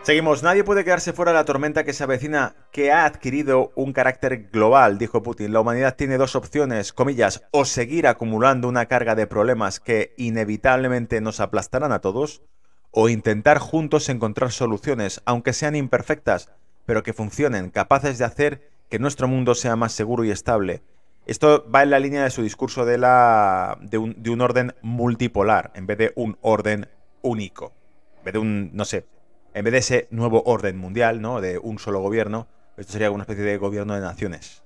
Seguimos, 0.04 0.44
nadie 0.44 0.66
puede 0.66 0.84
quedarse 0.84 1.14
fuera 1.14 1.32
de 1.32 1.38
la 1.38 1.46
tormenta 1.46 1.86
que 1.86 1.94
se 1.94 2.04
avecina, 2.04 2.58
que 2.74 2.92
ha 2.92 3.06
adquirido 3.06 3.72
un 3.76 3.94
carácter 3.94 4.50
global, 4.52 4.98
dijo 4.98 5.24
Putin. 5.24 5.54
La 5.54 5.62
humanidad 5.62 5.96
tiene 5.96 6.18
dos 6.18 6.36
opciones, 6.36 6.92
comillas, 6.92 7.46
o 7.52 7.64
seguir 7.64 8.08
acumulando 8.08 8.68
una 8.68 8.88
carga 8.88 9.16
de 9.16 9.28
problemas 9.28 9.80
que 9.80 10.14
inevitablemente 10.18 11.22
nos 11.22 11.40
aplastarán 11.40 11.94
a 11.94 12.00
todos, 12.00 12.42
o 12.92 13.08
intentar 13.08 13.60
juntos 13.60 14.10
encontrar 14.10 14.52
soluciones, 14.52 15.22
aunque 15.24 15.54
sean 15.54 15.74
imperfectas, 15.74 16.52
pero 16.86 17.02
que 17.02 17.14
funcionen, 17.14 17.70
capaces 17.70 18.18
de 18.18 18.26
hacer 18.26 18.70
que 18.90 19.00
nuestro 19.00 19.30
mundo 19.30 19.56
sea 19.56 19.78
más 19.78 19.94
seguro 19.94 20.26
y 20.26 20.32
estable. 20.32 20.84
Esto 21.28 21.66
va 21.74 21.82
en 21.82 21.92
la 21.92 22.00
línea 22.00 22.26
de 22.26 22.30
su 22.30 22.44
discurso 22.44 22.84
de, 22.84 22.98
la, 22.98 23.78
de, 23.80 24.00
un, 24.00 24.22
de 24.22 24.32
un 24.32 24.42
orden 24.42 24.76
multipolar, 24.82 25.72
en 25.76 25.88
vez 25.88 25.98
de 25.98 26.12
un 26.18 26.38
orden 26.42 26.90
único. 27.22 27.72
En 28.18 28.26
vez 28.26 28.34
de 28.34 28.40
un, 28.40 28.72
no 28.74 28.84
sé, 28.84 29.06
en 29.54 29.64
vez 29.64 29.72
de 29.72 29.80
ese 29.80 30.08
nuevo 30.12 30.44
orden 30.46 30.78
mundial, 30.78 31.22
¿no? 31.22 31.42
De 31.42 31.58
un 31.58 31.80
solo 31.80 32.00
gobierno, 32.00 32.48
esto 32.78 32.94
sería 32.94 33.12
una 33.12 33.24
especie 33.24 33.44
de 33.44 33.58
gobierno 33.58 33.94
de 33.96 34.02
naciones. 34.02 34.64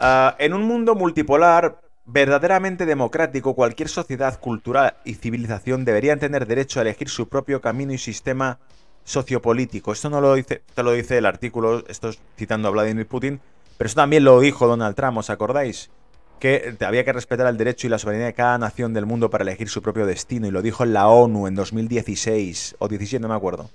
Ah, 0.00 0.36
en 0.38 0.52
un 0.52 0.62
mundo 0.62 0.94
multipolar, 0.94 1.80
verdaderamente 2.04 2.86
democrático, 2.86 3.54
cualquier 3.54 3.88
sociedad, 3.88 4.38
cultural 4.38 4.94
y 5.04 5.14
civilización 5.14 5.84
deberían 5.84 6.18
tener 6.18 6.46
derecho 6.46 6.80
a 6.80 6.82
elegir 6.82 7.08
su 7.08 7.28
propio 7.28 7.60
camino 7.60 7.92
y 7.92 7.98
sistema 7.98 8.58
sociopolítico. 9.04 9.92
Esto 9.92 10.10
no 10.10 10.20
lo 10.20 10.34
dice, 10.34 10.62
esto 10.66 10.82
lo 10.82 10.92
dice 10.92 11.18
el 11.18 11.26
artículo, 11.26 11.84
esto 11.88 12.10
es 12.10 12.18
citando 12.36 12.68
a 12.68 12.72
Vladimir 12.72 13.06
Putin, 13.06 13.40
pero 13.78 13.86
eso 13.86 13.96
también 13.96 14.24
lo 14.24 14.40
dijo 14.40 14.66
Donald 14.66 14.96
Trump, 14.96 15.18
¿os 15.18 15.30
acordáis? 15.30 15.90
Que 16.38 16.76
había 16.80 17.04
que 17.04 17.12
respetar 17.12 17.46
el 17.46 17.56
derecho 17.56 17.86
y 17.86 17.90
la 17.90 17.98
soberanía 17.98 18.26
de 18.26 18.34
cada 18.34 18.58
nación 18.58 18.92
del 18.92 19.06
mundo 19.06 19.30
para 19.30 19.42
elegir 19.42 19.68
su 19.68 19.82
propio 19.82 20.06
destino, 20.06 20.46
y 20.46 20.50
lo 20.50 20.62
dijo 20.62 20.84
en 20.84 20.92
la 20.92 21.08
ONU 21.08 21.46
en 21.46 21.54
2016 21.54 22.76
o 22.78 22.88
17, 22.88 23.20
no 23.20 23.28
me 23.28 23.34
acuerdo. 23.34 23.70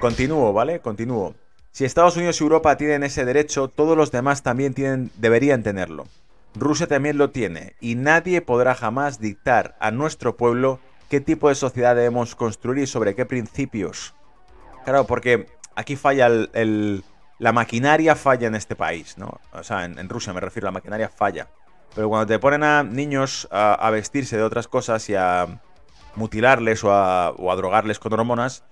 Continúo, 0.00 0.52
¿vale? 0.52 0.80
Continúo. 0.80 1.34
Si 1.70 1.84
Estados 1.84 2.16
Unidos 2.16 2.40
y 2.40 2.44
Europa 2.44 2.76
tienen 2.76 3.04
ese 3.04 3.24
derecho, 3.24 3.68
todos 3.68 3.96
los 3.96 4.10
demás 4.10 4.42
también 4.42 4.74
tienen, 4.74 5.10
deberían 5.16 5.62
tenerlo. 5.62 6.08
Rusia 6.54 6.88
también 6.88 7.16
lo 7.16 7.30
tiene, 7.30 7.76
y 7.80 7.94
nadie 7.94 8.40
podrá 8.42 8.74
jamás 8.74 9.20
dictar 9.20 9.76
a 9.78 9.92
nuestro 9.92 10.36
pueblo 10.36 10.80
qué 11.08 11.20
tipo 11.20 11.48
de 11.48 11.54
sociedad 11.54 11.94
debemos 11.94 12.34
construir 12.34 12.84
y 12.84 12.86
sobre 12.88 13.14
qué 13.14 13.24
principios. 13.24 14.14
Claro, 14.84 15.06
porque 15.06 15.46
aquí 15.76 15.94
falla 15.94 16.26
el 16.26 17.04
la 17.40 17.52
maquinaria 17.52 18.14
falla 18.14 18.46
en 18.46 18.54
este 18.54 18.76
país, 18.76 19.16
¿no? 19.16 19.40
O 19.52 19.64
sea, 19.64 19.86
en, 19.86 20.08
Rusia 20.10 20.32
me 20.34 20.40
refiero, 20.40 20.66
la 20.66 20.72
maquinaria 20.72 21.08
falla. 21.08 21.48
Pero 21.94 22.10
cuando 22.10 22.26
te 22.26 22.38
ponen 22.38 22.62
a 22.62 22.82
niños 22.82 23.48
a, 23.50 23.88
vestirse 23.90 24.36
de 24.36 24.42
otras 24.42 24.68
cosas 24.68 25.08
y 25.08 25.14
a 25.14 25.60
mutilarles 26.16 26.84
o 26.84 26.92
a, 26.92 27.32
drogarles 27.56 27.98
con 27.98 28.12
hormonas, 28.12 28.62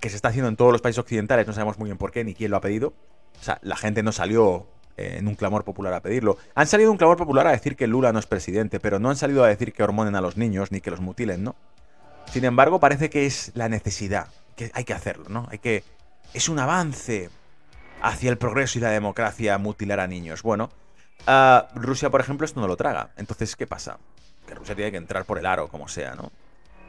que 0.00 0.08
se 0.08 0.16
está 0.16 0.28
haciendo 0.28 0.48
en 0.48 0.56
todos 0.56 0.72
los 0.72 0.80
países 0.80 0.98
occidentales, 1.00 1.46
no 1.46 1.52
sabemos 1.52 1.78
muy 1.78 1.86
bien 1.90 1.98
por 1.98 2.10
qué 2.12 2.24
ni 2.24 2.34
quién 2.34 2.50
lo 2.50 2.56
ha 2.56 2.60
pedido. 2.62 2.94
O 3.38 3.44
sea, 3.44 3.58
la 3.62 3.76
gente 3.76 4.02
no 4.02 4.10
salió 4.10 4.66
eh, 4.96 5.16
en 5.18 5.28
un 5.28 5.34
clamor 5.34 5.62
popular 5.64 5.92
a 5.92 6.00
pedirlo. 6.00 6.38
Han 6.54 6.66
salido 6.66 6.90
un 6.90 6.96
clamor 6.96 7.18
popular 7.18 7.46
a 7.46 7.52
decir 7.52 7.76
que 7.76 7.86
Lula 7.86 8.10
no 8.12 8.18
es 8.18 8.26
presidente, 8.26 8.80
pero 8.80 9.00
no 9.00 9.10
han 9.10 9.16
salido 9.16 9.44
a 9.44 9.48
decir 9.48 9.74
que 9.74 9.82
hormonen 9.82 10.16
a 10.16 10.22
los 10.22 10.38
niños 10.38 10.72
ni 10.72 10.80
que 10.80 10.90
los 10.90 11.00
mutilen, 11.00 11.44
¿no? 11.44 11.56
Sin 12.30 12.46
embargo, 12.46 12.80
parece 12.80 13.10
que 13.10 13.26
es 13.26 13.52
la 13.54 13.68
necesidad, 13.68 14.28
que 14.56 14.70
hay 14.72 14.84
que 14.84 14.94
hacerlo, 14.94 15.26
¿no? 15.28 15.46
Hay 15.50 15.58
que... 15.58 15.84
Es 16.32 16.48
un 16.48 16.58
avance, 16.58 17.28
hacia 18.02 18.28
el 18.30 18.36
progreso 18.36 18.78
y 18.78 18.82
la 18.82 18.90
democracia 18.90 19.56
mutilar 19.56 20.00
a 20.00 20.06
niños. 20.06 20.42
Bueno, 20.42 20.68
Rusia, 21.74 22.10
por 22.10 22.20
ejemplo, 22.20 22.44
esto 22.44 22.60
no 22.60 22.66
lo 22.66 22.76
traga. 22.76 23.12
Entonces, 23.16 23.56
¿qué 23.56 23.66
pasa? 23.66 23.98
Que 24.46 24.54
Rusia 24.54 24.74
tiene 24.74 24.90
que 24.90 24.96
entrar 24.98 25.24
por 25.24 25.38
el 25.38 25.46
aro, 25.46 25.68
como 25.68 25.88
sea, 25.88 26.14
¿no? 26.14 26.32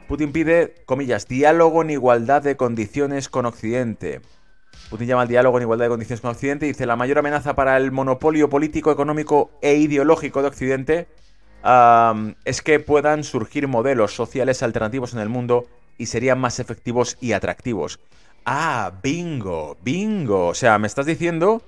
Putin 0.08 0.32
pide, 0.32 0.74
comillas, 0.84 1.28
diálogo 1.28 1.80
en 1.80 1.90
igualdad 1.90 2.42
de 2.42 2.56
condiciones 2.56 3.30
con 3.30 3.46
Occidente. 3.46 4.20
Putin 4.90 5.06
llama 5.06 5.22
al 5.22 5.28
diálogo 5.28 5.56
en 5.56 5.62
igualdad 5.62 5.86
de 5.86 5.90
condiciones 5.90 6.20
con 6.20 6.32
Occidente 6.32 6.66
y 6.66 6.70
dice 6.70 6.84
la 6.84 6.96
mayor 6.96 7.18
amenaza 7.18 7.54
para 7.54 7.76
el 7.76 7.92
monopolio 7.92 8.50
político, 8.50 8.90
económico 8.90 9.52
e 9.62 9.76
ideológico 9.76 10.42
de 10.42 10.48
Occidente 10.48 11.08
es 12.44 12.60
que 12.60 12.80
puedan 12.80 13.24
surgir 13.24 13.68
modelos 13.68 14.14
sociales 14.14 14.62
alternativos 14.62 15.14
en 15.14 15.20
el 15.20 15.30
mundo 15.30 15.66
y 15.96 16.06
serían 16.06 16.38
más 16.38 16.58
efectivos 16.58 17.16
y 17.20 17.32
atractivos. 17.32 18.00
Ah, 18.44 18.92
bingo, 19.02 19.78
bingo. 19.82 20.48
O 20.48 20.54
sea, 20.54 20.78
me 20.78 20.86
estás 20.86 21.06
diciendo 21.06 21.62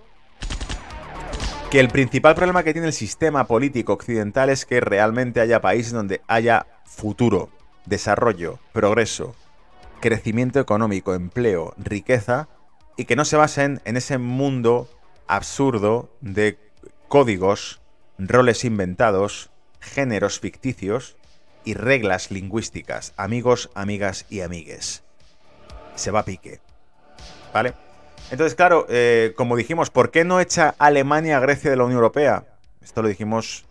que 1.71 1.81
el 1.81 1.89
principal 1.89 2.35
problema 2.35 2.63
que 2.63 2.73
tiene 2.73 2.89
el 2.89 2.93
sistema 2.93 3.47
político 3.47 3.95
occidental 3.95 4.51
es 4.51 4.67
que 4.67 4.81
realmente 4.81 5.41
haya 5.41 5.61
países 5.61 5.93
donde 5.93 6.21
haya 6.29 6.67
futuro, 6.85 7.49
desarrollo, 7.87 8.59
progreso, 8.73 9.35
crecimiento 10.01 10.61
económico, 10.61 11.15
empleo, 11.15 11.75
riqueza, 11.79 12.49
y 12.97 13.07
que 13.07 13.17
no 13.17 13.25
se 13.25 13.37
basen 13.37 13.81
en 13.85 13.97
ese 13.97 14.19
mundo 14.19 14.89
absurdo 15.27 16.11
de 16.21 16.59
códigos, 17.09 17.81
roles 18.19 18.65
inventados, 18.65 19.51
géneros 19.81 20.41
ficticios 20.41 21.17
y 21.65 21.75
reglas 21.75 22.31
lingüísticas, 22.31 23.15
amigos, 23.17 23.71
amigas 23.75 24.27
y 24.29 24.41
amigues. 24.41 25.03
Se 25.95 26.11
va 26.11 26.25
pique. 26.25 26.66
¿Vale? 27.57 27.73
Entonces, 28.31 28.55
claro, 28.55 28.85
eh, 28.91 29.33
como 29.35 29.57
dijimos, 29.57 29.89
¿por 29.89 30.11
qué 30.11 30.25
no 30.25 30.41
echa 30.41 30.75
Alemania 30.79 31.39
a 31.39 31.41
Grecia 31.41 31.71
de 31.71 31.79
la 31.79 31.85
Unión 31.85 31.97
Europea? 31.97 32.45
Esto 32.83 33.01
lo 33.01 33.09
dijimos 33.09 33.65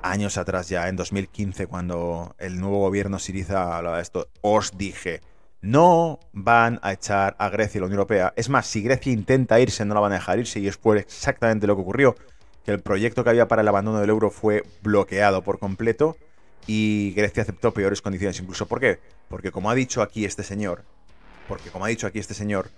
años 0.00 0.38
atrás 0.38 0.70
ya, 0.70 0.88
en 0.88 0.96
2015, 0.96 1.66
cuando 1.66 2.34
el 2.38 2.58
nuevo 2.58 2.78
gobierno 2.78 3.18
Siriza 3.18 3.76
hablaba 3.76 3.96
de 3.96 4.02
esto. 4.04 4.28
Os 4.40 4.78
dije, 4.78 5.20
no 5.60 6.18
van 6.32 6.80
a 6.82 6.94
echar 6.94 7.36
a 7.38 7.50
Grecia 7.50 7.74
de 7.74 7.80
la 7.80 7.86
Unión 7.88 7.98
Europea. 7.98 8.32
Es 8.36 8.48
más, 8.48 8.66
si 8.66 8.80
Grecia 8.80 9.12
intenta 9.12 9.60
irse, 9.60 9.84
no 9.84 9.92
la 9.92 10.00
van 10.00 10.12
a 10.12 10.14
dejar 10.14 10.38
irse, 10.38 10.58
y 10.58 10.66
es 10.66 10.78
fue 10.78 11.00
exactamente 11.00 11.66
lo 11.66 11.76
que 11.76 11.82
ocurrió. 11.82 12.16
Que 12.64 12.70
el 12.70 12.80
proyecto 12.80 13.22
que 13.22 13.28
había 13.28 13.48
para 13.48 13.60
el 13.60 13.68
abandono 13.68 14.00
del 14.00 14.08
euro 14.08 14.30
fue 14.30 14.64
bloqueado 14.80 15.42
por 15.42 15.58
completo 15.58 16.16
y 16.66 17.12
Grecia 17.14 17.42
aceptó 17.42 17.74
peores 17.74 18.00
condiciones 18.00 18.40
incluso. 18.40 18.64
¿Por 18.64 18.80
qué? 18.80 18.98
Porque 19.28 19.52
como 19.52 19.68
ha 19.68 19.74
dicho 19.74 20.00
aquí 20.00 20.24
este 20.24 20.42
señor, 20.42 20.84
porque 21.48 21.68
como 21.68 21.84
ha 21.84 21.88
dicho 21.88 22.06
aquí 22.06 22.18
este 22.18 22.32
señor, 22.32 22.70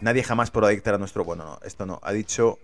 Nadie 0.00 0.22
jamás 0.22 0.50
podrá 0.50 0.68
dictar 0.68 0.94
a 0.94 0.98
nuestro... 0.98 1.24
Bueno, 1.24 1.44
no, 1.44 1.58
esto 1.64 1.86
no. 1.86 2.00
Ha 2.02 2.12
dicho... 2.12 2.58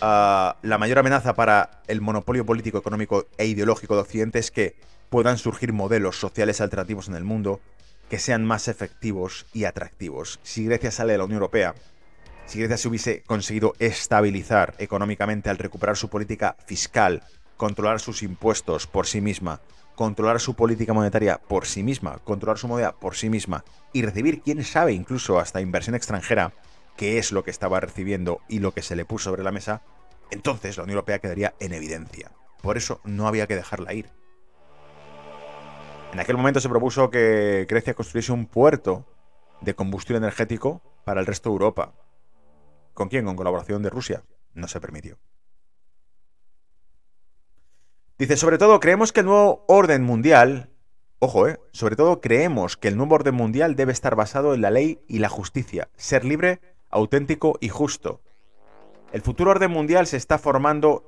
Ah, 0.00 0.56
la 0.62 0.78
mayor 0.78 0.98
amenaza 0.98 1.34
para 1.34 1.82
el 1.88 2.00
monopolio 2.00 2.46
político, 2.46 2.78
económico 2.78 3.26
e 3.36 3.46
ideológico 3.46 3.94
de 3.94 4.02
Occidente 4.02 4.38
es 4.38 4.50
que 4.50 4.76
puedan 5.10 5.38
surgir 5.38 5.72
modelos 5.72 6.18
sociales 6.18 6.60
alternativos 6.60 7.08
en 7.08 7.14
el 7.14 7.24
mundo 7.24 7.60
que 8.08 8.18
sean 8.18 8.44
más 8.44 8.68
efectivos 8.68 9.46
y 9.52 9.64
atractivos. 9.64 10.38
Si 10.42 10.64
Grecia 10.64 10.90
sale 10.90 11.12
de 11.12 11.18
la 11.18 11.24
Unión 11.24 11.38
Europea, 11.38 11.74
si 12.46 12.58
Grecia 12.58 12.76
se 12.76 12.88
hubiese 12.88 13.22
conseguido 13.22 13.74
estabilizar 13.78 14.74
económicamente 14.78 15.50
al 15.50 15.58
recuperar 15.58 15.96
su 15.96 16.08
política 16.08 16.56
fiscal, 16.66 17.22
controlar 17.56 18.00
sus 18.00 18.22
impuestos 18.22 18.86
por 18.86 19.06
sí 19.06 19.20
misma, 19.20 19.60
controlar 20.02 20.40
su 20.40 20.54
política 20.54 20.92
monetaria 20.92 21.38
por 21.38 21.64
sí 21.64 21.84
misma, 21.84 22.18
controlar 22.24 22.58
su 22.58 22.66
moneda 22.66 22.90
por 22.90 23.14
sí 23.14 23.30
misma 23.30 23.64
y 23.92 24.02
recibir, 24.02 24.42
quién 24.42 24.64
sabe, 24.64 24.94
incluso 24.94 25.38
hasta 25.38 25.60
inversión 25.60 25.94
extranjera, 25.94 26.54
que 26.96 27.18
es 27.18 27.30
lo 27.30 27.44
que 27.44 27.52
estaba 27.52 27.78
recibiendo 27.78 28.40
y 28.48 28.58
lo 28.58 28.72
que 28.72 28.82
se 28.82 28.96
le 28.96 29.04
puso 29.04 29.30
sobre 29.30 29.44
la 29.44 29.52
mesa, 29.52 29.82
entonces 30.32 30.76
la 30.76 30.82
Unión 30.82 30.96
Europea 30.96 31.20
quedaría 31.20 31.54
en 31.60 31.72
evidencia. 31.72 32.32
Por 32.62 32.76
eso 32.78 33.00
no 33.04 33.28
había 33.28 33.46
que 33.46 33.54
dejarla 33.54 33.94
ir. 33.94 34.10
En 36.12 36.18
aquel 36.18 36.36
momento 36.36 36.58
se 36.58 36.68
propuso 36.68 37.08
que 37.08 37.64
Grecia 37.68 37.94
construyese 37.94 38.32
un 38.32 38.46
puerto 38.46 39.06
de 39.60 39.76
combustible 39.76 40.18
energético 40.18 40.82
para 41.04 41.20
el 41.20 41.26
resto 41.26 41.50
de 41.50 41.54
Europa. 41.54 41.94
¿Con 42.92 43.08
quién? 43.08 43.24
Con 43.24 43.36
colaboración 43.36 43.84
de 43.84 43.90
Rusia. 43.90 44.24
No 44.52 44.66
se 44.66 44.80
permitió. 44.80 45.20
Dice, 48.18 48.36
sobre 48.36 48.58
todo 48.58 48.80
creemos 48.80 49.12
que 49.12 49.20
el 49.20 49.26
nuevo 49.26 49.64
orden 49.68 50.02
mundial, 50.02 50.70
ojo, 51.18 51.48
eh, 51.48 51.58
sobre 51.72 51.96
todo 51.96 52.20
creemos 52.20 52.76
que 52.76 52.88
el 52.88 52.96
nuevo 52.96 53.14
orden 53.14 53.34
mundial 53.34 53.74
debe 53.74 53.92
estar 53.92 54.14
basado 54.16 54.54
en 54.54 54.60
la 54.60 54.70
ley 54.70 55.00
y 55.08 55.18
la 55.18 55.28
justicia, 55.28 55.88
ser 55.96 56.24
libre, 56.24 56.60
auténtico 56.90 57.58
y 57.60 57.68
justo. 57.68 58.20
El 59.12 59.22
futuro 59.22 59.50
orden 59.50 59.70
mundial 59.70 60.06
se 60.06 60.16
está 60.16 60.38
formando 60.38 61.04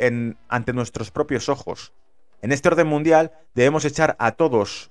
ante 0.48 0.72
nuestros 0.72 1.10
propios 1.10 1.48
ojos. 1.48 1.94
En 2.42 2.52
este 2.52 2.68
orden 2.68 2.86
mundial 2.86 3.32
debemos 3.54 3.86
echar 3.86 4.14
a 4.18 4.32
todos, 4.32 4.90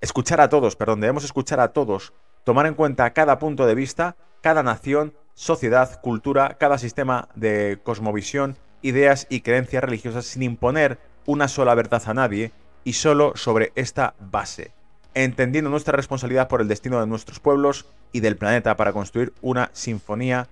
escuchar 0.00 0.40
a 0.40 0.48
todos, 0.48 0.74
perdón, 0.74 1.00
debemos 1.00 1.22
escuchar 1.22 1.60
a 1.60 1.72
todos 1.72 2.12
tomar 2.44 2.66
en 2.66 2.74
cuenta 2.74 3.12
cada 3.12 3.38
punto 3.38 3.66
de 3.66 3.74
vista, 3.74 4.16
cada 4.40 4.62
nación, 4.62 5.14
sociedad, 5.34 6.00
cultura, 6.00 6.56
cada 6.58 6.78
sistema 6.78 7.28
de 7.34 7.80
cosmovisión, 7.82 8.56
ideas 8.82 9.26
y 9.30 9.40
creencias 9.40 9.84
religiosas 9.84 10.26
sin 10.26 10.42
imponer 10.42 10.98
una 11.26 11.48
sola 11.48 11.74
verdad 11.74 12.02
a 12.06 12.14
nadie 12.14 12.52
y 12.84 12.94
solo 12.94 13.32
sobre 13.36 13.72
esta 13.74 14.14
base, 14.18 14.72
entendiendo 15.14 15.70
nuestra 15.70 15.96
responsabilidad 15.96 16.48
por 16.48 16.60
el 16.60 16.68
destino 16.68 17.00
de 17.00 17.06
nuestros 17.06 17.40
pueblos 17.40 17.86
y 18.12 18.20
del 18.20 18.36
planeta 18.36 18.76
para 18.76 18.92
construir 18.92 19.32
una 19.42 19.70
sinfonía 19.72 20.48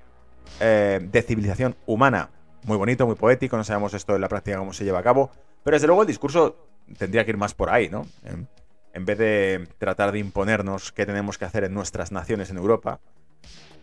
eh, 0.60 1.00
de 1.02 1.22
civilización 1.22 1.76
humana. 1.86 2.30
Muy 2.64 2.76
bonito, 2.76 3.06
muy 3.06 3.16
poético, 3.16 3.56
no 3.56 3.64
sabemos 3.64 3.94
esto 3.94 4.14
en 4.14 4.20
la 4.20 4.28
práctica 4.28 4.58
cómo 4.58 4.72
se 4.72 4.84
lleva 4.84 4.98
a 4.98 5.02
cabo, 5.02 5.30
pero 5.62 5.76
desde 5.76 5.86
luego 5.86 6.02
el 6.02 6.08
discurso 6.08 6.56
tendría 6.96 7.24
que 7.24 7.30
ir 7.30 7.36
más 7.36 7.54
por 7.54 7.70
ahí, 7.70 7.88
¿no? 7.88 8.06
En, 8.24 9.04
vez 9.04 9.18
de 9.18 9.68
tratar 9.78 10.10
de 10.10 10.18
imponernos 10.18 10.90
qué 10.90 11.06
tenemos 11.06 11.38
que 11.38 11.44
hacer 11.44 11.62
en 11.62 11.72
nuestras 11.72 12.10
naciones 12.10 12.50
en 12.50 12.56
Europa, 12.56 12.98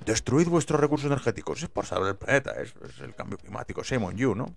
destruid 0.05 0.47
vuestros 0.47 0.79
recursos 0.79 1.07
energéticos, 1.07 1.63
es 1.63 1.69
por 1.69 1.85
salvar 1.85 2.09
el 2.09 2.15
planeta, 2.15 2.51
es, 2.61 2.73
el 3.01 3.15
cambio 3.15 3.37
climático, 3.37 3.83
shame 3.83 4.05
on 4.05 4.17
you, 4.17 4.35
¿no? 4.35 4.55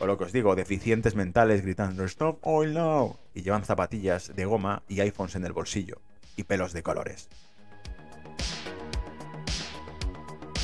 O 0.00 0.06
lo 0.06 0.18
que 0.18 0.24
os 0.24 0.32
digo, 0.32 0.54
deficientes 0.56 1.14
mentales 1.14 1.62
gritando 1.62 2.04
Stop 2.04 2.38
oil 2.42 2.74
now. 2.74 3.16
Y 3.34 3.42
llevan 3.42 3.64
zapatillas 3.64 4.34
de 4.34 4.44
goma 4.44 4.82
y 4.88 5.00
iPhones 5.00 5.36
en 5.36 5.44
el 5.44 5.52
bolsillo. 5.52 6.00
Y 6.36 6.44
pelos 6.44 6.72
de 6.72 6.82
colores. 6.82 7.28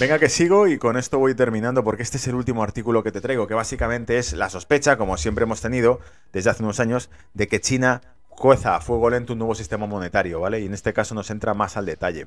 Venga 0.01 0.19
que 0.19 0.29
sigo 0.29 0.67
y 0.67 0.77
con 0.77 0.97
esto 0.97 1.21
voy 1.21 1.37
terminando 1.37 1.85
porque 1.85 2.03
este 2.03 2.17
es 2.17 2.27
el 2.27 2.35
último 2.35 2.65
artículo 2.65 3.05
que 3.05 3.13
te 3.13 3.21
traigo, 3.21 3.47
que 3.47 3.55
básicamente 3.55 4.19
es 4.19 4.33
la 4.33 4.51
sospecha, 4.51 4.97
como 4.97 5.17
siempre 5.17 5.45
hemos 5.45 5.61
tenido 5.61 6.01
desde 6.33 6.51
hace 6.51 6.65
unos 6.65 6.81
años, 6.81 7.11
de 7.33 7.47
que 7.47 7.61
China 7.61 8.01
cueza 8.29 8.75
a 8.75 8.81
fuego 8.81 9.09
lento 9.09 9.35
un 9.35 9.39
nuevo 9.39 9.55
sistema 9.55 9.87
monetario, 9.87 10.41
¿vale? 10.41 10.59
Y 10.61 10.67
en 10.67 10.75
este 10.75 10.93
caso 10.93 11.15
nos 11.15 11.31
entra 11.31 11.55
más 11.55 11.77
al 11.77 11.87
detalle. 11.87 12.27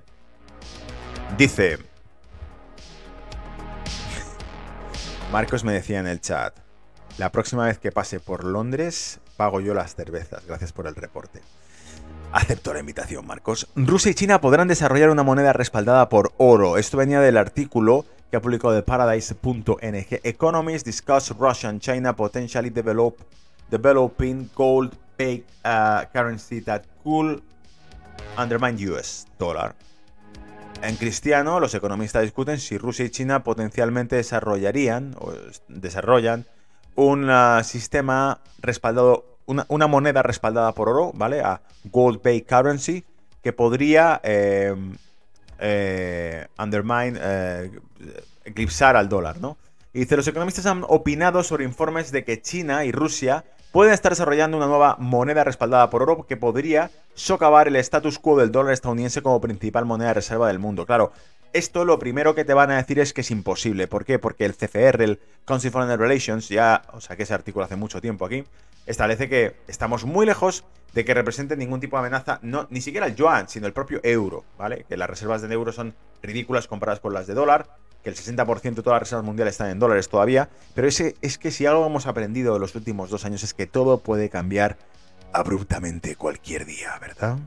Dice... 1.35 1.79
Marcos 5.31 5.63
me 5.65 5.73
decía 5.73 5.99
en 5.99 6.07
el 6.07 6.21
chat, 6.21 6.55
la 7.17 7.31
próxima 7.33 7.65
vez 7.65 7.79
que 7.79 7.91
pase 7.91 8.21
por 8.21 8.45
Londres, 8.45 9.19
pago 9.35 9.59
yo 9.59 9.73
las 9.73 9.93
cervezas. 9.93 10.45
Gracias 10.45 10.71
por 10.71 10.87
el 10.87 10.95
reporte. 10.95 11.41
Acepto 12.31 12.73
la 12.73 12.79
invitación, 12.79 13.25
Marcos. 13.25 13.67
Rusia 13.75 14.11
y 14.11 14.13
China 14.13 14.39
podrán 14.39 14.67
desarrollar 14.67 15.09
una 15.09 15.23
moneda 15.23 15.51
respaldada 15.51 16.07
por 16.07 16.33
oro. 16.37 16.77
Esto 16.77 16.97
venía 16.97 17.19
del 17.19 17.37
artículo 17.37 18.05
que 18.29 18.37
ha 18.37 18.41
publicado 18.41 18.73
de 18.73 18.83
Paradise.ng. 18.83 20.19
Economists 20.23 20.85
discuss 20.85 21.33
Russia 21.37 21.69
and 21.69 21.81
China 21.81 22.15
potentially 22.15 22.69
develop, 22.69 23.17
developing 23.69 24.49
gold 24.55 24.93
paid 25.17 25.43
uh, 25.65 26.05
currency 26.13 26.61
that 26.61 26.83
could 27.03 27.41
undermine 28.37 28.77
US 28.91 29.25
dollar. 29.39 29.73
En 30.81 30.95
cristiano, 30.95 31.59
los 31.59 31.73
economistas 31.73 32.21
discuten 32.21 32.59
si 32.59 32.77
Rusia 32.77 33.05
y 33.05 33.09
China 33.09 33.43
potencialmente 33.43 34.15
desarrollarían 34.15 35.15
o 35.19 35.33
desarrollan 35.67 36.45
un 36.95 37.29
ah, 37.29 37.61
sistema 37.63 38.41
respaldado, 38.59 39.37
una, 39.45 39.87
moneda 39.87 40.23
respaldada 40.23 40.73
por 40.73 40.89
oro, 40.89 41.11
¿vale? 41.13 41.41
A 41.41 41.61
Gold 41.85 42.21
Pay 42.21 42.41
Currency, 42.41 43.03
que 43.41 43.53
podría 43.53 44.21
em, 44.23 44.95
eh, 45.59 46.47
undermine, 46.59 47.19
eh, 47.21 47.71
eclipsar 48.45 48.95
al 48.95 49.09
dólar, 49.09 49.39
¿no? 49.39 49.57
Y 49.93 49.99
dice, 50.01 50.15
los 50.15 50.27
economistas 50.27 50.65
han 50.67 50.83
opinado 50.87 51.43
sobre 51.43 51.63
informes 51.63 52.11
de 52.11 52.23
que 52.23 52.41
China 52.41 52.85
y 52.85 52.91
Rusia 52.91 53.45
pueden 53.77 53.93
estar 53.93 54.11
desarrollando 54.11 54.57
una 54.57 54.65
nueva 54.65 54.95
moneda 54.97 55.43
respaldada 55.43 55.91
por 55.91 56.01
oro 56.01 56.25
que 56.25 56.35
podría 56.35 56.89
socavar 57.13 57.67
el 57.67 57.75
status 57.75 58.17
quo 58.17 58.35
del 58.35 58.51
dólar 58.51 58.73
estadounidense 58.73 59.21
como 59.21 59.39
principal 59.39 59.85
moneda 59.85 60.07
de 60.07 60.13
reserva 60.15 60.47
del 60.47 60.57
mundo. 60.57 60.87
Claro, 60.87 61.11
esto 61.53 61.85
lo 61.85 61.99
primero 61.99 62.33
que 62.33 62.43
te 62.43 62.55
van 62.55 62.71
a 62.71 62.77
decir 62.77 62.97
es 62.97 63.13
que 63.13 63.21
es 63.21 63.29
imposible. 63.29 63.85
¿Por 63.85 64.03
qué? 64.03 64.17
Porque 64.17 64.45
el 64.45 64.55
CFR, 64.55 65.03
el 65.03 65.19
Council 65.45 65.69
Foreign 65.69 65.95
Relations, 65.95 66.49
ya, 66.49 66.81
o 66.91 67.01
sea 67.01 67.15
que 67.15 67.21
ese 67.21 67.35
artículo 67.35 67.65
hace 67.65 67.75
mucho 67.75 68.01
tiempo 68.01 68.25
aquí, 68.25 68.45
establece 68.87 69.29
que 69.29 69.57
estamos 69.67 70.05
muy 70.05 70.25
lejos 70.25 70.63
de 70.95 71.05
que 71.05 71.13
represente 71.13 71.55
ningún 71.55 71.79
tipo 71.79 71.97
de 71.97 71.99
amenaza, 71.99 72.39
no, 72.41 72.65
ni 72.71 72.81
siquiera 72.81 73.05
el 73.05 73.15
yuan, 73.15 73.47
sino 73.47 73.67
el 73.67 73.73
propio 73.73 73.99
euro, 74.01 74.43
¿vale? 74.57 74.87
Que 74.89 74.97
las 74.97 75.07
reservas 75.07 75.43
de 75.43 75.53
euro 75.53 75.71
son 75.71 75.93
ridículas 76.23 76.65
comparadas 76.65 76.99
con 76.99 77.13
las 77.13 77.27
de 77.27 77.35
dólar, 77.35 77.67
que 78.03 78.09
el 78.09 78.15
60% 78.15 78.61
de 78.61 78.83
todas 78.83 78.95
las 78.95 79.01
reservas 79.01 79.25
mundiales 79.25 79.53
están 79.53 79.69
en 79.69 79.79
dólares 79.79 80.09
todavía, 80.09 80.49
pero 80.75 80.87
ese, 80.87 81.15
es 81.21 81.37
que 81.37 81.51
si 81.51 81.65
algo 81.65 81.85
hemos 81.85 82.07
aprendido 82.07 82.55
en 82.55 82.61
los 82.61 82.75
últimos 82.75 83.09
dos 83.09 83.25
años 83.25 83.43
es 83.43 83.53
que 83.53 83.67
todo 83.67 83.99
puede 83.99 84.29
cambiar 84.29 84.77
abruptamente 85.33 86.15
cualquier 86.15 86.65
día, 86.65 86.97
¿verdad? 86.99 87.37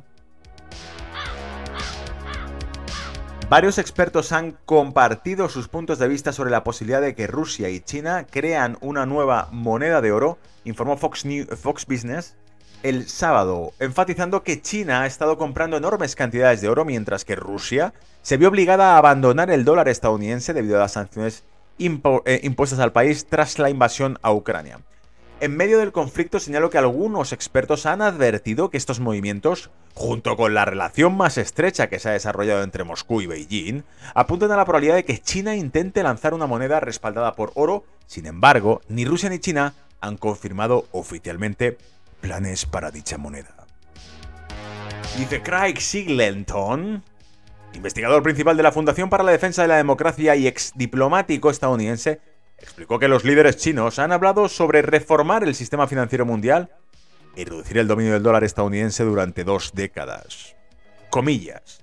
Varios 3.49 3.79
expertos 3.79 4.31
han 4.31 4.53
compartido 4.65 5.49
sus 5.49 5.67
puntos 5.67 5.99
de 5.99 6.07
vista 6.07 6.33
sobre 6.33 6.53
la 6.53 6.63
posibilidad 6.63 7.01
de 7.01 7.17
que 7.17 7.27
Rusia 7.27 7.69
y 7.69 7.81
China 7.81 8.25
crean 8.31 8.79
una 8.81 9.07
nueva 9.07 9.49
moneda 9.51 10.01
de 10.01 10.13
oro, 10.13 10.39
informó 10.65 10.97
Fox, 10.97 11.25
Fox 11.61 11.85
Business 11.85 12.37
el 12.83 13.09
sábado, 13.09 13.72
enfatizando 13.78 14.43
que 14.43 14.62
China 14.62 15.03
ha 15.03 15.07
estado 15.07 15.37
comprando 15.37 15.76
enormes 15.76 16.16
cantidades 16.16 16.61
de 16.61 16.68
oro 16.68 16.85
mientras 16.85 17.24
que 17.24 17.37
Rusia 17.37 17.93
se 18.22 18.37
vio 18.37 18.49
obligada 18.49 18.95
a 18.95 18.99
abandonar 18.99 19.51
el 19.51 19.64
dólar 19.64 19.89
estadounidense 19.89 20.53
debido 20.53 20.76
a 20.76 20.81
las 20.81 20.93
sanciones 20.93 21.45
eh, 21.78 22.41
impuestas 22.43 22.78
al 22.78 22.93
país 22.93 23.26
tras 23.26 23.59
la 23.59 23.70
invasión 23.70 24.18
a 24.22 24.33
Ucrania. 24.33 24.81
En 25.41 25.57
medio 25.57 25.78
del 25.78 25.93
conflicto 25.93 26.39
señalo 26.39 26.68
que 26.68 26.76
algunos 26.76 27.33
expertos 27.33 27.87
han 27.87 28.03
advertido 28.03 28.68
que 28.68 28.76
estos 28.76 29.01
movimientos, 29.01 29.70
junto 29.95 30.37
con 30.37 30.53
la 30.53 30.66
relación 30.66 31.16
más 31.16 31.39
estrecha 31.39 31.89
que 31.89 31.99
se 31.99 32.11
ha 32.11 32.12
desarrollado 32.12 32.62
entre 32.62 32.85
Moscú 32.85 33.22
y 33.22 33.26
Beijing, 33.26 33.85
apuntan 34.14 34.53
a 34.53 34.57
la 34.57 34.66
probabilidad 34.66 34.97
de 34.97 35.07
que 35.07 35.18
China 35.18 35.57
intente 35.57 36.03
lanzar 36.03 36.35
una 36.35 36.47
moneda 36.47 36.81
respaldada 36.81 37.33
por 37.33 37.53
oro. 37.55 37.85
Sin 38.07 38.26
embargo, 38.26 38.83
ni 38.89 39.07
Rusia 39.07 39.31
ni 39.31 39.39
China 39.39 39.72
han 40.03 40.18
confirmado 40.18 40.87
oficialmente 40.93 41.78
planes 42.21 42.66
para 42.66 42.91
dicha 42.91 43.18
moneda. 43.18 43.55
Dice 45.16 45.43
Craig 45.43 45.81
Siglenton, 45.81 47.03
investigador 47.75 48.23
principal 48.23 48.57
de 48.57 48.62
la 48.62 48.73
Fundación 48.73 49.11
para 49.11 49.25
la 49.25 49.33
Defensa 49.33 49.62
de 49.62 49.68
la 49.68 49.77
Democracia 49.77 50.37
y 50.37 50.47
ex 50.47 50.73
diplomático 50.77 51.51
estadounidense, 51.51 52.21
explicó 52.59 52.99
que 52.99 53.09
los 53.09 53.25
líderes 53.25 53.57
chinos 53.57 53.99
han 53.99 54.12
hablado 54.12 54.49
sobre 54.49 54.83
reformar 54.83 55.45
el 55.45 55.55
sistema 55.55 55.87
financiero 55.87 56.27
mundial 56.27 56.71
y 57.37 57.45
reducir 57.45 57.79
el 57.79 57.89
dominio 57.89 58.12
del 58.12 58.23
dólar 58.23 58.45
estadounidense 58.45 59.05
durante 59.05 59.45
dos 59.45 59.73
décadas. 59.75 60.57
Comillas. 61.11 61.81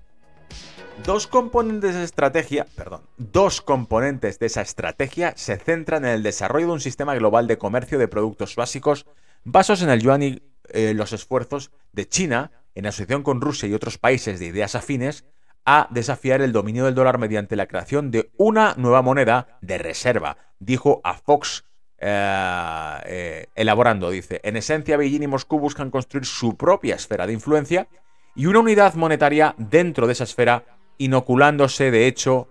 Dos 1.05 1.27
componentes 1.27 1.93
de 1.93 2.03
estrategia, 2.03 2.65
perdón, 2.75 3.01
dos 3.17 3.61
componentes 3.61 4.39
de 4.39 4.47
esa 4.47 4.61
estrategia 4.61 5.33
se 5.35 5.57
centran 5.57 6.05
en 6.05 6.11
el 6.11 6.23
desarrollo 6.23 6.67
de 6.67 6.73
un 6.73 6.79
sistema 6.79 7.13
global 7.13 7.45
de 7.45 7.59
comercio 7.59 7.99
de 7.99 8.07
productos 8.07 8.55
básicos 8.55 9.05
basados 9.43 9.81
en 9.81 9.89
el 9.89 10.01
yuan 10.01 10.23
y 10.23 10.41
eh, 10.69 10.93
los 10.93 11.13
esfuerzos 11.13 11.71
de 11.91 12.07
China, 12.07 12.51
en 12.75 12.85
asociación 12.85 13.23
con 13.23 13.41
Rusia 13.41 13.67
y 13.69 13.73
otros 13.73 13.97
países 13.97 14.39
de 14.39 14.47
ideas 14.47 14.75
afines, 14.75 15.25
a 15.65 15.88
desafiar 15.91 16.41
el 16.41 16.53
dominio 16.53 16.85
del 16.85 16.95
dólar 16.95 17.17
mediante 17.17 17.55
la 17.55 17.67
creación 17.67 18.09
de 18.11 18.31
una 18.38 18.73
nueva 18.77 19.01
moneda 19.01 19.59
de 19.61 19.77
reserva, 19.77 20.38
dijo 20.59 21.01
a 21.03 21.15
Fox 21.15 21.65
eh, 21.99 22.99
eh, 23.05 23.47
elaborando, 23.55 24.09
dice, 24.09 24.39
en 24.43 24.55
esencia 24.55 24.97
Beijing 24.97 25.23
y 25.23 25.27
Moscú 25.27 25.59
buscan 25.59 25.89
construir 25.89 26.25
su 26.25 26.55
propia 26.55 26.95
esfera 26.95 27.25
de 27.25 27.33
influencia 27.33 27.88
y 28.35 28.45
una 28.45 28.59
unidad 28.59 28.93
monetaria 28.93 29.55
dentro 29.57 30.05
de 30.05 30.13
esa 30.13 30.25
esfera, 30.25 30.63
inoculándose 30.99 31.89
de 31.89 32.07
hecho, 32.07 32.47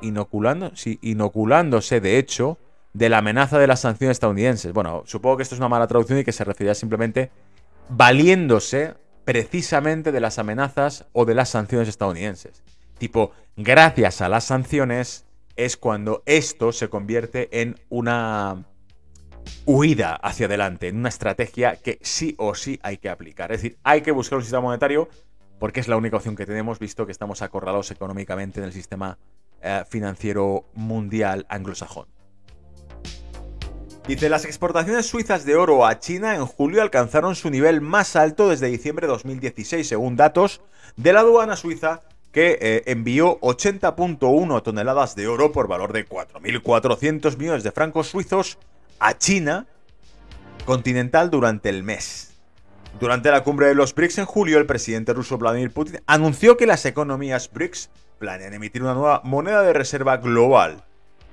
inoculando, 0.00 0.74
sí, 0.74 0.98
inoculándose 1.00 2.00
de 2.00 2.18
hecho 2.18 2.58
de 2.96 3.10
la 3.10 3.18
amenaza 3.18 3.58
de 3.58 3.66
las 3.66 3.80
sanciones 3.80 4.16
estadounidenses. 4.16 4.72
Bueno, 4.72 5.02
supongo 5.04 5.36
que 5.36 5.42
esto 5.42 5.54
es 5.54 5.58
una 5.58 5.68
mala 5.68 5.86
traducción 5.86 6.18
y 6.18 6.24
que 6.24 6.32
se 6.32 6.44
refería 6.44 6.74
simplemente 6.74 7.30
valiéndose 7.90 8.94
precisamente 9.26 10.12
de 10.12 10.20
las 10.20 10.38
amenazas 10.38 11.04
o 11.12 11.26
de 11.26 11.34
las 11.34 11.50
sanciones 11.50 11.88
estadounidenses. 11.88 12.62
Tipo, 12.96 13.32
gracias 13.54 14.22
a 14.22 14.30
las 14.30 14.44
sanciones 14.44 15.26
es 15.56 15.76
cuando 15.76 16.22
esto 16.24 16.72
se 16.72 16.88
convierte 16.88 17.60
en 17.60 17.78
una 17.90 18.64
huida 19.66 20.14
hacia 20.14 20.46
adelante, 20.46 20.88
en 20.88 20.96
una 20.96 21.10
estrategia 21.10 21.76
que 21.76 21.98
sí 22.00 22.34
o 22.38 22.54
sí 22.54 22.80
hay 22.82 22.96
que 22.96 23.10
aplicar. 23.10 23.52
Es 23.52 23.60
decir, 23.60 23.78
hay 23.82 24.00
que 24.00 24.10
buscar 24.10 24.38
un 24.38 24.42
sistema 24.42 24.62
monetario 24.62 25.10
porque 25.58 25.80
es 25.80 25.88
la 25.88 25.98
única 25.98 26.16
opción 26.16 26.34
que 26.34 26.46
tenemos, 26.46 26.78
visto 26.78 27.04
que 27.04 27.12
estamos 27.12 27.42
acorralados 27.42 27.90
económicamente 27.90 28.60
en 28.60 28.64
el 28.64 28.72
sistema 28.72 29.18
eh, 29.60 29.84
financiero 29.86 30.64
mundial 30.72 31.44
anglosajón. 31.50 32.15
Dice, 34.08 34.28
las 34.28 34.44
exportaciones 34.44 35.06
suizas 35.06 35.44
de 35.44 35.56
oro 35.56 35.84
a 35.84 35.98
China 35.98 36.36
en 36.36 36.46
julio 36.46 36.80
alcanzaron 36.80 37.34
su 37.34 37.50
nivel 37.50 37.80
más 37.80 38.14
alto 38.14 38.48
desde 38.48 38.68
diciembre 38.68 39.08
de 39.08 39.12
2016, 39.12 39.88
según 39.88 40.14
datos 40.14 40.60
de 40.94 41.12
la 41.12 41.20
aduana 41.20 41.56
suiza 41.56 42.02
que 42.30 42.56
eh, 42.60 42.82
envió 42.86 43.40
80.1 43.40 44.62
toneladas 44.62 45.16
de 45.16 45.26
oro 45.26 45.50
por 45.50 45.66
valor 45.66 45.92
de 45.92 46.08
4.400 46.08 47.36
millones 47.36 47.64
de 47.64 47.72
francos 47.72 48.06
suizos 48.06 48.58
a 49.00 49.18
China 49.18 49.66
continental 50.66 51.28
durante 51.28 51.68
el 51.68 51.82
mes. 51.82 52.34
Durante 53.00 53.32
la 53.32 53.42
cumbre 53.42 53.66
de 53.66 53.74
los 53.74 53.92
BRICS 53.92 54.18
en 54.18 54.26
julio, 54.26 54.58
el 54.58 54.66
presidente 54.66 55.14
ruso 55.14 55.36
Vladimir 55.36 55.72
Putin 55.72 56.00
anunció 56.06 56.56
que 56.56 56.66
las 56.66 56.86
economías 56.86 57.50
BRICS 57.52 57.90
planean 58.20 58.54
emitir 58.54 58.84
una 58.84 58.94
nueva 58.94 59.20
moneda 59.24 59.62
de 59.62 59.72
reserva 59.72 60.18
global. 60.18 60.84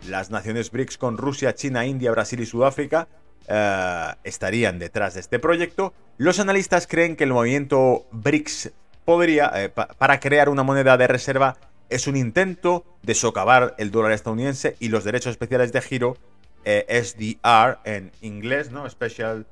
Las 0.08 0.32
naciones 0.32 0.70
BRICS 0.70 0.98
con 0.98 1.18
Rusia, 1.18 1.56
China, 1.56 1.86
India, 1.86 2.12
Brasil 2.12 2.40
y 2.42 2.46
Sudáfrica 2.46 3.08
eh, 3.48 4.14
estarían 4.24 4.80
detrás 4.80 5.14
de 5.14 5.22
este 5.22 5.40
proyecto. 5.40 5.94
Los 6.18 6.40
analistas 6.40 6.88
creen 6.88 7.16
que 7.16 7.24
el 7.24 7.32
movimiento 7.32 8.06
BRICS 8.12 8.72
podría, 9.06 9.52
eh, 9.56 9.70
para 9.70 10.20
crear 10.20 10.50
una 10.50 10.64
moneda 10.64 10.98
de 10.98 11.08
reserva, 11.08 11.58
es 11.90 12.08
un 12.08 12.18
intento 12.18 12.86
de 13.02 13.14
socavar 13.14 13.76
el 13.78 13.92
dólar 13.92 14.12
estadounidense 14.12 14.76
y 14.80 14.90
los 14.90 15.04
derechos 15.04 15.32
especiales 15.32 15.72
de 15.72 15.82
giro, 15.82 16.18
eh, 16.66 16.86
SDR 16.90 17.80
en 17.86 18.12
inglés, 18.22 18.72
¿no? 18.72 18.90
Special. 18.90 19.46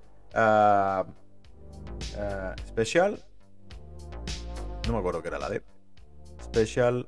special. 2.68 3.24
No 4.88 4.94
me 4.94 5.00
acuerdo 5.00 5.22
qué 5.22 5.28
era 5.28 5.40
la 5.40 5.50
de. 5.50 5.62
Special. 6.42 7.08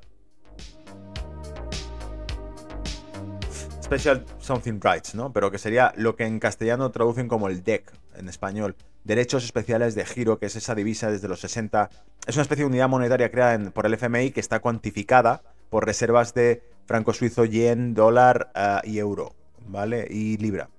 Special 3.93 4.25
Something 4.39 4.79
Rights, 4.81 5.13
¿no? 5.13 5.31
Pero 5.31 5.51
que 5.51 5.59
sería 5.59 5.93
lo 5.95 6.15
que 6.15 6.25
en 6.25 6.39
castellano 6.39 6.89
traducen 6.89 7.27
como 7.27 7.47
el 7.47 7.63
DEC 7.63 7.93
en 8.15 8.27
español. 8.27 8.75
Derechos 9.03 9.43
especiales 9.43 9.93
de 9.93 10.03
giro, 10.03 10.39
que 10.39 10.47
es 10.47 10.55
esa 10.55 10.73
divisa 10.73 11.11
desde 11.11 11.27
los 11.27 11.41
60. 11.41 11.91
Es 12.25 12.35
una 12.35 12.41
especie 12.41 12.63
de 12.63 12.69
unidad 12.69 12.89
monetaria 12.89 13.29
creada 13.29 13.69
por 13.69 13.85
el 13.85 13.93
FMI 13.93 14.31
que 14.31 14.39
está 14.39 14.61
cuantificada 14.61 15.43
por 15.69 15.85
reservas 15.85 16.33
de 16.33 16.63
franco 16.87 17.13
suizo, 17.13 17.45
yen, 17.45 17.93
dólar 17.93 18.51
eh, 18.55 18.79
y 18.85 18.97
euro, 18.97 19.35
¿vale? 19.67 20.07
Y 20.09 20.37
libra. 20.37 20.69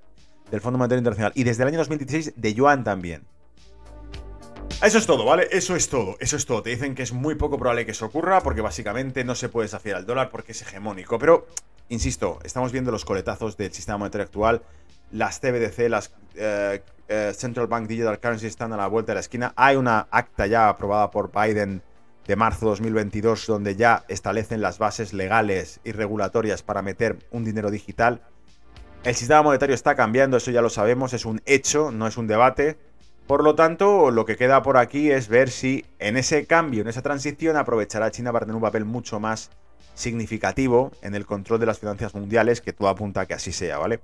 Del 0.51 0.61
Fondo 0.61 0.79
Monetario 0.79 0.99
Internacional. 0.99 1.33
Y 1.37 1.45
desde 1.45 1.63
el 1.63 1.69
año 1.69 1.79
2016 1.79 2.33
de 2.35 2.55
yuan 2.55 2.83
también. 2.83 3.23
Eso 4.83 4.99
es 4.99 5.07
todo, 5.07 5.25
¿vale? 5.25 5.47
Eso 5.53 5.77
es 5.77 5.89
todo, 5.89 6.17
eso 6.19 6.37
es 6.37 6.47
todo. 6.47 6.63
Te 6.65 6.71
dicen 6.71 6.97
que 6.97 7.05
es 7.05 7.13
muy 7.13 7.37
poco 7.37 7.59
probable 7.59 7.87
que 7.87 7.93
eso 7.93 8.07
ocurra 8.07 8.41
porque 8.41 8.61
básicamente 8.61 9.23
no 9.23 9.37
se 9.37 9.49
puede 9.49 9.67
desafiar 9.67 9.99
al 9.99 10.05
dólar 10.05 10.31
porque 10.31 10.51
es 10.51 10.63
hegemónico. 10.63 11.17
Pero 11.19 11.47
Insisto, 11.89 12.39
estamos 12.45 12.73
viendo 12.73 12.91
los 12.91 13.05
coletazos 13.05 13.57
del 13.57 13.73
sistema 13.73 13.99
monetario 13.99 14.25
actual. 14.25 14.63
Las 15.11 15.39
CBDC, 15.41 15.89
las 15.89 16.13
eh, 16.35 16.83
eh, 17.09 17.33
Central 17.35 17.67
Bank 17.67 17.87
Digital 17.87 18.19
Currency 18.19 18.47
están 18.47 18.73
a 18.73 18.77
la 18.77 18.87
vuelta 18.87 19.13
de 19.13 19.15
la 19.15 19.21
esquina. 19.21 19.53
Hay 19.57 19.77
una 19.77 20.09
acta 20.11 20.47
ya 20.47 20.69
aprobada 20.69 21.11
por 21.11 21.31
Biden 21.31 21.83
de 22.27 22.37
marzo 22.37 22.67
de 22.67 22.71
2022 22.71 23.47
donde 23.47 23.77
ya 23.77 24.05
establecen 24.09 24.63
las 24.63 24.79
bases 24.79 25.13
legales 25.13 25.81
y 25.85 25.93
regulatorias 25.93 26.63
para 26.63 26.81
meter 26.81 27.19
un 27.31 27.45
dinero 27.45 27.71
digital. 27.71 28.23
El 29.05 29.15
sistema 29.15 29.43
monetario 29.43 29.75
está 29.75 29.95
cambiando, 29.95 30.39
eso 30.39 30.51
ya 30.51 30.63
lo 30.63 30.71
sabemos, 30.71 31.13
es 31.13 31.27
un 31.27 31.43
hecho, 31.45 31.91
no 31.91 32.07
es 32.07 32.17
un 32.17 32.27
debate. 32.27 32.79
Por 33.27 33.45
lo 33.45 33.55
tanto, 33.55 34.11
lo 34.11 34.25
que 34.25 34.37
queda 34.37 34.63
por 34.63 34.79
aquí 34.79 35.11
es 35.11 35.29
ver 35.29 35.51
si 35.51 35.85
en 35.99 36.17
ese 36.17 36.47
cambio, 36.47 36.81
en 36.81 36.89
esa 36.89 37.03
transición, 37.03 37.59
aprovechará 37.59 38.11
China 38.11 38.33
para 38.33 38.47
tener 38.47 38.57
un 38.57 38.63
papel 38.63 38.87
mucho 38.87 39.21
más 39.21 39.51
significativo 39.95 40.93
en 41.03 41.15
el 41.15 41.27
control 41.27 41.61
de 41.61 41.67
las 41.67 41.79
finanzas 41.79 42.15
mundiales, 42.15 42.61
que 42.61 42.73
todo 42.73 42.89
apunta 42.89 43.23
a 43.23 43.27
que 43.27 43.35
así 43.35 43.53
sea, 43.53 43.79
¿vale? 43.79 44.01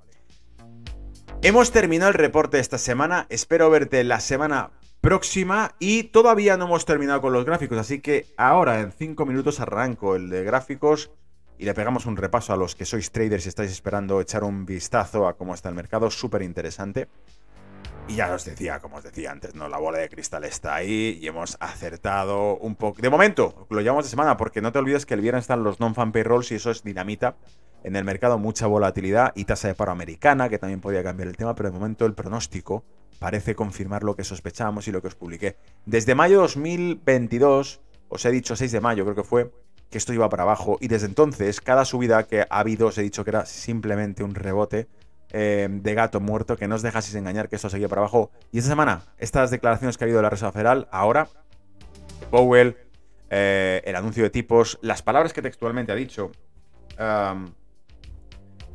Hemos 1.43 1.71
terminado 1.71 2.09
el 2.09 2.15
reporte 2.15 2.59
esta 2.59 2.77
semana, 2.77 3.25
espero 3.29 3.69
verte 3.69 4.03
la 4.03 4.19
semana 4.19 4.71
próxima 5.01 5.73
y 5.79 6.03
todavía 6.03 6.55
no 6.57 6.65
hemos 6.65 6.85
terminado 6.85 7.21
con 7.21 7.33
los 7.33 7.45
gráficos, 7.45 7.79
así 7.79 7.99
que 7.99 8.27
ahora 8.37 8.79
en 8.79 8.91
5 8.91 9.25
minutos 9.25 9.59
arranco 9.59 10.15
el 10.15 10.29
de 10.29 10.43
gráficos 10.43 11.11
y 11.57 11.65
le 11.65 11.73
pegamos 11.73 12.05
un 12.05 12.17
repaso 12.17 12.53
a 12.53 12.57
los 12.57 12.75
que 12.75 12.85
sois 12.85 13.11
traders 13.11 13.45
y 13.45 13.49
estáis 13.49 13.71
esperando 13.71 14.21
echar 14.21 14.43
un 14.43 14.65
vistazo 14.65 15.27
a 15.27 15.35
cómo 15.35 15.53
está 15.53 15.69
el 15.69 15.75
mercado, 15.75 16.09
súper 16.09 16.43
interesante. 16.43 17.07
Y 18.11 18.15
ya 18.15 18.33
os 18.33 18.43
decía, 18.43 18.81
como 18.81 18.97
os 18.97 19.03
decía 19.03 19.31
antes, 19.31 19.55
¿no? 19.55 19.69
La 19.69 19.77
bola 19.77 19.99
de 19.99 20.09
cristal 20.09 20.43
está 20.43 20.75
ahí 20.75 21.17
y 21.21 21.27
hemos 21.27 21.55
acertado 21.61 22.57
un 22.57 22.75
poco. 22.75 23.01
De 23.01 23.09
momento, 23.09 23.65
lo 23.69 23.79
llevamos 23.79 24.03
de 24.03 24.09
semana, 24.09 24.35
porque 24.35 24.61
no 24.61 24.73
te 24.73 24.79
olvides 24.79 25.05
que 25.05 25.13
el 25.13 25.21
viernes 25.21 25.43
están 25.43 25.63
los 25.63 25.79
non-fan 25.79 26.11
payrolls 26.11 26.51
y 26.51 26.55
eso 26.55 26.71
es 26.71 26.83
dinamita. 26.83 27.37
En 27.85 27.95
el 27.95 28.03
mercado 28.03 28.37
mucha 28.37 28.67
volatilidad 28.67 29.31
y 29.33 29.45
tasa 29.45 29.69
de 29.69 29.75
paro 29.75 29.93
americana, 29.93 30.49
que 30.49 30.59
también 30.59 30.81
podría 30.81 31.03
cambiar 31.03 31.29
el 31.29 31.37
tema, 31.37 31.55
pero 31.55 31.71
de 31.71 31.79
momento 31.79 32.05
el 32.05 32.13
pronóstico 32.13 32.83
parece 33.17 33.55
confirmar 33.55 34.03
lo 34.03 34.13
que 34.17 34.25
sospechábamos 34.25 34.89
y 34.89 34.91
lo 34.91 35.01
que 35.01 35.07
os 35.07 35.15
publiqué. 35.15 35.55
Desde 35.85 36.13
mayo 36.13 36.41
2022, 36.41 37.79
os 38.09 38.25
he 38.25 38.31
dicho 38.31 38.57
6 38.57 38.73
de 38.73 38.81
mayo, 38.81 39.05
creo 39.05 39.15
que 39.15 39.23
fue, 39.23 39.51
que 39.89 39.97
esto 39.97 40.11
iba 40.11 40.27
para 40.27 40.43
abajo 40.43 40.77
y 40.81 40.89
desde 40.89 41.05
entonces 41.05 41.61
cada 41.61 41.85
subida 41.85 42.27
que 42.27 42.41
ha 42.41 42.59
habido 42.59 42.87
os 42.87 42.97
he 42.97 43.03
dicho 43.03 43.23
que 43.23 43.29
era 43.29 43.45
simplemente 43.45 44.21
un 44.21 44.35
rebote 44.35 44.89
eh, 45.33 45.67
de 45.69 45.93
gato 45.93 46.19
muerto, 46.19 46.57
que 46.57 46.67
no 46.67 46.75
os 46.75 46.81
dejaseis 46.81 47.15
engañar 47.15 47.47
que 47.47 47.55
esto 47.55 47.69
seguía 47.69 47.87
para 47.87 48.01
abajo. 48.01 48.31
Y 48.51 48.57
esta 48.57 48.69
semana, 48.69 49.03
estas 49.17 49.51
declaraciones 49.51 49.97
que 49.97 50.03
ha 50.03 50.05
habido 50.05 50.17
de 50.17 50.23
la 50.23 50.29
Reserva 50.29 50.51
Federal, 50.51 50.87
ahora, 50.91 51.29
Powell, 52.29 52.77
eh, 53.29 53.81
el 53.85 53.95
anuncio 53.95 54.23
de 54.23 54.29
tipos, 54.29 54.77
las 54.81 55.01
palabras 55.01 55.33
que 55.33 55.41
textualmente 55.41 55.91
ha 55.91 55.95
dicho. 55.95 56.31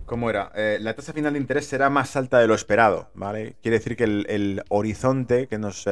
¿Cómo 0.06 0.30
era? 0.30 0.52
Eh, 0.54 0.78
la 0.80 0.94
tasa 0.94 1.12
final 1.12 1.32
de 1.32 1.40
interés 1.40 1.66
será 1.66 1.90
más 1.90 2.16
alta 2.16 2.38
de 2.38 2.46
lo 2.46 2.54
esperado, 2.54 3.10
¿vale? 3.14 3.56
Quiere 3.60 3.78
decir 3.78 3.96
que 3.96 4.04
el, 4.04 4.62
horizonte 4.68 5.48
que 5.48 5.58
nos, 5.58 5.84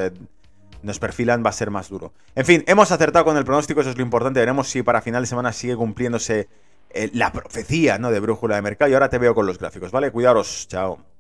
nos 0.83 0.99
perfilan 0.99 1.45
va 1.45 1.51
a 1.51 1.53
ser 1.53 1.71
más 1.71 1.89
duro. 1.89 2.12
En 2.35 2.45
fin, 2.47 2.65
hemos 2.67 2.93
acertado 2.93 3.25
con 3.25 3.37
el 3.37 3.45
pronóstico, 3.45 3.81
eso 3.81 3.91
es 3.91 3.97
lo 3.97 4.03
importante. 4.03 4.41
Veremos 4.41 4.69
si 4.69 4.83
para 4.83 5.03
final 5.03 5.25
de 5.25 5.27
semana 5.27 5.53
sigue 5.53 5.77
cumpliéndose 5.77 6.49
eh, 6.95 7.11
la 7.13 7.33
profecía 7.33 7.99
¿no? 7.99 8.11
de 8.11 8.21
brújula 8.21 8.57
de 8.57 8.63
mercado. 8.63 8.91
Y 8.91 8.95
ahora 8.95 9.09
te 9.09 9.19
veo 9.19 9.35
con 9.35 9.47
los 9.47 9.59
gráficos, 9.59 9.91
¿vale? 9.91 10.11
Cuidaros, 10.11 10.67
chao. 10.69 11.14